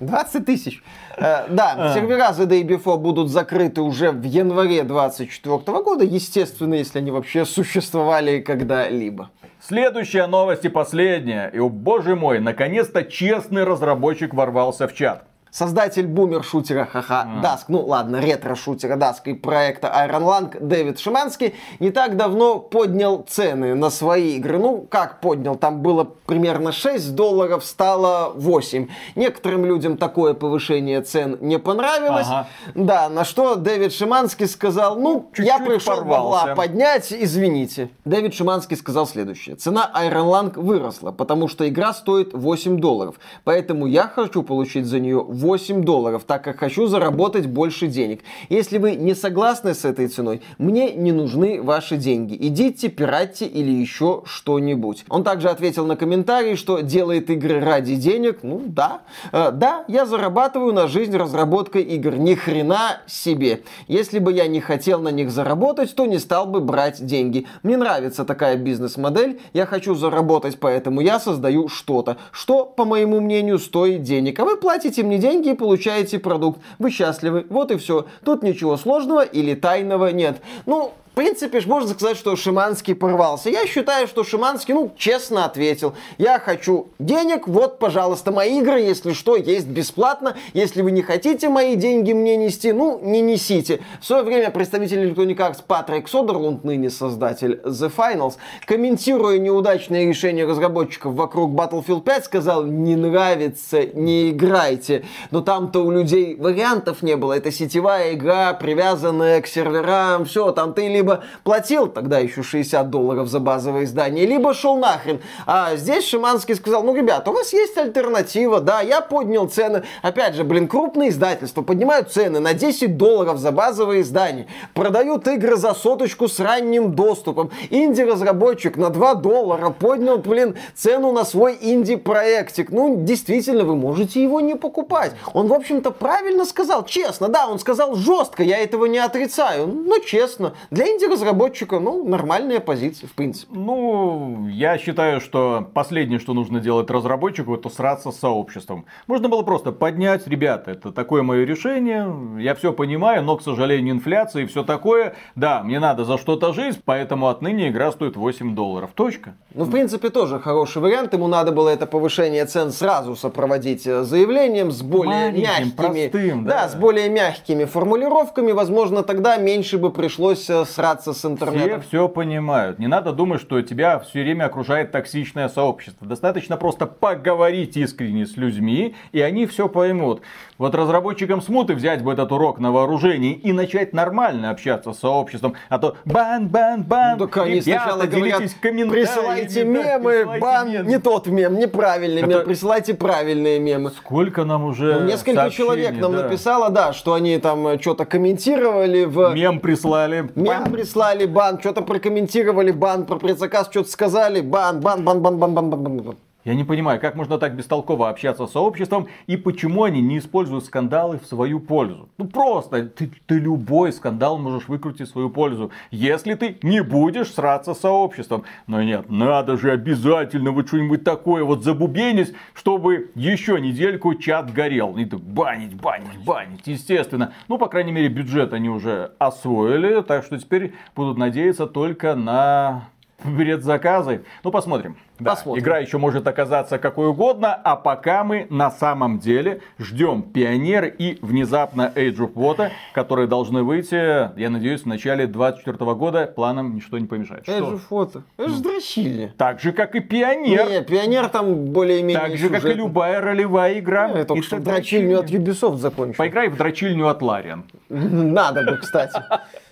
[0.00, 0.82] 20 тысяч.
[1.16, 1.94] Э, да, а.
[1.94, 6.04] сервера The Day Before будут закрыты уже в январе 2024 года.
[6.04, 9.30] Естественно, если они вообще существовали когда-либо.
[9.68, 11.48] Следующая новость и последняя.
[11.48, 15.26] И, о боже мой, наконец-то честный разработчик ворвался в чат.
[15.50, 17.42] Создатель бумер-шутера ха-ха mm.
[17.42, 23.24] Dask, ну ладно, ретро-шутера Dask и проекта Iron Lang Дэвид Шиманский не так давно поднял
[23.28, 24.58] цены на свои игры.
[24.58, 25.56] Ну, как поднял?
[25.56, 28.88] Там было примерно 6 долларов, стало 8.
[29.16, 32.26] Некоторым людям такое повышение цен не понравилось.
[32.28, 32.46] Ага.
[32.74, 36.46] Да, на что Дэвид Шиманский сказал, ну, Чуть-чуть я пришел порвался.
[36.48, 37.90] бабла поднять, извините.
[38.04, 39.56] Дэвид Шиманский сказал следующее.
[39.56, 43.16] Цена Iron Lang выросла, потому что игра стоит 8 долларов.
[43.44, 48.20] Поэтому я хочу получить за нее 8 долларов, так как хочу заработать больше денег.
[48.48, 52.36] Если вы не согласны с этой ценой, мне не нужны ваши деньги.
[52.38, 55.04] Идите, пиратьте или еще что-нибудь.
[55.08, 58.40] Он также ответил на комментарий, что делает игры ради денег.
[58.42, 59.02] Ну да,
[59.32, 62.16] э, да, я зарабатываю на жизнь разработкой игр.
[62.16, 63.62] Ни хрена себе.
[63.86, 67.46] Если бы я не хотел на них заработать, то не стал бы брать деньги.
[67.62, 69.40] Мне нравится такая бизнес-модель.
[69.52, 74.40] Я хочу заработать, поэтому я создаю что-то, что, по моему мнению, стоит денег.
[74.40, 76.60] А вы платите мне деньги деньги и получаете продукт.
[76.78, 77.46] Вы счастливы.
[77.50, 78.06] Вот и все.
[78.24, 80.40] Тут ничего сложного или тайного нет.
[80.66, 83.50] Ну, принципе, можно сказать, что Шиманский порвался.
[83.50, 85.94] Я считаю, что Шиманский, ну, честно ответил.
[86.16, 90.36] Я хочу денег, вот, пожалуйста, мои игры, если что, есть бесплатно.
[90.52, 93.80] Если вы не хотите мои деньги мне нести, ну, не несите.
[94.00, 98.34] В свое время представитель Electronic Arts Патрик Содерлунд, ныне создатель The Finals,
[98.64, 105.04] комментируя неудачные решения разработчиков вокруг Battlefield 5, сказал, не нравится, не играйте.
[105.32, 107.32] Но там-то у людей вариантов не было.
[107.32, 112.90] Это сетевая игра, привязанная к серверам, все, там ты либо либо платил тогда еще 60
[112.90, 115.20] долларов за базовое издание, либо шел нахрен.
[115.46, 119.84] А здесь Шиманский сказал, ну, ребята, у вас есть альтернатива, да, я поднял цены.
[120.02, 125.56] Опять же, блин, крупные издательства поднимают цены на 10 долларов за базовое издание, продают игры
[125.56, 127.50] за соточку с ранним доступом.
[127.70, 132.70] Инди-разработчик на 2 доллара поднял, блин, цену на свой инди-проектик.
[132.70, 135.12] Ну, действительно, вы можете его не покупать.
[135.32, 139.98] Он, в общем-то, правильно сказал, честно, да, он сказал жестко, я этого не отрицаю, но
[139.98, 140.54] честно.
[140.70, 143.52] Для инди-разработчика, ну, нормальная позиция, в принципе.
[143.54, 148.86] Ну, я считаю, что последнее, что нужно делать разработчику, это сраться с сообществом.
[149.06, 153.94] Можно было просто поднять, ребята, это такое мое решение, я все понимаю, но, к сожалению,
[153.94, 155.14] инфляция и все такое.
[155.36, 158.90] Да, мне надо за что-то жить, поэтому отныне игра стоит 8 долларов.
[158.94, 159.34] Точка.
[159.54, 161.12] Ну, в принципе, тоже хороший вариант.
[161.12, 166.44] Ему надо было это повышение цен сразу сопроводить э, заявлением с более Маленьким, мягкими, простым,
[166.44, 166.62] да.
[166.62, 168.52] да, с более мягкими формулировками.
[168.52, 171.80] Возможно, тогда меньше бы пришлось э, сраться с интернетом.
[171.80, 172.78] Все все понимают.
[172.78, 176.06] Не надо думать, что тебя все время окружает токсичное сообщество.
[176.06, 180.22] Достаточно просто поговорить искренне с людьми, и они все поймут.
[180.56, 185.54] Вот разработчикам смуты взять бы этот урок на вооружение и начать нормально общаться с сообществом.
[185.68, 187.18] А то бан, бан, бан.
[187.18, 190.86] Ну, так они сначала говорят, присылайте мемы, да, бан, мем.
[190.86, 192.30] не тот мем, неправильный Это...
[192.30, 193.90] мем, присылайте правильные мемы.
[193.90, 196.22] Сколько нам уже ну, Несколько человек нам да.
[196.22, 199.34] написало, да, что они там э, что-то комментировали в...
[199.34, 200.30] Мем прислали.
[200.36, 205.54] Мем прислали, бан, что-то прокомментировали, бан, про предзаказ что-то сказали, бан, бан, бан, бан, бан,
[205.54, 206.16] бан, бан, бан.
[206.44, 210.64] Я не понимаю, как можно так бестолково общаться с сообществом и почему они не используют
[210.64, 212.08] скандалы в свою пользу.
[212.16, 217.32] Ну просто, ты, ты любой скандал можешь выкрутить в свою пользу, если ты не будешь
[217.32, 218.44] сраться с сообществом.
[218.68, 224.96] Но нет, надо же обязательно вот что-нибудь такое вот забубенить, чтобы еще недельку чат горел.
[224.96, 227.32] И так банить, банить, банить, естественно.
[227.48, 232.88] Ну, по крайней мере, бюджет они уже освоили, так что теперь будут надеяться только на
[233.22, 234.22] предзаказы.
[234.44, 234.96] Ну, посмотрим.
[235.18, 235.62] Да, Посмотрим.
[235.62, 241.18] Игра еще может оказаться какой угодно, а пока мы на самом деле ждем Пионер и
[241.22, 246.26] внезапно Age of Water, которые должны выйти, я надеюсь, в начале 2024 года.
[246.28, 247.48] Планам ничто не помешает.
[247.48, 248.22] Age of Water.
[248.36, 249.32] Это же дрочили.
[249.36, 250.68] Так же, как и Пионер.
[250.68, 254.08] Не, Пионер там более-менее Так же, как и любая ролевая игра.
[254.08, 256.18] Я только что дрочильню от Ubisoft закончил.
[256.18, 257.64] Поиграй в дрочильню от Лариан.
[257.88, 259.20] Надо бы, кстати.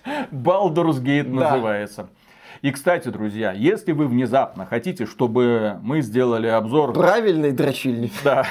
[0.32, 2.08] Baldur's Gate называется.
[2.66, 6.92] И, кстати, друзья, если вы внезапно хотите, чтобы мы сделали обзор...
[6.94, 8.10] Правильный дрочильник.
[8.24, 8.44] Да.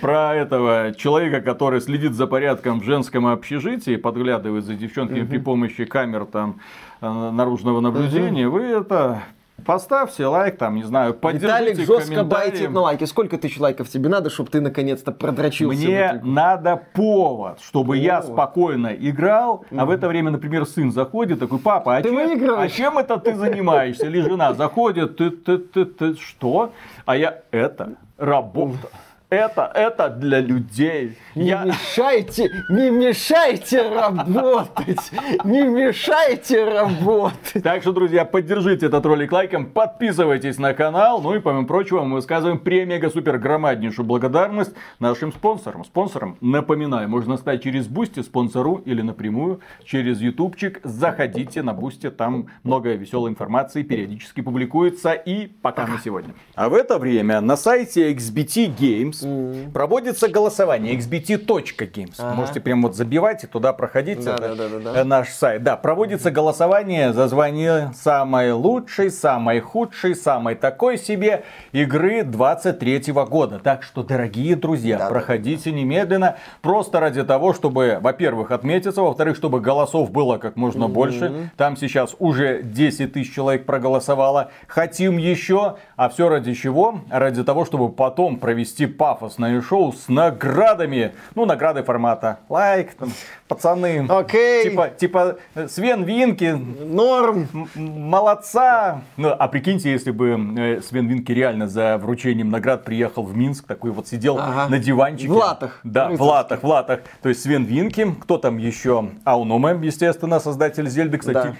[0.00, 5.86] Про этого человека, который следит за порядком в женском общежитии, подглядывает за девчонками при помощи
[5.86, 6.60] камер там
[7.00, 9.24] э, наружного наблюдения, вы это
[9.64, 13.04] Поставьте лайк, там, не знаю, поддержите Виталик жестко байтит на лайки.
[13.04, 15.86] Сколько тысяч лайков тебе надо, чтобы ты наконец-то продрочился?
[15.86, 18.34] Мне надо повод, чтобы я Повод.
[18.34, 22.72] спокойно играл, а в это время, например, сын заходит, такой, папа, а, Ты чем, выигрываешь?»
[22.72, 24.06] а чем это ты занимаешься?
[24.06, 26.72] Или жена заходит, ты, ты, ты, ты, что?
[27.06, 28.88] А я, это работа.
[29.34, 31.18] Это, это для людей.
[31.34, 31.64] Не Я...
[31.64, 35.10] мешайте, не мешайте работать,
[35.42, 37.64] не мешайте работать.
[37.64, 41.20] Так что, друзья, поддержите этот ролик лайком, подписывайтесь на канал.
[41.20, 45.84] Ну и, помимо прочего, мы высказываем премега супер громаднейшую благодарность нашим спонсорам.
[45.84, 50.78] Спонсорам, напоминаю, можно стать через Boosty спонсору или напрямую через ютубчик.
[50.84, 55.12] Заходите на Boosty, там много веселой информации периодически публикуется.
[55.12, 56.34] И пока на сегодня.
[56.54, 59.23] А в это время на сайте iXBT Games
[59.72, 62.14] проводится голосование ixbt.games.
[62.18, 62.34] Ага.
[62.34, 64.24] Можете прям вот забивать и туда проходить.
[64.24, 65.00] Да, Это, да, да, да, да.
[65.00, 65.62] э, наш сайт.
[65.62, 73.58] Да, проводится голосование за звание самой лучшей, самой худшей, самой такой себе игры 23 года.
[73.58, 76.36] Так что, дорогие друзья, Да, да, проходите немедленно.
[76.62, 81.50] Просто ради того, чтобы, во-первых, отметиться, во-вторых, чтобы голосов было как можно больше.
[81.56, 84.50] Там сейчас уже 10 тысяч человек проголосовало.
[84.66, 85.76] Хотим еще.
[85.96, 87.00] А все ради чего?
[87.08, 91.12] Ради того, чтобы потом провести пафосное шоу с наградами.
[91.36, 93.10] Ну, награды формата лайк, там,
[93.46, 94.04] пацаны.
[94.08, 94.64] Окей.
[94.64, 95.36] Типа, типа
[95.68, 97.48] Свен Винки, Норм.
[97.74, 99.02] молодца.
[99.16, 103.66] Ну, а прикиньте, если бы э, Свен Винки реально за вручением наград приехал в Минск,
[103.66, 104.68] такой вот сидел Ага.
[104.68, 105.28] на диванчике.
[105.32, 105.80] В латах.
[105.84, 107.00] Да, в латах, в латах.
[107.22, 109.10] То есть Свен Винки, кто там еще?
[109.24, 111.34] Аунуме, естественно, создатель Зельды, кстати.
[111.36, 111.54] Да.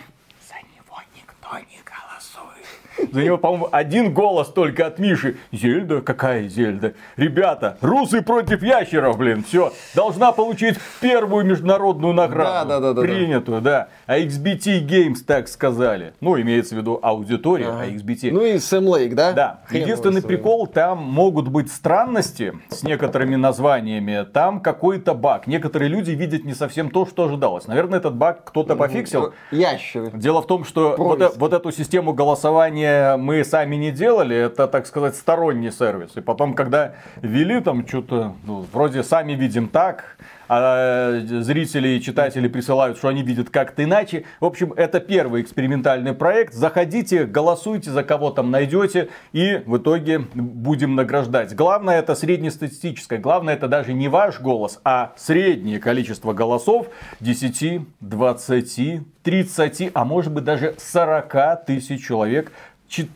[0.49, 2.67] За него никто не голосует.
[3.13, 5.37] За него, по-моему, один голос только от Миши.
[5.53, 6.01] Зельда?
[6.01, 6.95] Какая Зельда?
[7.17, 9.45] Ребята, русы против ящеров, блин.
[9.47, 12.69] Все, должна получить первую международную награду.
[12.69, 13.01] Да, да, да.
[13.03, 13.89] Принятую, да.
[14.07, 16.15] А XBT Games так сказали.
[16.21, 18.31] Ну, имеется в виду аудитория, а XBT.
[18.33, 19.33] Ну и Сэм Лейк, да?
[19.33, 25.47] Да, Хрен единственный прикол, там могут быть странности с некоторыми названиями, там какой-то баг.
[25.47, 27.67] Некоторые люди видят не совсем то, что ожидалось.
[27.67, 29.33] Наверное, этот баг кто-то пофиксил.
[29.51, 30.11] Ящеры.
[30.13, 32.84] Дело в том, что вот, э- вот эту систему голосования
[33.19, 36.17] мы сами не делали, это, так сказать, сторонний сервис.
[36.17, 40.17] И потом, когда ввели там что-то, ну, вроде сами видим так,
[40.49, 44.25] а зрители и читатели присылают, что они видят как-то иначе.
[44.41, 46.55] В общем, это первый экспериментальный проект.
[46.55, 51.55] Заходите, голосуйте за кого там найдете, и в итоге будем награждать.
[51.55, 56.89] Главное это среднестатистическое, главное это даже не ваш голос, а среднее количество голосов
[57.21, 62.53] 10, 20, 30, а может быть даже 40 тысяч человек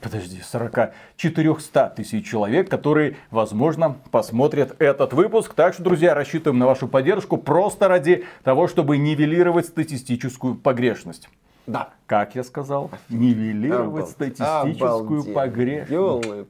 [0.01, 5.55] подожди, 40, 400 тысяч человек, которые, возможно, посмотрят этот выпуск.
[5.55, 11.29] Так что, друзья, рассчитываем на вашу поддержку просто ради того, чтобы нивелировать статистическую погрешность.
[11.69, 11.91] Да.
[12.07, 16.49] Как я сказал, нивелировать статистическую погрешность.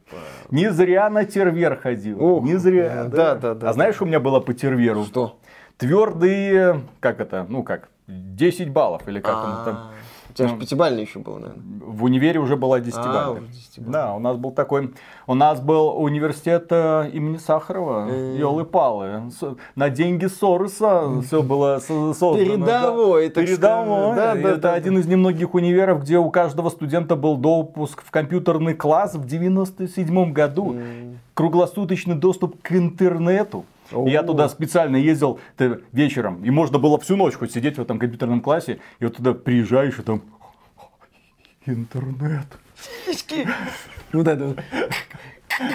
[0.51, 2.23] Не зря на тервер ходил.
[2.23, 3.05] Ух, не зря.
[3.05, 5.05] да, да, да, А знаешь, что у меня было по терверу?
[5.05, 5.39] Что?
[5.77, 9.91] Твердые, как это, ну как, 10 баллов или как оно там.
[10.39, 11.63] Тебя же пятибалльный еще был, наверное.
[11.87, 13.93] В универе уже была 10 А, уже 10-бальная.
[13.93, 14.93] Да, у нас был такой,
[15.27, 18.37] у нас был университет э, имени Сахарова, Э.
[18.39, 19.31] елы-палы.
[19.31, 22.37] С- На деньги Сороса все было со- создано.
[22.37, 24.17] Передовой, так Передовой.
[24.17, 29.15] Да, Это один из немногих универов, где у каждого студента был допуск в компьютерный класс
[29.15, 30.77] в 97 году.
[31.35, 33.65] Круглосуточный доступ к интернету.
[33.91, 34.25] И Я О.
[34.25, 35.41] туда специально ездил
[35.93, 39.35] вечером, и можно было всю ночь хоть сидеть в этом компьютерном классе, и вот туда
[39.35, 40.23] приезжаешь, и там
[41.67, 42.47] интернет.
[44.13, 44.59] Вот это вот.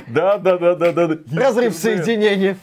[0.08, 1.18] Да, да, да, да, да.
[1.34, 2.58] Разрыв соединения.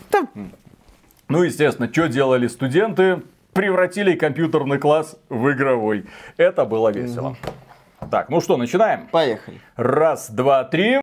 [1.29, 3.23] Ну, естественно, что делали студенты?
[3.53, 6.07] Превратили компьютерный класс в игровой.
[6.37, 7.37] Это было весело.
[8.11, 9.07] Так, ну что, начинаем?
[9.09, 9.61] Поехали.
[9.77, 10.99] Раз, два, три.